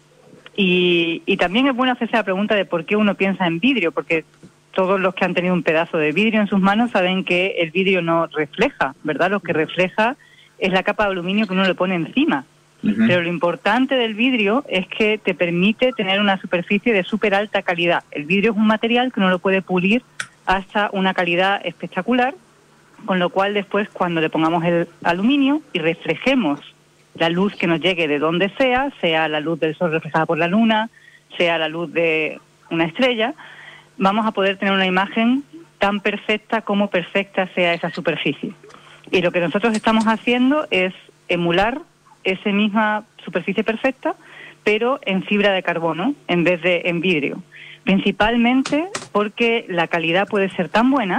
Y, 0.57 1.23
y, 1.27 1.37
también 1.37 1.69
es 1.69 1.77
bueno 1.77 1.93
hacerse 1.93 2.17
la 2.17 2.25
pregunta 2.25 2.55
de 2.57 2.65
por 2.65 2.85
qué 2.85 2.97
uno 2.97 3.15
piensa 3.15 3.47
en 3.47 3.61
vidrio, 3.61 3.93
porque 3.93 4.25
todos 4.73 5.01
los 5.01 5.15
que 5.15 5.25
han 5.25 5.33
tenido 5.33 5.55
un 5.55 5.63
pedazo 5.63 5.97
de 5.97 6.13
vidrio 6.13 6.41
en 6.41 6.49
sus 6.49 6.61
manos 6.61 6.91
saben 6.91 7.25
que 7.25 7.57
el 7.59 7.71
vidrio 7.71 8.03
no 8.03 8.27
refleja, 8.27 8.95
¿verdad? 9.05 9.31
Lo 9.31 9.41
que 9.41 9.53
refleja 9.53 10.17
es 10.59 10.73
la 10.73 10.83
capa 10.83 11.05
de 11.05 11.13
aluminio 11.13 11.47
que 11.47 11.53
uno 11.53 11.65
le 11.65 11.75
pone 11.75 11.95
encima. 11.95 12.45
Pero 12.83 13.23
lo 13.23 13.29
importante 13.29 13.95
del 13.97 14.15
vidrio 14.15 14.65
es 14.69 14.87
que 14.89 15.19
te 15.19 15.35
permite 15.35 15.93
tener 15.93 16.19
una 16.19 16.41
superficie 16.41 16.93
de 16.93 17.05
súper 17.05 17.35
alta 17.35 17.63
calidad. 17.63 18.05
El 18.11 18.25
vidrio 18.25 18.53
es 18.53 18.57
un 18.57 18.67
material 18.67 19.13
que 19.13 19.21
uno 19.21 19.29
lo 19.29 19.39
puede 19.39 19.61
pulir 19.61 20.03
hasta 20.47 20.89
una 20.93 21.13
calidad 21.13 21.61
espectacular, 21.65 22.35
con 23.05 23.19
lo 23.19 23.29
cual 23.31 23.55
después 23.55 23.89
cuando 23.91 24.21
le 24.21 24.31
pongamos 24.31 24.65
el 24.65 24.89
aluminio 25.05 25.61
y 25.73 25.79
reflejemos 25.79 26.61
la 27.15 27.29
luz 27.29 27.55
que 27.55 27.67
nos 27.67 27.81
llegue 27.81 28.09
de 28.09 28.19
donde 28.19 28.49
sea, 28.57 28.91
sea 29.01 29.29
la 29.29 29.41
luz 29.41 29.61
del 29.61 29.77
sol 29.77 29.93
reflejada 29.93 30.27
por 30.27 30.39
la 30.39 30.49
luna, 30.49 30.89
sea 31.37 31.59
la 31.59 31.69
luz 31.69 31.93
de 31.93 32.41
una 32.71 32.85
estrella, 32.85 33.35
vamos 33.99 34.27
a 34.27 34.33
poder 34.33 34.57
tener 34.57 34.73
una 34.73 34.87
imagen 34.87 35.45
tan 35.79 36.01
perfecta 36.01 36.63
como 36.63 36.89
perfecta 36.89 37.49
sea 37.55 37.75
esa 37.75 37.91
superficie. 37.91 38.53
Y 39.11 39.23
lo 39.23 39.33
que 39.33 39.41
nosotros 39.41 39.75
estamos 39.75 40.05
haciendo 40.07 40.67
es 40.71 40.95
emular 41.29 41.81
esa 42.25 42.51
misma 42.51 43.05
superficie 43.25 43.65
perfecta, 43.65 44.15
pero 44.65 45.01
en 45.03 45.23
fibra 45.23 45.53
de 45.53 45.63
carbono 45.63 46.15
en 46.29 46.45
vez 46.45 46.63
de 46.63 46.83
en 46.85 47.01
vidrio. 47.01 47.43
Principalmente 47.85 48.89
porque 49.13 49.65
la 49.69 49.89
calidad 49.89 50.29
puede 50.29 50.51
ser 50.51 50.69
tan 50.69 50.91
buena, 50.91 51.19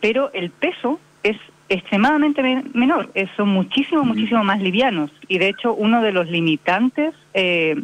pero 0.00 0.32
el 0.32 0.50
peso 0.50 1.00
es 1.22 1.36
extremadamente 1.68 2.42
menor, 2.74 3.10
son 3.36 3.48
muchísimo, 3.48 4.04
muchísimo 4.04 4.44
más 4.44 4.60
livianos. 4.60 5.10
Y 5.28 5.38
de 5.38 5.48
hecho, 5.48 5.74
uno 5.74 6.02
de 6.02 6.12
los 6.12 6.28
limitantes 6.28 7.14
eh, 7.34 7.82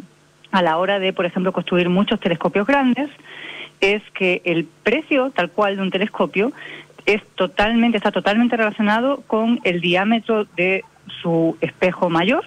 a 0.51 0.61
la 0.61 0.77
hora 0.77 0.99
de, 0.99 1.13
por 1.13 1.25
ejemplo, 1.25 1.51
construir 1.51 1.89
muchos 1.89 2.19
telescopios 2.19 2.67
grandes 2.67 3.09
es 3.81 4.01
que 4.13 4.41
el 4.45 4.65
precio 4.83 5.31
tal 5.31 5.49
cual 5.51 5.77
de 5.77 5.81
un 5.81 5.91
telescopio 5.91 6.51
es 7.05 7.25
totalmente, 7.35 7.97
está 7.97 8.11
totalmente 8.11 8.57
relacionado 8.57 9.21
con 9.21 9.59
el 9.63 9.81
diámetro 9.81 10.45
de 10.55 10.83
su 11.21 11.57
espejo 11.61 12.09
mayor 12.09 12.45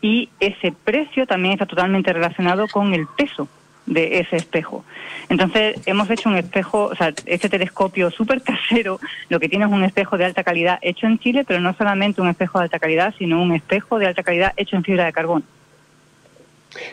y 0.00 0.28
ese 0.40 0.72
precio 0.72 1.26
también 1.26 1.54
está 1.54 1.66
totalmente 1.66 2.12
relacionado 2.12 2.68
con 2.68 2.94
el 2.94 3.06
peso 3.06 3.48
de 3.86 4.18
ese 4.18 4.36
espejo. 4.36 4.84
Entonces, 5.28 5.80
hemos 5.86 6.10
hecho 6.10 6.28
un 6.28 6.36
espejo, 6.36 6.86
o 6.86 6.94
sea, 6.94 7.12
este 7.24 7.48
telescopio 7.48 8.10
súper 8.10 8.42
casero, 8.42 8.98
lo 9.28 9.40
que 9.40 9.48
tiene 9.48 9.64
es 9.64 9.70
un 9.70 9.84
espejo 9.84 10.18
de 10.18 10.24
alta 10.24 10.44
calidad 10.44 10.78
hecho 10.82 11.06
en 11.06 11.18
Chile, 11.18 11.44
pero 11.46 11.60
no 11.60 11.74
solamente 11.74 12.20
un 12.20 12.28
espejo 12.28 12.58
de 12.58 12.64
alta 12.64 12.78
calidad, 12.78 13.14
sino 13.16 13.40
un 13.40 13.52
espejo 13.52 13.98
de 13.98 14.06
alta 14.06 14.22
calidad 14.22 14.52
hecho 14.56 14.76
en 14.76 14.84
fibra 14.84 15.04
de 15.04 15.12
carbono. 15.12 15.44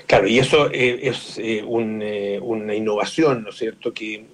Claro, 0.08 0.28
y 0.28 0.40
eso 0.40 0.70
eh, 0.72 1.00
es 1.04 1.38
eh, 1.38 1.64
eh, 1.64 2.40
una 2.42 2.76
innovación, 2.76 3.44
¿no 3.44 3.50
es 3.50 3.58
cierto?, 3.58 3.94
que 3.94 4.26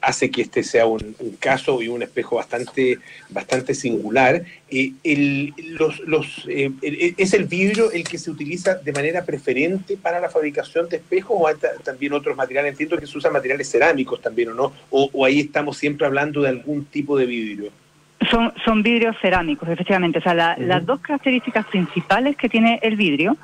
hace 0.00 0.30
que 0.30 0.42
este 0.42 0.62
sea 0.62 0.86
un, 0.86 1.14
caso 1.38 1.82
y 1.82 1.88
un 1.88 2.02
espejo 2.02 2.36
bastante, 2.36 2.98
bastante 3.28 3.74
singular. 3.74 4.42
los, 4.70 6.00
los, 6.00 6.48
¿Es 6.48 7.34
el 7.34 7.44
vidrio 7.44 7.90
el 7.92 8.04
que 8.04 8.18
se 8.18 8.30
utiliza 8.30 8.76
de 8.76 8.92
manera 8.92 9.24
preferente 9.24 9.96
para 9.96 10.20
la 10.20 10.28
fabricación 10.28 10.88
de 10.88 10.96
espejos 10.96 11.36
o 11.38 11.46
hay 11.46 11.56
también 11.82 12.12
otros 12.12 12.36
materiales? 12.36 12.72
Entiendo 12.72 12.98
que 12.98 13.06
se 13.06 13.18
usan 13.18 13.32
materiales 13.32 13.70
cerámicos 13.70 14.20
también, 14.20 14.50
¿o 14.50 14.54
no? 14.54 14.72
O, 14.90 15.24
ahí 15.24 15.40
estamos 15.40 15.76
siempre 15.76 16.06
hablando 16.06 16.42
de 16.42 16.48
algún 16.48 16.84
tipo 16.86 17.18
de 17.18 17.26
vidrio. 17.26 17.70
Son, 18.30 18.52
son 18.64 18.82
vidrios 18.82 19.16
cerámicos, 19.20 19.68
efectivamente. 19.68 20.18
O 20.18 20.22
sea, 20.22 20.56
las 20.56 20.86
dos 20.86 21.00
características 21.00 21.66
principales 21.66 22.36
que 22.36 22.48
tiene 22.48 22.78
el 22.82 22.96
vidrio 22.96 23.36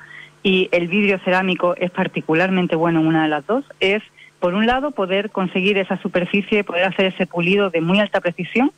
y 0.42 0.68
el 0.72 0.88
vidrio 0.88 1.18
cerámico 1.24 1.74
es 1.76 1.90
particularmente 1.90 2.76
bueno 2.76 3.00
en 3.00 3.06
una 3.06 3.24
de 3.24 3.28
las 3.28 3.46
dos, 3.46 3.64
es, 3.80 4.02
por 4.38 4.54
un 4.54 4.66
lado, 4.66 4.90
poder 4.92 5.30
conseguir 5.30 5.76
esa 5.78 6.00
superficie, 6.00 6.64
poder 6.64 6.84
hacer 6.84 7.06
ese 7.06 7.26
pulido 7.26 7.70
de 7.70 7.80
muy 7.80 8.00
alta 8.00 8.20
precisión. 8.20 8.72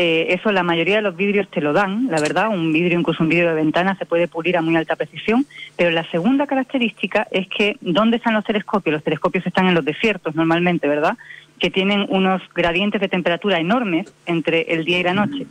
Eh, 0.00 0.34
eso 0.38 0.52
la 0.52 0.62
mayoría 0.62 0.96
de 0.96 1.02
los 1.02 1.16
vidrios 1.16 1.50
te 1.50 1.60
lo 1.60 1.72
dan, 1.72 2.06
la 2.08 2.20
verdad, 2.20 2.50
un 2.50 2.72
vidrio, 2.72 3.00
incluso 3.00 3.22
un 3.22 3.30
vidrio 3.30 3.48
de 3.48 3.54
ventana, 3.54 3.96
se 3.96 4.06
puede 4.06 4.28
pulir 4.28 4.56
a 4.56 4.62
muy 4.62 4.76
alta 4.76 4.94
precisión. 4.94 5.44
Pero 5.76 5.90
la 5.90 6.04
segunda 6.10 6.46
característica 6.46 7.26
es 7.32 7.48
que, 7.48 7.76
¿dónde 7.80 8.18
están 8.18 8.34
los 8.34 8.44
telescopios? 8.44 8.92
Los 8.92 9.02
telescopios 9.02 9.44
están 9.46 9.66
en 9.66 9.74
los 9.74 9.84
desiertos 9.84 10.36
normalmente, 10.36 10.86
¿verdad? 10.86 11.16
Que 11.58 11.70
tienen 11.70 12.06
unos 12.10 12.42
gradientes 12.54 13.00
de 13.00 13.08
temperatura 13.08 13.58
enormes 13.58 14.14
entre 14.26 14.72
el 14.72 14.84
día 14.84 15.00
y 15.00 15.02
la 15.02 15.14
noche. 15.14 15.46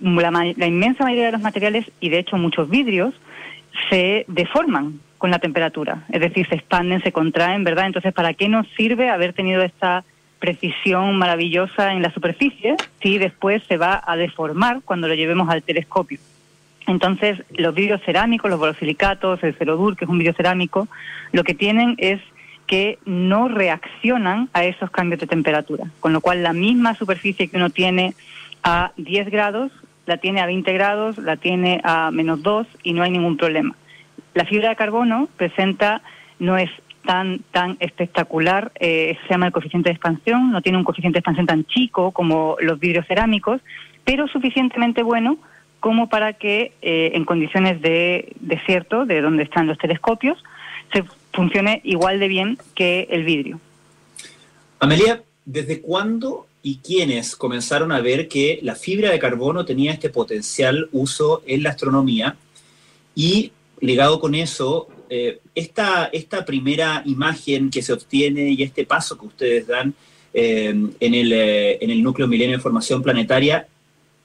La, 0.00 0.30
la 0.30 0.66
inmensa 0.66 1.04
mayoría 1.04 1.26
de 1.26 1.32
los 1.32 1.40
materiales, 1.40 1.90
y 2.00 2.10
de 2.10 2.18
hecho 2.18 2.36
muchos 2.36 2.68
vidrios, 2.68 3.14
se 3.90 4.24
deforman 4.28 5.00
con 5.18 5.30
la 5.30 5.38
temperatura, 5.38 6.04
es 6.10 6.20
decir, 6.20 6.46
se 6.48 6.56
expanden, 6.56 7.02
se 7.02 7.12
contraen, 7.12 7.64
¿verdad? 7.64 7.86
Entonces, 7.86 8.12
¿para 8.12 8.34
qué 8.34 8.48
nos 8.48 8.66
sirve 8.76 9.08
haber 9.08 9.32
tenido 9.32 9.62
esta 9.62 10.04
precisión 10.38 11.16
maravillosa 11.16 11.92
en 11.92 12.02
la 12.02 12.12
superficie 12.12 12.76
si 13.00 13.18
después 13.18 13.62
se 13.66 13.78
va 13.78 14.02
a 14.06 14.16
deformar 14.16 14.82
cuando 14.84 15.08
lo 15.08 15.14
llevemos 15.14 15.48
al 15.48 15.62
telescopio? 15.62 16.18
Entonces, 16.86 17.42
los 17.50 17.74
vidrios 17.74 18.00
cerámicos, 18.04 18.50
los 18.50 18.60
borosilicatos, 18.60 19.42
el 19.42 19.54
cerodur, 19.54 19.96
que 19.96 20.04
es 20.04 20.10
un 20.10 20.18
vidrio 20.18 20.34
cerámico, 20.34 20.86
lo 21.32 21.42
que 21.42 21.54
tienen 21.54 21.96
es 21.98 22.20
que 22.66 22.98
no 23.04 23.48
reaccionan 23.48 24.48
a 24.52 24.64
esos 24.64 24.90
cambios 24.90 25.20
de 25.20 25.26
temperatura, 25.26 25.84
con 26.00 26.12
lo 26.12 26.20
cual 26.20 26.42
la 26.42 26.52
misma 26.52 26.94
superficie 26.94 27.48
que 27.48 27.56
uno 27.56 27.70
tiene 27.70 28.14
a 28.62 28.92
10 28.96 29.30
grados 29.30 29.72
la 30.06 30.16
tiene 30.18 30.40
a 30.40 30.46
20 30.46 30.72
grados, 30.72 31.18
la 31.18 31.36
tiene 31.36 31.80
a 31.84 32.10
menos 32.10 32.42
2 32.42 32.66
y 32.82 32.92
no 32.92 33.02
hay 33.02 33.10
ningún 33.10 33.36
problema. 33.36 33.76
La 34.34 34.44
fibra 34.44 34.70
de 34.70 34.76
carbono 34.76 35.28
presenta, 35.36 36.02
no 36.38 36.56
es 36.56 36.70
tan, 37.04 37.40
tan 37.52 37.76
espectacular, 37.80 38.72
eh, 38.76 39.16
se 39.22 39.28
llama 39.30 39.46
el 39.46 39.52
coeficiente 39.52 39.88
de 39.88 39.94
expansión, 39.94 40.50
no 40.50 40.62
tiene 40.62 40.78
un 40.78 40.84
coeficiente 40.84 41.16
de 41.16 41.20
expansión 41.20 41.46
tan 41.46 41.64
chico 41.64 42.12
como 42.12 42.56
los 42.60 42.78
vidrios 42.78 43.06
cerámicos, 43.06 43.60
pero 44.04 44.28
suficientemente 44.28 45.02
bueno 45.02 45.38
como 45.80 46.08
para 46.08 46.32
que 46.32 46.72
eh, 46.82 47.12
en 47.14 47.24
condiciones 47.24 47.80
de 47.80 48.32
desierto, 48.40 49.06
de 49.06 49.20
donde 49.20 49.44
están 49.44 49.66
los 49.66 49.78
telescopios, 49.78 50.42
se 50.92 51.04
funcione 51.32 51.80
igual 51.84 52.18
de 52.18 52.28
bien 52.28 52.58
que 52.74 53.06
el 53.10 53.24
vidrio. 53.24 53.60
Amelia, 54.80 55.22
¿desde 55.44 55.80
cuándo 55.80 56.45
y 56.66 56.78
quienes 56.78 57.36
comenzaron 57.36 57.92
a 57.92 58.00
ver 58.00 58.26
que 58.26 58.58
la 58.60 58.74
fibra 58.74 59.12
de 59.12 59.20
carbono 59.20 59.64
tenía 59.64 59.92
este 59.92 60.10
potencial 60.10 60.88
uso 60.90 61.44
en 61.46 61.62
la 61.62 61.70
astronomía 61.70 62.34
y 63.14 63.52
ligado 63.80 64.18
con 64.18 64.34
eso, 64.34 64.88
eh, 65.08 65.38
esta, 65.54 66.06
esta, 66.06 66.44
primera 66.44 67.04
imagen 67.06 67.70
que 67.70 67.82
se 67.82 67.92
obtiene 67.92 68.50
y 68.50 68.64
este 68.64 68.84
paso 68.84 69.16
que 69.16 69.26
ustedes 69.26 69.68
dan 69.68 69.94
eh, 70.34 70.74
en, 70.98 71.14
el, 71.14 71.32
eh, 71.32 71.78
en, 71.80 71.90
el, 71.90 72.02
núcleo 72.02 72.26
milenio 72.26 72.56
de 72.56 72.62
formación 72.64 73.00
planetaria, 73.00 73.68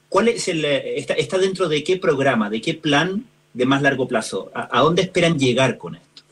¿cuál 0.10 0.30
es 0.30 0.48
el, 0.48 0.66
está, 0.66 1.14
está, 1.14 1.38
dentro 1.38 1.70
de 1.70 1.84
qué 1.84 1.98
programa, 1.98 2.50
de 2.50 2.60
qué 2.60 2.74
plan 2.74 3.24
de 3.54 3.68
más 3.68 3.84
largo 3.84 4.08
plazo? 4.08 4.50
¿A, 4.56 4.80
a 4.80 4.82
dónde 4.82 5.04
esperan 5.04 5.38
llegar 5.38 5.78
con 5.78 5.94
esto? 5.94 6.24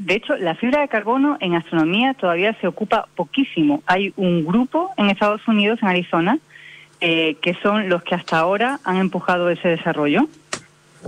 De 0.00 0.14
hecho, 0.14 0.34
la 0.38 0.54
fibra 0.54 0.80
de 0.80 0.88
carbono 0.88 1.36
en 1.40 1.54
astronomía 1.54 2.14
todavía 2.14 2.54
se 2.54 2.66
ocupa 2.66 3.06
poquísimo. 3.16 3.82
Hay 3.84 4.14
un 4.16 4.46
grupo 4.46 4.90
en 4.96 5.10
Estados 5.10 5.46
Unidos, 5.46 5.78
en 5.82 5.88
Arizona, 5.88 6.38
eh, 7.02 7.36
que 7.42 7.52
son 7.62 7.90
los 7.90 8.02
que 8.02 8.14
hasta 8.14 8.38
ahora 8.38 8.80
han 8.84 8.96
empujado 8.96 9.50
ese 9.50 9.68
desarrollo 9.68 10.26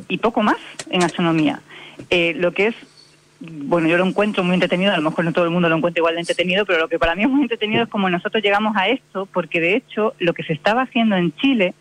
y 0.09 0.19
poco 0.19 0.43
más 0.43 0.59
en 0.91 1.03
astronomía. 1.03 1.63
Eh, 2.11 2.35
lo 2.37 2.53
que 2.53 2.67
es, 2.67 2.75
bueno, 3.41 3.89
yo 3.89 3.97
lo 3.97 4.05
encuentro 4.05 4.45
muy 4.45 4.53
entretenido, 4.53 4.93
a 4.93 4.99
lo 4.99 5.09
mejor 5.09 5.25
no 5.25 5.33
todo 5.33 5.47
el 5.47 5.51
mundo 5.51 5.71
lo 5.71 5.77
encuentra 5.77 6.01
igual 6.01 6.17
de 6.17 6.21
entretenido, 6.21 6.67
pero 6.67 6.81
lo 6.81 6.89
que 6.89 6.99
para 6.99 7.15
mí 7.15 7.23
es 7.23 7.31
muy 7.31 7.41
entretenido 7.41 7.85
es 7.85 7.89
como 7.89 8.11
nosotros 8.11 8.43
llegamos 8.43 8.77
a 8.77 8.89
esto, 8.89 9.27
porque 9.33 9.59
de 9.59 9.77
hecho 9.77 10.13
lo 10.19 10.35
que 10.35 10.43
se 10.43 10.53
estaba 10.53 10.83
haciendo 10.83 11.17
en 11.17 11.35
Chile, 11.37 11.73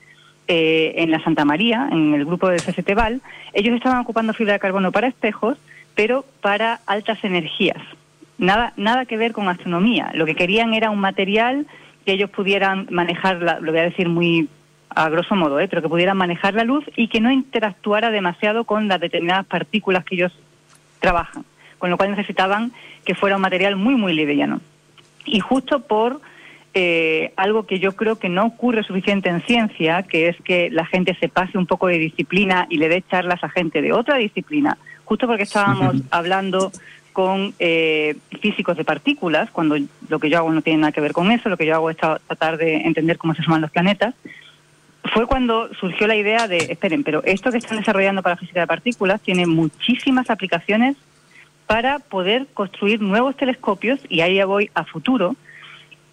eh, 0.47 0.93
en 0.95 1.11
la 1.11 1.21
Santa 1.21 1.43
María, 1.43 1.89
en 1.91 2.13
el 2.13 2.23
grupo 2.23 2.47
del 2.47 2.61
CCT 2.61 2.95
Val, 2.95 3.21
ellos 3.51 3.75
estaban 3.75 3.99
ocupando 3.99 4.33
fibra 4.33 4.53
de 4.53 4.59
carbono 4.59 4.93
para 4.93 5.07
espejos 5.07 5.57
pero 5.95 6.25
para 6.41 6.79
altas 6.85 7.23
energías. 7.23 7.81
Nada, 8.37 8.73
nada 8.75 9.05
que 9.05 9.17
ver 9.17 9.33
con 9.33 9.47
astronomía. 9.47 10.11
Lo 10.13 10.25
que 10.25 10.35
querían 10.35 10.73
era 10.73 10.89
un 10.89 10.99
material 10.99 11.67
que 12.05 12.13
ellos 12.13 12.29
pudieran 12.29 12.87
manejar, 12.89 13.61
lo 13.61 13.71
voy 13.71 13.79
a 13.79 13.83
decir 13.83 14.09
muy 14.09 14.49
a 14.93 15.09
grosso 15.09 15.35
modo, 15.35 15.59
¿eh? 15.59 15.67
pero 15.69 15.81
que 15.81 15.89
pudieran 15.89 16.17
manejar 16.17 16.53
la 16.53 16.63
luz 16.63 16.83
y 16.95 17.07
que 17.07 17.21
no 17.21 17.31
interactuara 17.31 18.11
demasiado 18.11 18.65
con 18.65 18.87
las 18.87 18.99
determinadas 18.99 19.45
partículas 19.45 20.03
que 20.03 20.15
ellos 20.15 20.33
trabajan. 20.99 21.45
Con 21.77 21.89
lo 21.89 21.97
cual 21.97 22.11
necesitaban 22.11 22.71
que 23.05 23.15
fuera 23.15 23.37
un 23.37 23.41
material 23.41 23.75
muy, 23.75 23.95
muy 23.95 24.13
liviano. 24.13 24.59
Y 25.25 25.39
justo 25.39 25.81
por 25.81 26.19
eh, 26.73 27.31
algo 27.37 27.65
que 27.65 27.79
yo 27.79 27.93
creo 27.93 28.17
que 28.17 28.29
no 28.29 28.45
ocurre 28.45 28.83
suficiente 28.83 29.29
en 29.29 29.41
ciencia, 29.41 30.03
que 30.03 30.27
es 30.27 30.37
que 30.41 30.69
la 30.69 30.85
gente 30.85 31.15
se 31.19 31.29
pase 31.29 31.57
un 31.57 31.67
poco 31.67 31.87
de 31.87 31.97
disciplina 31.97 32.67
y 32.69 32.77
le 32.77 32.89
dé 32.89 33.03
charlas 33.09 33.43
a 33.43 33.49
gente 33.49 33.81
de 33.81 33.93
otra 33.93 34.17
disciplina 34.17 34.77
justo 35.11 35.27
porque 35.27 35.43
estábamos 35.43 35.97
hablando 36.09 36.71
con 37.11 37.53
eh, 37.59 38.15
físicos 38.41 38.77
de 38.77 38.85
partículas, 38.85 39.51
cuando 39.51 39.75
lo 40.07 40.19
que 40.19 40.29
yo 40.29 40.37
hago 40.37 40.53
no 40.53 40.61
tiene 40.61 40.79
nada 40.79 40.93
que 40.93 41.01
ver 41.01 41.11
con 41.11 41.29
eso, 41.31 41.49
lo 41.49 41.57
que 41.57 41.65
yo 41.65 41.75
hago 41.75 41.89
es 41.89 41.97
tratar 41.97 42.55
de 42.55 42.77
entender 42.77 43.17
cómo 43.17 43.35
se 43.35 43.43
suman 43.43 43.59
los 43.59 43.71
planetas, 43.71 44.15
fue 45.13 45.25
cuando 45.25 45.69
surgió 45.73 46.07
la 46.07 46.15
idea 46.15 46.47
de, 46.47 46.59
esperen, 46.59 47.03
pero 47.03 47.21
esto 47.25 47.51
que 47.51 47.57
están 47.57 47.79
desarrollando 47.79 48.23
para 48.23 48.37
física 48.37 48.61
de 48.61 48.67
partículas 48.67 49.19
tiene 49.19 49.45
muchísimas 49.45 50.29
aplicaciones 50.29 50.95
para 51.67 51.99
poder 51.99 52.47
construir 52.53 53.01
nuevos 53.01 53.35
telescopios, 53.35 53.99
y 54.07 54.21
ahí 54.21 54.35
ya 54.35 54.45
voy 54.45 54.71
a 54.75 54.85
futuro. 54.85 55.35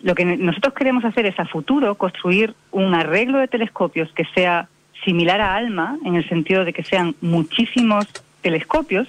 Lo 0.03 0.16
que 0.16 0.24
nosotros 0.24 0.74
queremos 0.74 1.05
hacer 1.05 1.24
es 1.24 1.38
a 1.38 1.44
futuro 1.44 1.94
construir 1.94 2.53
un 2.72 2.96
arreglo 2.96 3.38
de 3.38 3.46
telescopios 3.46 4.11
que 4.12 4.24
sea 4.34 4.68
similar 5.05 5.40
a 5.40 5.55
ALMA, 5.55 5.99
en 6.05 6.16
el 6.16 6.28
sentido 6.28 6.64
de 6.64 6.72
que 6.72 6.82
sean 6.82 7.14
muchísimos 7.20 8.09
telescopios, 8.43 9.09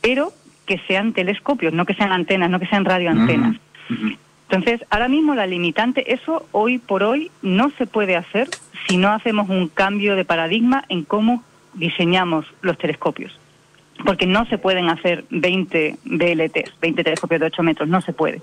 pero 0.00 0.32
que 0.66 0.78
sean 0.86 1.12
telescopios, 1.12 1.72
no 1.72 1.84
que 1.84 1.94
sean 1.94 2.12
antenas, 2.12 2.50
no 2.50 2.60
que 2.60 2.66
sean 2.66 2.84
radioantenas. 2.84 3.56
Entonces, 4.48 4.84
ahora 4.90 5.08
mismo 5.08 5.34
la 5.34 5.46
limitante, 5.46 6.12
eso 6.12 6.46
hoy 6.52 6.78
por 6.78 7.02
hoy 7.02 7.30
no 7.42 7.70
se 7.70 7.86
puede 7.86 8.16
hacer 8.16 8.48
si 8.88 8.96
no 8.96 9.10
hacemos 9.10 9.48
un 9.48 9.68
cambio 9.68 10.16
de 10.16 10.24
paradigma 10.24 10.84
en 10.88 11.04
cómo 11.04 11.44
diseñamos 11.74 12.46
los 12.62 12.78
telescopios. 12.78 13.38
Porque 14.04 14.26
no 14.26 14.46
se 14.46 14.58
pueden 14.58 14.88
hacer 14.88 15.24
20 15.30 15.96
BLTs, 16.04 16.80
20 16.80 17.04
telescopios 17.04 17.40
de 17.40 17.46
8 17.46 17.62
metros, 17.62 17.88
no 17.88 18.00
se 18.00 18.12
puede. 18.12 18.42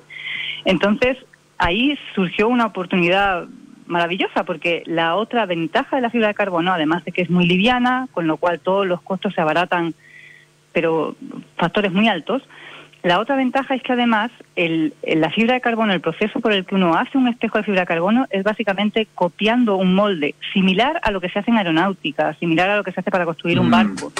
Entonces, 0.65 1.17
ahí 1.57 1.97
surgió 2.13 2.47
una 2.47 2.67
oportunidad 2.67 3.47
maravillosa 3.87 4.43
porque 4.43 4.83
la 4.85 5.15
otra 5.15 5.45
ventaja 5.45 5.95
de 5.95 6.01
la 6.01 6.09
fibra 6.09 6.27
de 6.27 6.35
carbono, 6.35 6.73
además 6.73 7.03
de 7.05 7.11
que 7.11 7.21
es 7.21 7.29
muy 7.29 7.45
liviana, 7.47 8.07
con 8.11 8.27
lo 8.27 8.37
cual 8.37 8.59
todos 8.59 8.85
los 8.85 9.01
costos 9.01 9.33
se 9.33 9.41
abaratan 9.41 9.93
pero 10.73 11.15
factores 11.57 11.91
muy 11.91 12.07
altos. 12.07 12.43
La 13.03 13.19
otra 13.19 13.35
ventaja 13.35 13.75
es 13.75 13.83
que 13.83 13.93
además 13.93 14.31
el, 14.55 14.93
la 15.03 15.29
fibra 15.29 15.53
de 15.53 15.61
carbono, 15.61 15.93
el 15.93 16.01
proceso 16.01 16.39
por 16.39 16.51
el 16.51 16.65
que 16.65 16.75
uno 16.75 16.95
hace 16.95 17.17
un 17.17 17.27
espejo 17.27 17.57
de 17.57 17.63
fibra 17.63 17.81
de 17.81 17.87
carbono 17.87 18.25
es 18.31 18.43
básicamente 18.43 19.07
copiando 19.15 19.77
un 19.77 19.93
molde 19.93 20.35
similar 20.53 20.99
a 21.03 21.11
lo 21.11 21.21
que 21.21 21.29
se 21.29 21.39
hace 21.39 21.51
en 21.51 21.57
aeronáutica, 21.57 22.33
similar 22.35 22.69
a 22.69 22.77
lo 22.77 22.83
que 22.83 22.91
se 22.91 22.99
hace 22.99 23.11
para 23.11 23.25
construir 23.25 23.59
un 23.59 23.67
mm. 23.67 23.71
barco. 23.71 24.11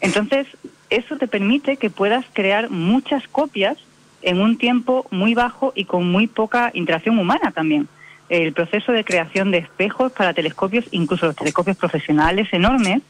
Entonces, 0.00 0.46
eso 0.90 1.16
te 1.16 1.26
permite 1.26 1.76
que 1.76 1.90
puedas 1.90 2.24
crear 2.32 2.70
muchas 2.70 3.26
copias 3.28 3.76
en 4.22 4.40
un 4.40 4.56
tiempo 4.58 5.06
muy 5.10 5.34
bajo 5.34 5.72
y 5.74 5.84
con 5.84 6.10
muy 6.10 6.26
poca 6.26 6.70
interacción 6.74 7.18
humana 7.18 7.52
también. 7.52 7.88
El 8.28 8.52
proceso 8.52 8.92
de 8.92 9.04
creación 9.04 9.50
de 9.50 9.58
espejos 9.58 10.12
para 10.12 10.32
telescopios, 10.32 10.86
incluso 10.92 11.26
los 11.26 11.36
telescopios 11.36 11.76
profesionales 11.76 12.48
enormes, 12.52 13.02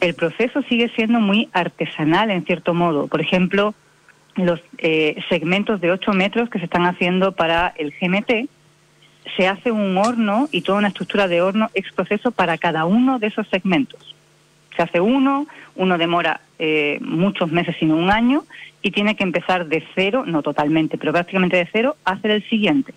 el 0.00 0.14
proceso 0.14 0.62
sigue 0.62 0.88
siendo 0.90 1.20
muy 1.20 1.48
artesanal 1.52 2.30
en 2.30 2.44
cierto 2.44 2.74
modo. 2.74 3.06
Por 3.06 3.20
ejemplo, 3.20 3.74
los 4.36 4.60
eh, 4.78 5.16
segmentos 5.28 5.80
de 5.80 5.90
8 5.90 6.12
metros 6.12 6.48
que 6.48 6.58
se 6.58 6.64
están 6.64 6.86
haciendo 6.86 7.32
para 7.32 7.72
el 7.76 7.92
GMT, 8.00 8.48
se 9.36 9.46
hace 9.46 9.70
un 9.70 9.96
horno 9.98 10.48
y 10.50 10.62
toda 10.62 10.78
una 10.78 10.88
estructura 10.88 11.28
de 11.28 11.42
horno 11.42 11.70
ex 11.74 11.92
proceso 11.92 12.30
para 12.30 12.58
cada 12.58 12.84
uno 12.84 13.18
de 13.18 13.28
esos 13.28 13.46
segmentos. 13.48 14.14
Se 14.76 14.82
hace 14.82 15.00
uno, 15.00 15.46
uno 15.76 15.98
demora 15.98 16.40
eh, 16.58 16.98
muchos 17.02 17.52
meses, 17.52 17.76
sino 17.78 17.96
un 17.96 18.10
año, 18.10 18.44
y 18.82 18.92
tiene 18.92 19.14
que 19.14 19.24
empezar 19.24 19.66
de 19.66 19.84
cero, 19.94 20.24
no 20.26 20.42
totalmente, 20.42 20.96
pero 20.96 21.12
prácticamente 21.12 21.56
de 21.56 21.68
cero, 21.70 21.96
a 22.04 22.12
hacer 22.12 22.30
el 22.30 22.48
siguiente. 22.48 22.94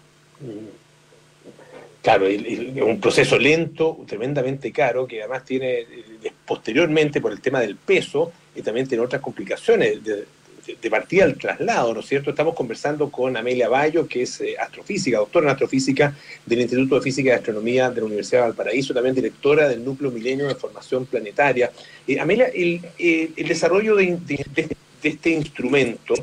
Claro, 2.04 2.28
un 2.28 3.00
proceso 3.00 3.40
lento, 3.40 4.04
tremendamente 4.06 4.74
caro, 4.74 5.08
que 5.08 5.22
además 5.22 5.46
tiene 5.46 5.80
eh, 5.80 6.34
posteriormente 6.46 7.22
por 7.22 7.32
el 7.32 7.40
tema 7.40 7.62
del 7.62 7.78
peso 7.78 8.34
y 8.54 8.62
también 8.62 8.86
tiene 8.86 9.06
otras 9.06 9.22
complicaciones. 9.22 10.04
De, 10.04 10.26
de 10.82 10.90
partida 10.90 11.26
al 11.26 11.36
traslado, 11.38 11.94
¿no 11.94 12.00
es 12.00 12.06
cierto? 12.06 12.30
Estamos 12.30 12.56
conversando 12.56 13.10
con 13.10 13.36
Amelia 13.36 13.68
Bayo, 13.68 14.08
que 14.08 14.22
es 14.22 14.40
eh, 14.42 14.56
astrofísica, 14.58 15.18
doctora 15.18 15.48
en 15.48 15.52
astrofísica 15.52 16.16
del 16.46 16.62
Instituto 16.62 16.96
de 16.96 17.02
Física 17.02 17.30
y 17.30 17.34
Astronomía 17.34 17.90
de 17.90 18.02
la 18.02 18.06
Universidad 18.06 18.42
de 18.42 18.48
Valparaíso, 18.48 18.94
también 18.94 19.16
directora 19.16 19.68
del 19.68 19.84
Núcleo 19.84 20.12
Milenio 20.12 20.48
de 20.48 20.56
Formación 20.56 21.06
Planetaria. 21.06 21.72
Eh, 22.08 22.20
Amelia, 22.20 22.48
el, 22.48 22.82
el 22.98 23.48
desarrollo 23.48 23.96
de, 23.96 24.18
este 25.04 25.30
instrumento, 25.32 26.14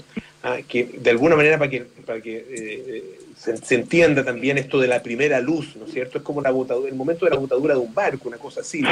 ah, 0.42 0.58
que 0.66 0.84
de 0.84 1.10
alguna 1.10 1.36
manera 1.36 1.58
para 1.58 1.70
que, 1.70 1.80
para 2.04 2.20
que 2.20 2.46
eh, 2.48 3.20
se, 3.40 3.74
entienda 3.74 4.22
también 4.22 4.58
esto 4.58 4.78
de 4.78 4.88
la 4.88 5.02
primera 5.02 5.40
luz, 5.40 5.74
¿no 5.76 5.86
es 5.86 5.92
cierto? 5.92 6.18
Es 6.18 6.24
como 6.24 6.42
la 6.42 6.50
botadura, 6.50 6.88
el 6.88 6.94
momento 6.94 7.24
de 7.24 7.30
la 7.30 7.38
botadura 7.38 7.74
de 7.74 7.80
un 7.80 7.94
barco, 7.94 8.28
una 8.28 8.36
cosa 8.36 8.60
así. 8.60 8.82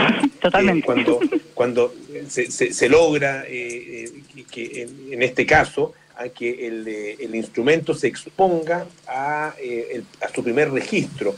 Totalmente. 0.41 0.81
Eh, 0.81 0.85
cuando 0.85 1.21
cuando 1.55 1.95
se, 2.29 2.51
se, 2.51 2.89
logra, 2.89 3.45
eh, 3.47 4.11
eh, 4.37 4.45
que 4.51 4.89
en, 5.11 5.23
este 5.23 5.45
caso, 5.45 5.93
a 6.17 6.29
que 6.31 6.67
el, 6.67 6.89
el, 6.89 7.35
instrumento 7.35 7.95
se 7.95 8.07
exponga 8.07 8.87
a, 9.07 9.49
a 9.49 10.29
su 10.35 10.43
primer 10.43 10.71
registro. 10.71 11.37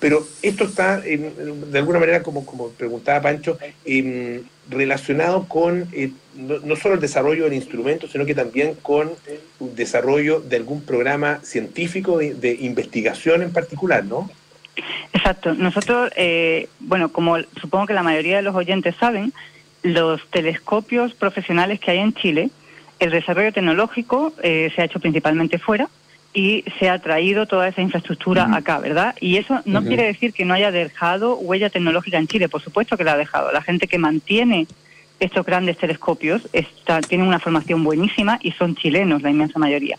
pero 0.00 0.26
esto 0.42 0.64
está, 0.64 1.00
de 1.00 1.78
alguna 1.78 1.98
manera, 2.00 2.22
como, 2.22 2.44
como 2.44 2.70
preguntaba 2.70 3.22
Pancho, 3.22 3.58
em, 3.84 4.42
relacionado 4.68 5.46
con 5.48 5.88
no, 6.34 6.76
solo 6.76 6.94
el 6.94 7.00
desarrollo 7.00 7.44
del 7.44 7.54
instrumento, 7.54 8.08
sino 8.08 8.24
que 8.24 8.34
también 8.34 8.74
con 8.82 9.10
el 9.28 9.74
desarrollo 9.74 10.40
de 10.40 10.56
algún 10.56 10.82
programa 10.82 11.40
científico 11.42 12.18
de, 12.18 12.56
investigación 12.60 13.42
en 13.42 13.52
particular, 13.52 14.04
¿no? 14.04 14.30
Exacto. 15.12 15.54
Nosotros, 15.54 16.10
eh, 16.16 16.68
bueno, 16.80 17.12
como 17.12 17.38
supongo 17.60 17.86
que 17.86 17.94
la 17.94 18.02
mayoría 18.02 18.36
de 18.36 18.42
los 18.42 18.54
oyentes 18.54 18.94
saben, 18.96 19.32
los 19.82 20.24
telescopios 20.30 21.14
profesionales 21.14 21.80
que 21.80 21.90
hay 21.90 21.98
en 21.98 22.14
Chile, 22.14 22.50
el 22.98 23.10
desarrollo 23.10 23.52
tecnológico 23.52 24.32
eh, 24.42 24.70
se 24.74 24.82
ha 24.82 24.84
hecho 24.84 25.00
principalmente 25.00 25.58
fuera 25.58 25.88
y 26.34 26.64
se 26.78 26.88
ha 26.88 26.98
traído 26.98 27.46
toda 27.46 27.68
esa 27.68 27.82
infraestructura 27.82 28.48
acá, 28.54 28.78
¿verdad? 28.78 29.14
Y 29.20 29.36
eso 29.36 29.60
no 29.66 29.82
quiere 29.82 30.04
decir 30.04 30.32
que 30.32 30.44
no 30.44 30.54
haya 30.54 30.70
dejado 30.70 31.36
huella 31.36 31.68
tecnológica 31.68 32.16
en 32.16 32.26
Chile, 32.26 32.48
por 32.48 32.62
supuesto 32.62 32.96
que 32.96 33.04
la 33.04 33.12
ha 33.12 33.16
dejado. 33.18 33.52
La 33.52 33.60
gente 33.60 33.86
que 33.86 33.98
mantiene 33.98 34.66
estos 35.24 35.46
grandes 35.46 35.78
telescopios 35.78 36.48
tienen 37.08 37.28
una 37.28 37.38
formación 37.38 37.84
buenísima 37.84 38.38
y 38.42 38.52
son 38.52 38.74
chilenos 38.74 39.22
la 39.22 39.30
inmensa 39.30 39.58
mayoría. 39.58 39.96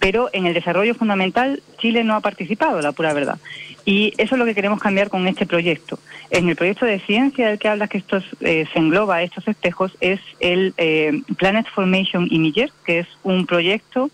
Pero 0.00 0.30
en 0.32 0.46
el 0.46 0.54
desarrollo 0.54 0.94
fundamental 0.94 1.62
Chile 1.78 2.04
no 2.04 2.14
ha 2.14 2.20
participado, 2.20 2.80
la 2.80 2.92
pura 2.92 3.12
verdad. 3.12 3.38
Y 3.84 4.12
eso 4.18 4.34
es 4.34 4.38
lo 4.38 4.44
que 4.44 4.54
queremos 4.54 4.80
cambiar 4.80 5.10
con 5.10 5.26
este 5.26 5.46
proyecto. 5.46 5.98
En 6.30 6.48
el 6.48 6.56
proyecto 6.56 6.86
de 6.86 7.00
ciencia 7.00 7.48
del 7.48 7.58
que 7.58 7.68
hablas 7.68 7.88
que 7.88 7.98
estos, 7.98 8.24
eh, 8.40 8.66
se 8.72 8.78
engloba 8.78 9.22
estos 9.22 9.46
espejos 9.48 9.96
es 10.00 10.20
el 10.40 10.74
eh, 10.76 11.22
Planet 11.36 11.66
Formation 11.74 12.28
Imager, 12.30 12.70
que 12.84 13.00
es 13.00 13.06
un 13.22 13.46
proyecto 13.46 14.10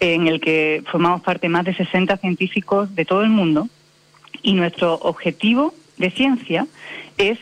en 0.00 0.26
el 0.26 0.40
que 0.40 0.82
formamos 0.90 1.22
parte 1.22 1.48
más 1.48 1.64
de 1.64 1.74
60 1.74 2.16
científicos 2.18 2.94
de 2.94 3.04
todo 3.04 3.22
el 3.22 3.30
mundo. 3.30 3.68
Y 4.42 4.52
nuestro 4.54 4.94
objetivo 4.94 5.72
de 5.96 6.10
ciencia 6.10 6.66
es 7.16 7.38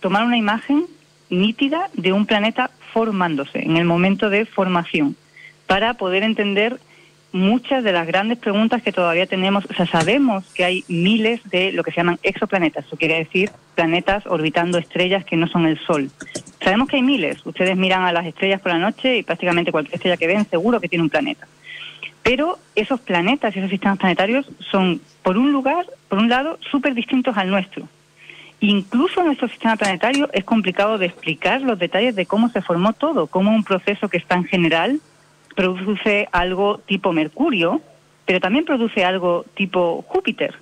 tomar 0.00 0.24
una 0.24 0.36
imagen 0.36 0.86
nítida 1.32 1.88
de 1.94 2.12
un 2.12 2.26
planeta 2.26 2.70
formándose, 2.92 3.60
en 3.60 3.76
el 3.76 3.84
momento 3.84 4.30
de 4.30 4.44
formación, 4.44 5.16
para 5.66 5.94
poder 5.94 6.22
entender 6.22 6.78
muchas 7.32 7.82
de 7.82 7.92
las 7.92 8.06
grandes 8.06 8.38
preguntas 8.38 8.82
que 8.82 8.92
todavía 8.92 9.26
tenemos. 9.26 9.64
O 9.64 9.74
sea, 9.74 9.86
sabemos 9.86 10.44
que 10.52 10.64
hay 10.64 10.84
miles 10.88 11.40
de 11.50 11.72
lo 11.72 11.82
que 11.82 11.90
se 11.90 11.96
llaman 11.96 12.18
exoplanetas, 12.22 12.84
eso 12.86 12.96
quiere 12.96 13.18
decir 13.18 13.50
planetas 13.74 14.26
orbitando 14.26 14.78
estrellas 14.78 15.24
que 15.24 15.36
no 15.36 15.48
son 15.48 15.66
el 15.66 15.78
Sol. 15.78 16.10
Sabemos 16.62 16.88
que 16.88 16.96
hay 16.96 17.02
miles. 17.02 17.44
Ustedes 17.44 17.76
miran 17.76 18.02
a 18.04 18.12
las 18.12 18.26
estrellas 18.26 18.60
por 18.60 18.70
la 18.70 18.78
noche 18.78 19.16
y 19.16 19.22
prácticamente 19.22 19.72
cualquier 19.72 19.94
estrella 19.94 20.16
que 20.16 20.26
ven 20.26 20.48
seguro 20.48 20.80
que 20.80 20.88
tiene 20.88 21.02
un 21.02 21.10
planeta. 21.10 21.48
Pero 22.22 22.58
esos 22.76 23.00
planetas 23.00 23.56
y 23.56 23.58
esos 23.58 23.70
sistemas 23.70 23.98
planetarios 23.98 24.46
son, 24.70 25.00
por 25.22 25.38
un 25.38 25.50
lugar, 25.52 25.86
por 26.08 26.18
un 26.18 26.28
lado, 26.28 26.58
súper 26.70 26.94
distintos 26.94 27.36
al 27.36 27.50
nuestro. 27.50 27.88
Incluso 28.62 29.24
nuestro 29.24 29.48
sistema 29.48 29.74
planetario 29.74 30.30
es 30.32 30.44
complicado 30.44 30.96
de 30.96 31.06
explicar 31.06 31.62
los 31.62 31.80
detalles 31.80 32.14
de 32.14 32.26
cómo 32.26 32.48
se 32.48 32.62
formó 32.62 32.92
todo, 32.92 33.26
cómo 33.26 33.50
un 33.50 33.64
proceso 33.64 34.08
que 34.08 34.18
es 34.18 34.24
tan 34.24 34.44
general 34.44 35.00
produce 35.56 36.28
algo 36.30 36.78
tipo 36.78 37.12
Mercurio, 37.12 37.80
pero 38.24 38.38
también 38.38 38.64
produce 38.64 39.04
algo 39.04 39.44
tipo 39.54 40.02
Júpiter. 40.06 40.54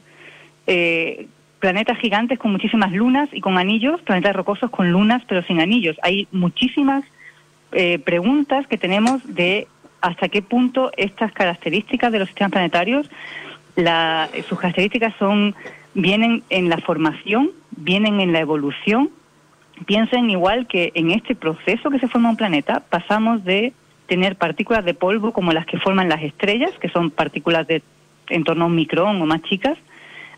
Eh, 0.66 1.26
planetas 1.59 1.98
gigantes 1.98 2.38
con 2.38 2.53
muchísimas 2.53 2.90
lunas 2.90 3.28
y 3.32 3.42
con 3.42 3.59
anillos, 3.59 4.01
planetas 4.01 4.34
rocosos 4.34 4.70
con 4.70 4.90
lunas 4.90 5.22
pero 5.28 5.42
sin 5.42 5.61
anillos. 5.61 5.98
Hay 6.03 6.26
muchísimas 6.32 7.05
eh, 7.72 7.98
preguntas 7.98 8.66
que 8.66 8.78
tenemos 8.78 9.20
de 9.26 9.68
hasta 10.01 10.30
qué 10.30 10.40
punto 10.40 10.90
estas 10.96 11.32
características 11.32 12.11
de 12.12 12.20
los 12.20 12.28
sistemas 12.28 12.53
planetarios, 12.53 13.11
sus 14.48 14.59
características 14.59 15.12
son 15.18 15.55
vienen 15.95 16.43
en 16.51 16.68
la 16.68 16.78
formación, 16.78 17.51
vienen 17.70 18.20
en 18.20 18.32
la 18.32 18.41
evolución. 18.41 19.11
Piensen 19.86 20.30
igual 20.30 20.66
que 20.66 20.93
en 20.95 21.11
este 21.11 21.34
proceso 21.34 21.91
que 21.91 21.99
se 21.99 22.09
forma 22.09 22.30
un 22.30 22.36
planeta, 22.36 22.84
pasamos 22.91 23.45
de 23.45 23.72
tener 24.07 24.36
partículas 24.36 24.84
de 24.84 24.95
polvo 24.95 25.32
como 25.32 25.53
las 25.53 25.66
que 25.66 25.78
forman 25.78 26.09
las 26.09 26.22
estrellas, 26.22 26.72
que 26.80 26.88
son 26.88 27.11
partículas 27.11 27.66
de 27.66 27.82
en 28.28 28.45
torno 28.45 28.64
a 28.64 28.66
un 28.68 28.74
micrón 28.74 29.20
o 29.20 29.26
más 29.26 29.43
chicas, 29.43 29.76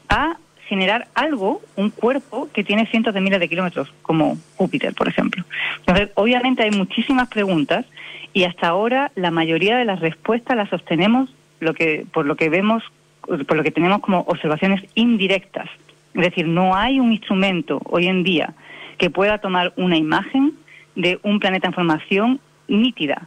a 0.08 0.36
generar 0.66 1.08
algo, 1.14 1.60
un 1.76 1.90
cuerpo 1.90 2.48
que 2.52 2.64
tiene 2.64 2.86
cientos 2.86 3.12
de 3.12 3.20
miles 3.20 3.40
de 3.40 3.48
kilómetros, 3.48 3.92
como 4.02 4.38
Júpiter, 4.56 4.94
por 4.94 5.08
ejemplo. 5.08 5.44
Entonces, 5.80 6.10
obviamente 6.14 6.62
hay 6.62 6.70
muchísimas 6.70 7.28
preguntas 7.28 7.84
y 8.32 8.44
hasta 8.44 8.68
ahora 8.68 9.12
la 9.14 9.30
mayoría 9.30 9.76
de 9.76 9.84
las 9.84 10.00
respuestas 10.00 10.56
las 10.56 10.70
sostenemos 10.70 11.34
lo 11.60 11.74
que, 11.74 12.06
por 12.12 12.26
lo 12.26 12.36
que 12.36 12.48
vemos 12.48 12.82
por 13.26 13.56
lo 13.56 13.62
que 13.62 13.70
tenemos 13.70 14.00
como 14.00 14.20
observaciones 14.20 14.82
indirectas. 14.94 15.68
Es 16.14 16.22
decir, 16.22 16.46
no 16.46 16.74
hay 16.74 17.00
un 17.00 17.12
instrumento 17.12 17.80
hoy 17.84 18.06
en 18.06 18.22
día 18.22 18.54
que 18.98 19.10
pueda 19.10 19.38
tomar 19.38 19.72
una 19.76 19.96
imagen 19.96 20.52
de 20.94 21.18
un 21.22 21.40
planeta 21.40 21.68
en 21.68 21.72
formación 21.72 22.40
nítida. 22.68 23.26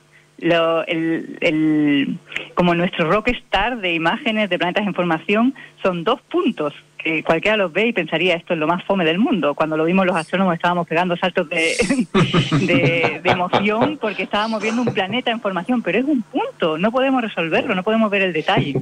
como 2.56 2.76
nuestro 2.76 3.10
rockstar 3.10 3.80
de 3.80 3.94
imágenes 3.94 4.50
de 4.50 4.58
planetas 4.58 4.86
en 4.86 4.94
formación 4.94 5.56
son 5.82 6.04
dos 6.04 6.22
puntos 6.22 6.74
que 6.98 7.24
cualquiera 7.24 7.56
los 7.56 7.72
ve 7.72 7.88
y 7.88 7.94
pensaría 7.94 8.36
esto 8.36 8.54
es 8.54 8.60
lo 8.60 8.68
más 8.68 8.84
fome 8.84 9.06
del 9.06 9.20
mundo. 9.20 9.54
Cuando 9.54 9.78
lo 9.78 9.86
vimos 9.86 10.06
los 10.06 10.16
astrónomos 10.16 10.56
estábamos 10.56 10.88
pegando 10.88 11.16
saltos 11.16 11.48
de, 11.50 11.76
de, 12.66 13.22
de 13.24 13.30
emoción 13.30 13.98
porque 14.02 14.24
estábamos 14.24 14.62
viendo 14.62 14.82
un 14.82 14.94
planeta 14.94 15.32
en 15.32 15.40
formación, 15.40 15.82
pero 15.84 16.00
es 16.00 16.06
un 16.06 16.24
punto, 16.24 16.78
no 16.78 16.92
podemos 16.92 17.22
resolverlo, 17.22 17.76
no 17.76 17.84
podemos 17.84 18.10
ver 18.10 18.24
el 18.24 18.34
detalle. 18.34 18.76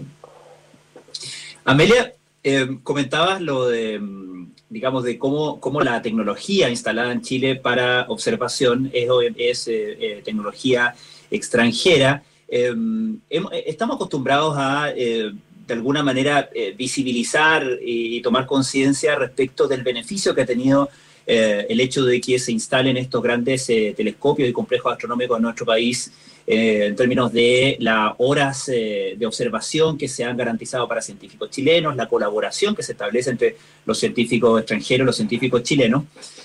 Amelia, 1.66 2.14
eh, 2.44 2.78
comentabas 2.84 3.42
lo 3.42 3.68
de, 3.68 3.98
mm, 4.00 4.52
digamos, 4.70 5.04
de 5.04 5.18
cómo, 5.18 5.62
cómo, 5.62 5.82
la 5.82 6.02
tecnología 6.02 6.70
instalada 6.70 7.14
en 7.14 7.22
Chile 7.22 7.56
para 7.56 8.06
observación 8.10 8.90
es, 8.94 9.08
es 9.38 9.68
eh, 9.70 9.98
eh, 10.00 10.22
tecnología 10.24 10.94
extranjera. 11.32 12.24
estamos 12.50 13.96
acostumbrados 13.96 14.56
a, 14.58 14.92
de 14.94 15.74
alguna 15.74 16.04
manera, 16.04 16.50
visibilizar 16.78 17.66
y, 17.82 18.22
tomar 18.22 18.46
conciencia 18.46 19.16
respecto 19.16 19.68
del 19.68 19.82
beneficio 19.82 20.36
que 20.36 20.42
ha 20.42 20.46
tenido 20.46 20.90
el 21.26 21.80
hecho 21.80 22.04
de 22.04 22.20
que 22.20 22.38
se 22.38 22.52
instalen 22.52 22.98
estos 22.98 23.24
grandes 23.24 23.66
telescopios 23.66 24.50
y 24.50 24.54
complejos 24.54 24.92
astronómicos 24.94 25.38
en 25.38 25.44
nuestro 25.44 25.66
país 25.66 26.12
eh, 26.46 26.88
en 26.88 26.96
términos 26.98 27.32
de 27.32 27.78
las 27.80 28.14
horas 28.18 28.68
eh, 28.68 29.16
de 29.18 29.26
observación 29.26 29.98
que 29.98 30.10
se 30.10 30.26
han 30.26 30.36
garantizado 30.36 30.88
para 30.90 31.02
científicos 31.02 31.50
chilenos, 31.50 31.96
la 31.96 32.10
colaboración 32.10 32.76
que 32.76 32.84
se 32.84 32.92
establece 32.92 33.30
entre 33.30 33.56
los 33.86 33.98
científicos 33.98 34.60
extranjeros 34.60 35.06
y 35.06 35.08
los 35.08 35.16
científicos 35.16 35.64
chilenos. 35.64 36.04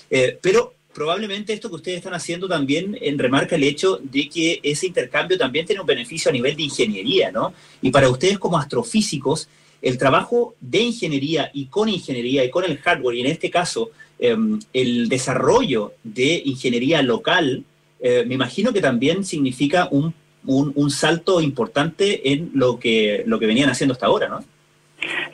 Eh, 0.09 0.37
pero 0.41 0.73
probablemente 0.93 1.51
esto 1.51 1.67
que 1.69 1.75
ustedes 1.75 1.97
están 1.97 2.13
haciendo 2.13 2.47
también 2.47 2.97
en 3.01 3.19
remarca 3.19 3.57
el 3.57 3.63
hecho 3.63 3.99
de 4.01 4.29
que 4.29 4.61
ese 4.63 4.87
intercambio 4.87 5.37
también 5.37 5.65
tiene 5.65 5.81
un 5.81 5.87
beneficio 5.87 6.29
a 6.29 6.33
nivel 6.33 6.55
de 6.55 6.63
ingeniería, 6.63 7.29
¿no? 7.29 7.53
Y 7.81 7.91
para 7.91 8.09
ustedes 8.09 8.39
como 8.39 8.57
astrofísicos, 8.57 9.49
el 9.81 9.97
trabajo 9.97 10.55
de 10.61 10.79
ingeniería 10.79 11.51
y 11.53 11.65
con 11.65 11.89
ingeniería 11.89 12.45
y 12.45 12.49
con 12.49 12.63
el 12.63 12.77
hardware, 12.77 13.17
y 13.17 13.21
en 13.21 13.27
este 13.27 13.49
caso 13.49 13.91
em, 14.19 14.59
el 14.73 15.09
desarrollo 15.09 15.93
de 16.03 16.41
ingeniería 16.45 17.01
local, 17.01 17.63
eh, 18.01 18.23
me 18.27 18.35
imagino 18.35 18.71
que 18.73 18.81
también 18.81 19.23
significa 19.23 19.87
un, 19.91 20.13
un, 20.45 20.89
salto 20.89 21.41
importante 21.41 22.31
en 22.31 22.51
lo 22.53 22.79
que, 22.79 23.23
lo 23.25 23.39
que 23.39 23.45
venían 23.45 23.69
haciendo 23.69 23.93
hasta 23.93 24.05
ahora, 24.05 24.29
¿no? 24.29 24.43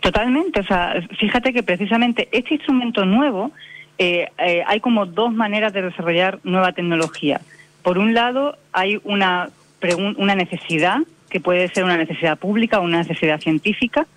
Totalmente, 0.02 0.60
o 0.60 0.64
sea, 0.64 0.96
fíjate 1.20 1.54
que 1.54 1.64
precisamente 1.64 2.28
este 2.32 2.56
instrumento 2.56 3.06
nuevo, 3.06 3.52
eh, 3.98 4.28
eh, 4.38 4.64
hay 4.66 4.80
como 4.80 5.06
dos 5.06 5.34
maneras 5.34 5.74
de 5.74 5.82
desarrollar 5.84 6.40
nueva 6.44 6.74
tecnología. 6.74 7.42
Por 7.82 7.98
un 7.98 8.14
lado, 8.14 8.58
hay 8.72 9.00
una, 9.04 9.50
una 10.18 10.36
necesidad, 10.36 11.00
que 11.30 11.40
puede 11.40 11.68
ser 11.70 11.84
una 11.84 11.98
necesidad 11.98 12.38
pública 12.38 12.80
o 12.80 12.84
una 12.84 13.00
necesidad 13.00 13.40
científica, 13.40 14.08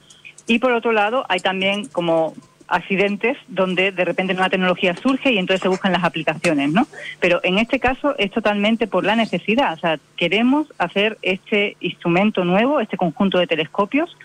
y 0.47 0.59
por 0.59 0.73
otro 0.73 0.93
lado, 0.93 1.27
hay 1.29 1.41
también 1.41 1.87
como 1.87 2.35
accidentes 2.69 3.37
donde 3.49 3.93
de 3.93 4.05
repente 4.05 4.35
nueva 4.35 4.51
tecnología 4.51 4.95
surge 4.95 5.33
y 5.33 5.39
entonces 5.39 5.63
se 5.63 5.69
buscan 5.69 5.93
las 5.93 6.05
aplicaciones, 6.05 6.73
¿no? 6.73 6.87
Pero 7.21 7.41
en 7.43 7.59
este 7.59 7.81
caso 7.81 8.15
es 8.19 8.31
totalmente 8.31 8.87
por 8.87 9.05
la 9.05 9.17
necesidad, 9.17 9.73
o 9.73 9.79
sea, 9.79 9.99
queremos 10.17 10.67
hacer 10.79 11.19
este 11.23 11.77
instrumento 11.81 12.45
nuevo, 12.45 12.81
este 12.81 12.97
conjunto 12.97 13.39
de 13.39 13.47
telescopios 13.47 14.17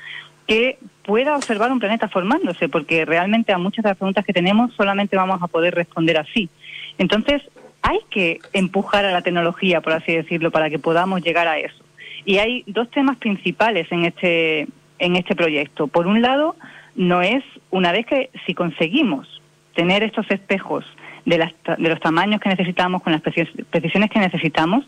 que 0.48 0.78
pueda 1.06 1.36
observar 1.36 1.72
un 1.72 1.80
planeta 1.80 2.10
formándose, 2.10 2.70
porque 2.70 3.06
realmente 3.06 3.54
a 3.54 3.58
muchas 3.58 3.84
de 3.84 3.90
las 3.90 3.98
preguntas 3.98 4.26
que 4.26 4.34
tenemos 4.34 4.74
solamente 4.74 5.16
vamos 5.16 5.42
a 5.42 5.48
poder 5.48 5.74
responder 5.74 6.18
así. 6.18 6.50
Entonces, 6.98 7.42
hay 7.82 8.00
que 8.10 8.40
empujar 8.54 9.06
a 9.06 9.12
la 9.12 9.22
tecnología, 9.22 9.82
por 9.82 9.94
así 9.94 10.14
decirlo, 10.14 10.52
para 10.52 10.70
que 10.70 10.80
podamos 10.80 11.22
llegar 11.22 11.48
a 11.48 11.60
eso. 11.60 11.84
Y 12.26 12.38
hay 12.38 12.64
dos 12.68 12.90
temas 12.92 13.18
principales 13.18 13.92
en 13.92 14.06
este, 14.06 14.68
en 15.00 15.16
este 15.16 15.36
proyecto. 15.36 15.88
Por 15.88 16.08
un 16.08 16.22
lado, 16.22 16.56
no 16.96 17.22
es 17.22 17.44
una 17.70 17.92
vez 17.92 18.06
que 18.06 18.30
si 18.46 18.54
conseguimos 18.54 19.42
tener 19.76 20.04
estos 20.04 20.30
espejos 20.30 20.86
de, 21.26 21.38
las, 21.38 21.54
de 21.78 21.90
los 21.90 22.00
tamaños 22.00 22.40
que 22.42 22.50
necesitamos, 22.50 23.02
con 23.02 23.14
las 23.14 23.22
precisiones 23.22 24.10
que 24.10 24.20
necesitamos, 24.20 24.86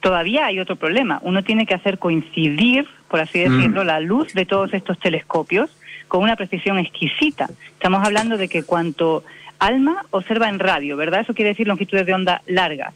todavía 0.00 0.46
hay 0.46 0.58
otro 0.58 0.76
problema. 0.76 1.20
Uno 1.22 1.42
tiene 1.42 1.66
que 1.66 1.74
hacer 1.74 1.98
coincidir, 1.98 2.86
por 3.08 3.20
así 3.20 3.38
mm. 3.38 3.42
decirlo, 3.50 3.84
la 3.84 4.00
luz 4.00 4.32
de 4.34 4.46
todos 4.46 4.72
estos 4.74 4.98
telescopios 4.98 5.70
con 6.08 6.22
una 6.22 6.36
precisión 6.36 6.78
exquisita. 6.78 7.48
Estamos 7.72 8.04
hablando 8.04 8.36
de 8.36 8.48
que 8.48 8.64
cuanto 8.64 9.24
ALMA 9.58 10.04
observa 10.10 10.48
en 10.48 10.58
radio, 10.58 10.96
¿verdad? 10.96 11.20
Eso 11.20 11.34
quiere 11.34 11.50
decir 11.50 11.66
longitudes 11.66 12.04
de 12.04 12.14
onda 12.14 12.42
largas. 12.46 12.92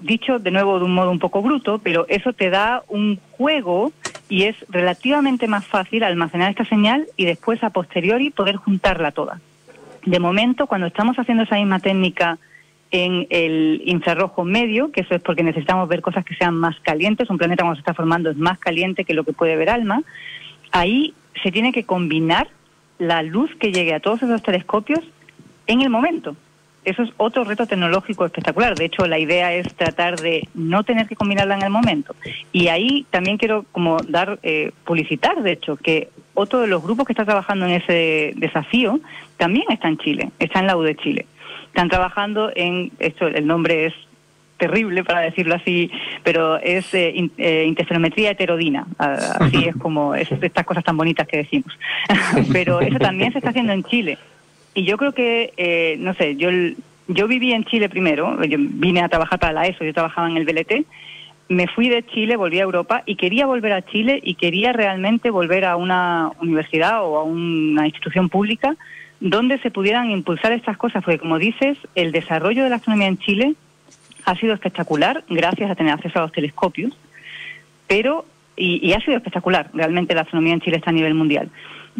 Dicho 0.00 0.38
de 0.38 0.50
nuevo 0.50 0.78
de 0.78 0.84
un 0.84 0.94
modo 0.94 1.10
un 1.10 1.18
poco 1.18 1.40
bruto, 1.42 1.78
pero 1.78 2.06
eso 2.08 2.32
te 2.32 2.50
da 2.50 2.82
un 2.88 3.18
juego 3.32 3.92
y 4.28 4.44
es 4.44 4.56
relativamente 4.68 5.46
más 5.48 5.66
fácil 5.66 6.02
almacenar 6.02 6.50
esta 6.50 6.64
señal 6.64 7.06
y 7.16 7.24
después 7.24 7.62
a 7.62 7.70
posteriori 7.70 8.30
poder 8.30 8.56
juntarla 8.56 9.12
toda. 9.12 9.40
De 10.04 10.18
momento, 10.18 10.66
cuando 10.66 10.86
estamos 10.86 11.18
haciendo 11.18 11.44
esa 11.44 11.56
misma 11.56 11.80
técnica 11.80 12.38
en 12.90 13.26
el 13.30 13.82
infrarrojo 13.86 14.44
medio, 14.44 14.92
que 14.92 15.00
eso 15.00 15.14
es 15.14 15.22
porque 15.22 15.42
necesitamos 15.42 15.88
ver 15.88 16.00
cosas 16.00 16.24
que 16.24 16.34
sean 16.34 16.54
más 16.54 16.78
calientes, 16.80 17.30
un 17.30 17.38
planeta 17.38 17.64
cuando 17.64 17.76
se 17.76 17.80
está 17.80 17.94
formando 17.94 18.30
es 18.30 18.36
más 18.36 18.58
caliente 18.58 19.04
que 19.04 19.14
lo 19.14 19.24
que 19.24 19.32
puede 19.32 19.56
ver 19.56 19.70
ALMA, 19.70 20.02
ahí 20.70 21.14
se 21.42 21.50
tiene 21.50 21.72
que 21.72 21.84
combinar 21.84 22.48
la 22.98 23.22
luz 23.22 23.50
que 23.58 23.72
llegue 23.72 23.94
a 23.94 24.00
todos 24.00 24.22
esos 24.22 24.42
telescopios 24.42 25.00
en 25.66 25.80
el 25.80 25.90
momento. 25.90 26.36
Eso 26.84 27.02
es 27.02 27.10
otro 27.16 27.44
reto 27.44 27.66
tecnológico 27.66 28.26
espectacular. 28.26 28.74
De 28.74 28.84
hecho, 28.84 29.06
la 29.06 29.18
idea 29.18 29.52
es 29.52 29.72
tratar 29.74 30.20
de 30.20 30.48
no 30.54 30.84
tener 30.84 31.06
que 31.06 31.16
combinarla 31.16 31.56
en 31.56 31.62
el 31.62 31.70
momento. 31.70 32.14
Y 32.52 32.68
ahí 32.68 33.06
también 33.10 33.38
quiero 33.38 33.64
como 33.72 33.96
dar, 34.08 34.38
eh, 34.42 34.72
publicitar, 34.84 35.42
de 35.42 35.52
hecho, 35.52 35.76
que 35.76 36.08
otro 36.34 36.60
de 36.60 36.66
los 36.66 36.82
grupos 36.82 37.06
que 37.06 37.12
está 37.12 37.24
trabajando 37.24 37.66
en 37.66 37.72
ese 37.72 38.32
desafío 38.36 39.00
también 39.36 39.66
está 39.70 39.88
en 39.88 39.98
Chile, 39.98 40.30
está 40.38 40.60
en 40.60 40.66
la 40.66 40.76
U 40.76 40.82
de 40.82 40.96
Chile. 40.96 41.26
Están 41.66 41.88
trabajando 41.88 42.52
en, 42.54 42.92
esto 42.98 43.26
el 43.26 43.46
nombre 43.46 43.86
es 43.86 43.94
terrible 44.58 45.04
para 45.04 45.20
decirlo 45.20 45.54
así, 45.54 45.90
pero 46.22 46.56
es 46.56 46.92
eh, 46.94 47.30
eh, 47.38 47.64
interferometría 47.66 48.30
heterodina, 48.30 48.86
así 48.98 49.64
es 49.68 49.76
como 49.76 50.14
estas 50.14 50.64
cosas 50.64 50.84
tan 50.84 50.96
bonitas 50.96 51.26
que 51.26 51.38
decimos. 51.38 51.76
pero 52.52 52.80
eso 52.80 52.98
también 52.98 53.32
se 53.32 53.38
está 53.38 53.50
haciendo 53.50 53.72
en 53.72 53.84
Chile. 53.84 54.18
Y 54.74 54.84
yo 54.84 54.96
creo 54.96 55.12
que, 55.12 55.52
eh, 55.56 55.96
no 55.98 56.14
sé, 56.14 56.36
yo, 56.36 56.50
yo 57.08 57.28
viví 57.28 57.52
en 57.52 57.64
Chile 57.64 57.88
primero, 57.88 58.42
yo 58.44 58.58
vine 58.58 59.00
a 59.00 59.08
trabajar 59.08 59.38
para 59.38 59.52
la 59.52 59.66
ESO, 59.66 59.84
yo 59.84 59.94
trabajaba 59.94 60.28
en 60.28 60.36
el 60.36 60.44
BLT, 60.44 60.84
me 61.48 61.68
fui 61.68 61.88
de 61.88 62.04
Chile, 62.04 62.36
volví 62.36 62.58
a 62.58 62.62
Europa 62.62 63.02
y 63.06 63.16
quería 63.16 63.46
volver 63.46 63.72
a 63.72 63.82
Chile 63.82 64.20
y 64.22 64.34
quería 64.34 64.72
realmente 64.72 65.30
volver 65.30 65.64
a 65.64 65.76
una 65.76 66.32
universidad 66.40 67.04
o 67.04 67.18
a 67.18 67.22
una 67.22 67.86
institución 67.86 68.28
pública 68.28 68.76
donde 69.20 69.58
se 69.58 69.70
pudieran 69.70 70.10
impulsar 70.10 70.52
estas 70.52 70.76
cosas, 70.76 71.04
porque 71.04 71.18
como 71.18 71.38
dices, 71.38 71.78
el 71.94 72.12
desarrollo 72.12 72.64
de 72.64 72.70
la 72.70 72.76
astronomía 72.76 73.08
en 73.08 73.18
Chile 73.18 73.54
ha 74.24 74.34
sido 74.36 74.54
espectacular 74.54 75.24
gracias 75.28 75.70
a 75.70 75.74
tener 75.74 75.92
acceso 75.92 76.18
a 76.18 76.22
los 76.22 76.32
telescopios, 76.32 76.92
pero, 77.86 78.24
y, 78.56 78.92
ha 78.92 79.00
sido 79.00 79.16
espectacular, 79.16 79.70
realmente 79.72 80.14
la 80.14 80.22
astronomía 80.22 80.54
en 80.54 80.60
Chile 80.60 80.78
está 80.78 80.90
a 80.90 80.94
nivel 80.94 81.14
mundial. 81.14 81.50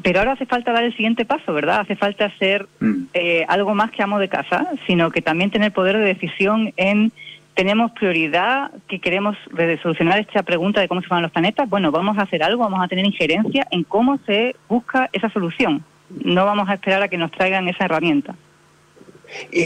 Pero 0.03 0.18
ahora 0.18 0.32
hace 0.32 0.47
falta 0.47 0.72
dar 0.72 0.84
el 0.84 0.95
siguiente 0.97 1.24
paso, 1.24 1.53
¿verdad? 1.53 1.80
Hace 1.80 1.97
falta 1.97 2.30
ser 2.38 2.66
mm. 2.80 2.95
eh, 3.14 3.45
algo 3.49 3.74
más 3.74 3.90
que 3.90 4.03
amo 4.03 4.18
de 4.18 4.28
casa, 4.28 4.68
sino 4.86 5.11
que 5.11 5.22
también 5.22 5.51
tener 5.51 5.72
poder 5.72 5.99
de 5.99 6.05
decisión 6.05 6.72
en 6.76 7.12
tenemos 7.55 7.92
prioridad, 7.92 8.72
que 8.88 8.99
queremos 8.99 9.36
solucionar 9.80 10.18
esta 10.18 10.42
pregunta 10.42 10.80
de 10.80 10.88
cómo 10.88 11.01
se 11.01 11.07
forman 11.07 11.22
los 11.22 11.30
planetas, 11.30 11.70
bueno, 11.70 11.92
vamos 11.92 12.18
a 12.18 12.22
hacer 12.22 12.42
algo, 12.42 12.64
vamos 12.64 12.82
a 12.82 12.88
tener 12.88 13.07
injerencia 13.07 13.64
en 13.70 13.84
cómo 13.84 14.18
se 14.26 14.57
busca 14.68 15.09
esa 15.12 15.30
solución 15.30 15.84
no 16.22 16.45
vamos 16.45 16.68
a 16.68 16.74
esperar 16.74 17.03
a 17.03 17.09
que 17.09 17.18
nos 17.18 17.30
traigan 17.30 17.68
esa 17.68 17.84
herramienta. 17.84 18.34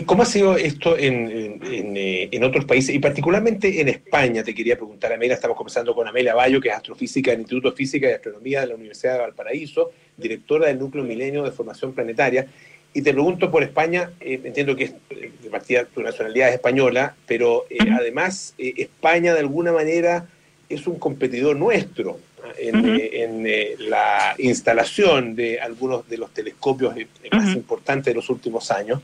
¿Cómo 0.06 0.22
ha 0.22 0.26
sido 0.26 0.56
esto 0.56 0.96
en, 0.96 1.60
eh, 1.62 2.28
en, 2.32 2.44
otros 2.44 2.64
países 2.64 2.94
y 2.94 2.98
particularmente 2.98 3.80
en 3.80 3.88
España? 3.88 4.42
Te 4.42 4.54
quería 4.54 4.76
preguntar, 4.76 5.12
Amelia, 5.12 5.34
estamos 5.34 5.56
conversando 5.56 5.94
con 5.94 6.06
Amelia 6.08 6.34
Bayo, 6.34 6.60
que 6.60 6.68
es 6.68 6.74
astrofísica 6.74 7.30
del 7.30 7.40
Instituto 7.40 7.70
de 7.70 7.76
Física 7.76 8.08
y 8.08 8.12
Astronomía 8.12 8.60
de 8.60 8.68
la 8.68 8.74
Universidad 8.74 9.14
de 9.14 9.20
Valparaíso, 9.20 9.90
directora 10.16 10.68
del 10.68 10.78
Núcleo 10.78 11.04
Milenio 11.04 11.44
de 11.44 11.50
Formación 11.50 11.92
Planetaria. 11.92 12.46
Y 12.94 13.02
te 13.02 13.12
pregunto 13.12 13.50
por 13.50 13.62
España, 13.62 14.10
eh, 14.20 14.40
entiendo 14.42 14.74
que 14.74 14.84
es, 14.84 14.94
eh, 15.10 15.30
de 15.42 15.50
partida 15.50 15.84
tu 15.84 16.02
nacionalidad 16.02 16.48
es 16.48 16.54
española, 16.54 17.14
pero 17.26 17.64
además 17.92 18.54
España 18.58 19.34
de 19.34 19.40
alguna 19.40 19.72
manera 19.72 20.26
es 20.68 20.86
un 20.86 20.98
competidor 20.98 21.56
nuestro 21.56 22.18
en, 22.56 23.46
eh, 23.46 23.76
la 23.78 24.34
instalación 24.38 25.34
de 25.34 25.60
algunos 25.60 26.08
de 26.08 26.18
los 26.18 26.32
telescopios 26.32 26.96
eh, 26.96 27.06
más 27.32 27.54
importantes 27.54 28.06
de 28.06 28.14
los 28.14 28.28
últimos 28.30 28.70
años. 28.70 29.00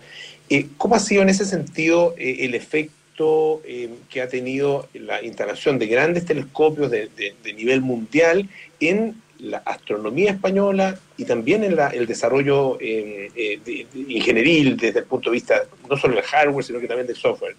Eh, 0.55 0.69
¿Cómo 0.77 0.95
ha 0.95 1.01
sido 1.01 1.23
en 1.23 1.31
ese 1.31 1.45
sentido 1.45 2.15
el 2.17 2.55
efecto 2.55 3.61
que 4.09 4.23
ha 4.23 4.29
tenido 4.29 4.89
la 4.95 5.21
instalación 5.21 5.81
de 5.81 5.89
grandes 5.89 6.27
telescopios 6.27 6.93
de, 6.93 7.35
nivel 7.57 7.81
mundial 7.81 8.49
en 8.79 9.17
la 9.41 9.59
astronomía 9.59 10.31
española 10.31 10.97
y 11.17 11.25
también 11.25 11.65
en 11.65 11.77
el 11.93 12.07
desarrollo 12.07 12.79
ingenieril 12.81 14.77
desde 14.77 15.01
el 15.01 15.07
punto 15.07 15.31
de 15.31 15.35
vista 15.35 15.63
no 15.91 15.97
solo 15.97 16.15
del 16.15 16.25
hardware, 16.25 16.65
sino 16.65 16.79
que 16.79 16.87
también 16.87 17.09
del 17.09 17.17
software? 17.17 17.57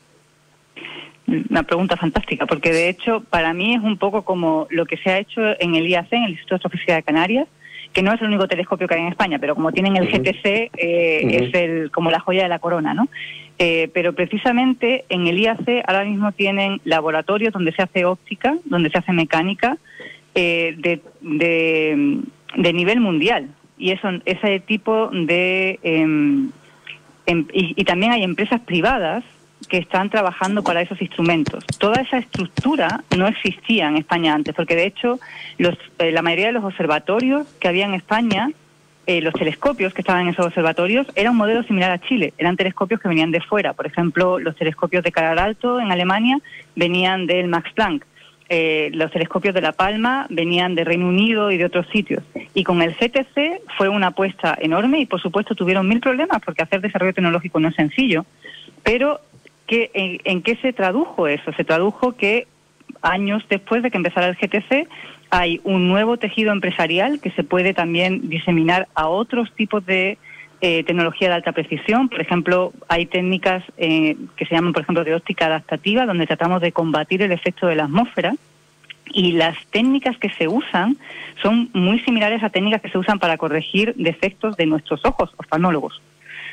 Una 1.27 1.63
pregunta 1.63 1.97
fantástica, 1.97 2.45
porque 2.45 2.71
de 2.71 2.87
hecho 2.87 3.25
para 3.29 3.53
mí 3.53 3.75
es 3.75 3.81
un 3.81 3.97
poco 3.97 4.23
como 4.23 4.67
lo 4.69 4.85
que 4.85 4.95
se 4.95 5.09
ha 5.09 5.17
hecho 5.19 5.41
en 5.59 5.75
el 5.75 5.85
IAC, 5.87 6.13
en 6.13 6.23
el 6.23 6.29
Instituto 6.31 6.55
de 6.55 6.57
Astrofísica 6.57 6.95
de 6.95 7.03
Canarias, 7.03 7.47
que 7.95 8.03
no 8.03 8.13
es 8.13 8.19
el 8.21 8.27
único 8.27 8.47
telescopio 8.49 8.89
que 8.89 8.95
hay 8.95 9.01
en 9.01 9.07
España, 9.07 9.39
pero 9.39 9.55
como 9.55 9.71
tienen 9.71 9.95
el 9.95 10.09
GTC, 10.09 10.45
eh, 10.45 10.69
es 10.77 11.53
el, 11.53 11.91
como 11.91 12.11
la 12.11 12.19
joya 12.19 12.43
de 12.43 12.49
la 12.49 12.59
corona, 12.59 12.93
¿no? 12.93 13.07
Eh, 13.57 13.89
pero 13.93 14.11
precisamente 14.11 15.05
en 15.07 15.27
el 15.27 15.39
IAC 15.39 15.85
ahora 15.87 16.03
mismo 16.03 16.33
tienen 16.33 16.81
laboratorios 16.83 17.53
donde 17.53 17.71
se 17.71 17.81
hace 17.81 18.03
óptica, 18.03 18.57
donde 18.65 18.89
se 18.89 18.97
hace 18.97 19.13
mecánica 19.13 19.77
eh, 20.35 20.75
de, 20.77 20.99
de, 21.21 22.73
nivel 22.73 22.99
mundial. 22.99 23.47
Y 23.77 23.91
eso, 23.91 24.09
ese 24.25 24.59
tipo 24.59 25.09
de... 25.13 25.79
Y, 27.27 27.81
y, 27.81 27.83
también 27.85 28.11
hay 28.11 28.23
empresas 28.23 28.59
privadas 28.59 29.23
que 29.67 29.77
están 29.77 30.09
trabajando 30.09 30.63
para 30.63 30.81
esos 30.81 31.01
instrumentos. 31.01 31.65
Toda 31.79 32.01
esa 32.01 32.17
estructura 32.17 33.03
no 33.15 33.27
existía 33.27 33.87
en 33.87 33.97
España 33.97 34.33
antes, 34.33 34.53
porque 34.53 34.75
de 34.75 34.85
hecho 34.85 35.19
los, 35.57 35.75
eh, 35.99 36.11
la 36.11 36.21
mayoría 36.21 36.47
de 36.47 36.53
los 36.53 36.63
observatorios 36.63 37.47
que 37.59 37.67
había 37.67 37.85
en 37.85 37.93
España, 37.93 38.49
eh, 39.07 39.21
los 39.21 39.33
telescopios 39.33 39.93
que 39.93 40.01
estaban 40.01 40.23
en 40.23 40.29
esos 40.29 40.45
observatorios, 40.45 41.07
eran 41.15 41.31
un 41.31 41.37
modelo 41.37 41.63
similar 41.63 41.91
a 41.91 41.99
Chile, 41.99 42.33
eran 42.37 42.57
telescopios 42.57 42.99
que 42.99 43.07
venían 43.07 43.31
de 43.31 43.41
fuera. 43.41 43.73
Por 43.73 43.85
ejemplo, 43.85 44.39
los 44.39 44.55
telescopios 44.55 45.03
de 45.03 45.11
Calar 45.11 45.39
Alto 45.39 45.79
en 45.79 45.91
Alemania 45.91 46.39
venían 46.75 47.27
del 47.27 47.47
Max 47.47 47.71
Planck. 47.73 48.05
Eh, 48.47 48.91
los 48.93 49.11
telescopios 49.11 49.55
de 49.55 49.61
La 49.61 49.71
Palma 49.71 50.27
venían 50.29 50.75
de 50.75 50.83
Reino 50.83 51.07
Unido 51.07 51.51
y 51.51 51.57
de 51.57 51.65
otros 51.65 51.87
sitios. 51.91 52.23
Y 52.53 52.63
con 52.63 52.81
el 52.81 52.95
CTC 52.95 53.61
fue 53.75 53.89
una 53.89 54.07
apuesta 54.07 54.55
enorme 54.61 54.99
y, 54.99 55.07
por 55.07 55.19
supuesto, 55.19 55.55
tuvieron 55.55 55.87
mil 55.87 55.99
problemas 55.99 56.41
porque 56.45 56.61
hacer 56.61 56.81
desarrollo 56.81 57.13
tecnológico 57.13 57.59
no 57.59 57.69
es 57.69 57.75
sencillo. 57.75 58.25
Pero 58.83 59.19
¿qué, 59.67 59.91
en, 59.93 60.41
qué 60.41 60.55
se 60.57 60.73
tradujo 60.73 61.27
eso? 61.27 61.51
Se 61.53 61.63
tradujo 61.63 62.13
que 62.13 62.47
años 63.01 63.43
después 63.49 63.83
de 63.83 63.91
que 63.91 63.97
empezara 63.97 64.27
el 64.27 64.35
GTC 64.35 64.87
hay 65.29 65.59
un 65.63 65.87
nuevo 65.87 66.17
tejido 66.17 66.51
empresarial 66.51 67.19
que 67.19 67.31
se 67.31 67.43
puede 67.43 67.73
también 67.73 68.29
diseminar 68.29 68.87
a 68.95 69.07
otros 69.07 69.51
tipos 69.53 69.85
de 69.85 70.17
eh, 70.61 70.83
tecnología 70.83 71.29
de 71.29 71.35
alta 71.35 71.51
precisión. 71.51 72.09
Por 72.09 72.21
ejemplo, 72.21 72.73
hay 72.87 73.05
técnicas 73.05 73.63
eh, 73.77 74.15
que 74.37 74.45
se 74.45 74.55
llaman, 74.55 74.73
por 74.73 74.83
ejemplo, 74.83 75.03
de 75.03 75.13
óptica 75.13 75.47
adaptativa, 75.47 76.05
donde 76.05 76.27
tratamos 76.27 76.61
de 76.61 76.71
combatir 76.71 77.21
el 77.21 77.31
efecto 77.31 77.67
de 77.67 77.75
la 77.75 77.83
atmósfera. 77.85 78.35
Y 79.11 79.33
las 79.33 79.57
técnicas 79.67 80.17
que 80.17 80.29
se 80.29 80.47
usan 80.47 80.97
son 81.41 81.69
muy 81.73 81.99
similares 81.99 82.41
a 82.43 82.49
técnicas 82.49 82.81
que 82.81 82.89
se 82.89 82.97
usan 82.97 83.19
para 83.19 83.37
corregir 83.37 83.93
defectos 83.95 84.57
de 84.57 84.65
nuestros 84.65 85.03
ojos, 85.05 85.31
oftalmólogos. 85.37 86.01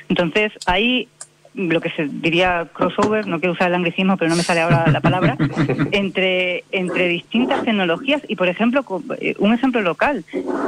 Entonces, 0.09 0.53
hay 0.67 1.09
lo 1.55 1.81
que 1.81 1.91
se 1.91 2.07
diría 2.07 2.67
crossover, 2.73 3.27
no 3.27 3.39
quiero 3.39 3.53
usar 3.53 3.69
el 3.69 3.75
anglicismo, 3.75 4.17
pero 4.17 4.31
no 4.31 4.37
me 4.37 4.43
sale 4.43 4.61
ahora 4.61 4.87
la 4.91 5.01
palabra, 5.01 5.37
entre, 5.93 6.65
entre 6.73 7.09
distintas 7.09 7.65
tecnologías 7.65 8.23
y, 8.27 8.37
por 8.37 8.49
ejemplo, 8.49 8.85
eh, 9.21 9.35
un 9.39 9.53
ejemplo 9.53 9.83
local. 9.83 10.25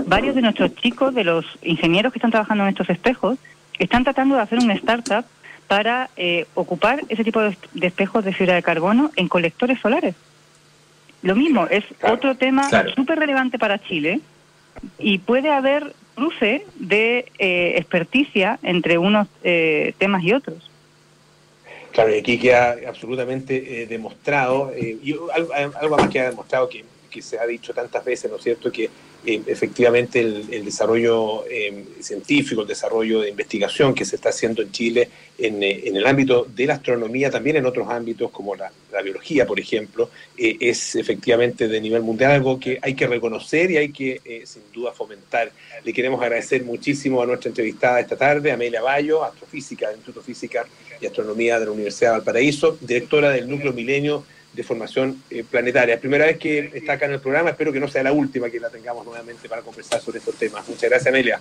Varios 0.07 0.35
de 0.35 0.43
nuestros 0.43 0.75
chicos, 0.77 1.15
de 1.15 1.25
los 1.25 1.47
ingenieros 1.63 2.13
que 2.13 2.19
están 2.19 2.31
trabajando 2.31 2.65
en 2.65 2.71
estos 2.71 2.91
espejos, 2.91 3.39
están 3.79 4.05
tratando 4.05 4.37
de 4.37 4.43
hacer 4.43 4.59
una 4.59 4.75
startup 4.75 5.25
para 5.69 6.11
eh, 6.17 6.47
ocupar 6.55 7.01
ese 7.09 7.25
tipo 7.25 7.41
de, 7.41 7.57
espejos 7.81 8.25
de 8.25 8.35
fibra 8.35 8.55
de 8.55 8.63
carbono 8.63 9.11
en 9.17 9.29
colectores 9.29 9.81
solares. 9.81 10.15
Lo 11.23 11.35
mismo, 11.35 11.67
es 11.69 11.85
otro 12.03 12.35
tema 12.35 12.69
súper 12.95 13.19
relevante 13.19 13.59
para 13.59 13.83
Chile 13.83 14.21
y 14.99 15.19
puede 15.19 15.51
haber 15.51 15.95
cruce 16.15 16.67
de 16.77 17.33
eh, 17.39 17.75
experticia 17.77 18.59
entre 18.63 18.99
unos 18.99 19.27
temas 19.97 20.23
y 20.23 20.35
otros. 20.35 20.71
Claro, 21.95 22.13
y 22.13 22.19
aquí 22.19 22.41
queda 22.41 22.77
absolutamente 22.89 23.83
eh, 23.83 23.87
demostrado, 23.87 24.73
eh, 24.73 24.99
y 25.01 25.15
algo, 25.33 25.97
más 25.97 26.09
que 26.11 26.19
ha 26.19 26.31
demostrado 26.31 26.69
que, 26.69 26.85
se 27.23 27.39
ha 27.39 27.47
dicho 27.47 27.73
tantas 27.73 28.05
veces, 28.05 28.31
¿no 28.31 28.37
es 28.37 28.43
cierto?, 28.43 28.71
que 28.71 28.91
eh, 29.27 29.43
efectivamente 29.47 30.21
el, 30.21 30.65
desarrollo 30.65 31.45
científico, 32.01 32.63
el 32.63 32.69
desarrollo 32.69 33.21
de 33.23 33.31
investigación 33.31 33.95
que 33.95 34.05
se 34.05 34.17
está 34.17 34.29
haciendo 34.29 34.61
en 34.61 34.71
Chile 34.71 35.09
en, 35.39 35.63
el 35.63 36.07
ámbito 36.07 36.47
de 36.55 36.67
la 36.67 36.75
astronomía, 36.75 37.31
también 37.31 37.57
en 37.57 37.65
otros 37.65 37.89
ámbitos 37.89 38.31
como 38.31 38.55
la, 38.55 38.71
biología, 39.03 39.45
por 39.45 39.59
ejemplo, 39.59 40.09
es 40.37 40.95
efectivamente 40.95 41.67
de 41.67 41.81
nivel 41.81 42.03
mundial 42.03 42.31
algo 42.31 42.61
que 42.61 42.79
hay 42.81 42.95
que 42.95 43.09
reconocer 43.09 43.71
y 43.73 43.77
hay 43.77 43.91
que 43.91 44.43
sin 44.47 44.63
duda 44.73 44.93
fomentar. 44.93 45.51
Le 45.83 45.93
queremos 45.93 46.23
agradecer 46.23 46.63
muchísimo 46.63 47.21
a 47.21 47.27
nuestra 47.27 47.49
entrevistada 47.49 47.99
esta 47.99 48.17
tarde, 48.17 48.53
Amelia 48.53 48.83
Bayo, 48.83 49.25
astrofísica 49.25 49.89
del 49.89 49.97
Instituto 49.97 50.23
Física 50.23 50.65
y 51.01 51.07
Astronomía 51.07 51.59
de 51.59 51.67
la 51.67 51.73
Universidad 51.73 52.11
de 52.11 52.17
Valparaíso, 52.19 52.79
directora 52.81 53.31
del 53.31 53.49
Núcleo 53.49 53.73
Milenio 53.73 54.25
de 54.55 54.63
Formación 54.63 55.23
eh, 55.31 55.45
Planetaria. 55.49 55.99
Primera 55.99 56.27
vez 56.27 56.39
que 56.39 56.71
está 56.75 56.95
acá 56.95 57.07
en 57.07 57.13
el 57.13 57.21
programa, 57.21 57.51
espero 57.51 57.73
que 57.73 57.81
no 57.81 57.89
sea 57.89 58.03
la 58.03 58.13
última 58.13 58.49
que 58.51 58.61
la 58.61 58.71
tengamos 58.71 59.05
nuevamente 59.05 59.49
para 59.49 59.63
conversar 59.63 60.01
sobre 60.01 60.19
estos 60.19 60.37
temas. 60.37 60.69
Muchas 60.69 60.89
gracias, 60.89 61.09
Amelia. 61.09 61.41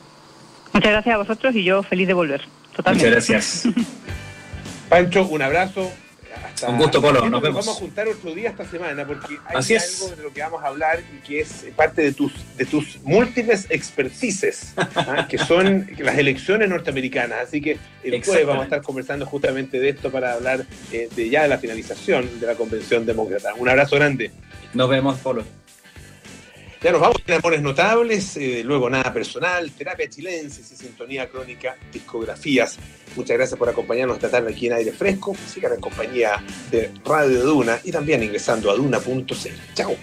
Muchas 0.74 0.92
gracias 0.92 1.16
a 1.16 1.18
vosotros 1.18 1.56
y 1.56 1.64
yo 1.64 1.84
feliz 1.84 2.08
de 2.08 2.14
volver. 2.14 2.42
Totalmente. 2.76 3.10
Muchas 3.10 3.30
gracias. 3.30 3.74
Pancho, 4.90 5.28
un 5.28 5.42
abrazo. 5.42 5.92
Un 6.68 6.78
gusto, 6.78 7.02
Polo. 7.02 7.30
Nos, 7.30 7.42
vemos. 7.42 7.66
Vamos 7.66 7.78
a 7.78 7.80
juntar 7.80 8.08
otro 8.08 8.34
día 8.34 8.50
esta 8.50 8.66
semana 8.66 9.06
porque 9.06 9.38
hay 9.46 9.56
algo 9.56 10.16
de 10.16 10.24
lo 10.24 10.34
que 10.34 10.42
vamos 10.42 10.64
a 10.64 10.68
hablar 10.68 11.00
y 11.02 11.18
que 11.26 11.42
es 11.42 11.66
parte 11.76 12.02
de 12.02 12.14
tus, 12.14 12.34
de 12.56 12.66
tus 12.66 13.02
múltiples 13.04 13.68
expertices, 13.70 14.74
¿ah? 14.78 15.28
que 15.30 15.38
son 15.38 15.88
las 15.98 16.18
elecciones 16.18 16.70
norteamericanas. 16.70 17.48
Así 17.48 17.62
que 17.62 17.78
el 18.04 18.24
jueves 18.24 18.46
vamos 18.46 18.62
a 18.62 18.66
estar 18.66 18.82
conversando 18.82 19.26
justamente 19.26 19.80
de 19.80 19.90
esto 19.90 20.12
para 20.12 20.34
hablar 20.34 20.66
eh, 20.92 21.10
de 21.16 21.30
ya 21.30 21.44
de 21.44 21.50
la 21.50 21.58
finalización 21.58 22.40
de 22.40 22.48
la 22.48 22.56
Convención 22.56 23.06
Demócrata. 23.06 23.54
Un 23.56 23.70
abrazo 23.70 23.96
grande. 23.96 24.32
Nos 24.74 24.90
vemos, 24.90 25.20
Polo. 25.20 25.44
Ya 26.84 26.92
nos 26.92 27.00
vamos 27.00 27.24
en 27.26 27.36
Amores 27.36 27.62
Notables, 27.62 28.36
eh, 28.36 28.62
luego 28.62 28.90
Nada 28.90 29.14
Personal, 29.14 29.72
Terapia 29.72 30.10
Chilensis 30.10 30.70
y 30.70 30.76
Sintonía 30.76 31.30
Crónica, 31.30 31.78
Discografías. 31.94 32.78
Muchas 33.16 33.38
gracias 33.38 33.58
por 33.58 33.70
acompañarnos 33.70 34.18
esta 34.18 34.30
tarde 34.30 34.52
aquí 34.52 34.68
en 34.68 34.74
Aire 34.74 34.92
Fresco. 34.92 35.34
Sigan 35.48 35.76
en 35.76 35.80
compañía 35.80 36.44
de 36.70 36.92
Radio 37.06 37.42
Duna 37.46 37.80
y 37.86 37.92
también 37.94 38.22
ingresando 38.22 38.70
a 38.70 38.76
duna.cl. 38.76 39.74
Chao. 39.74 39.96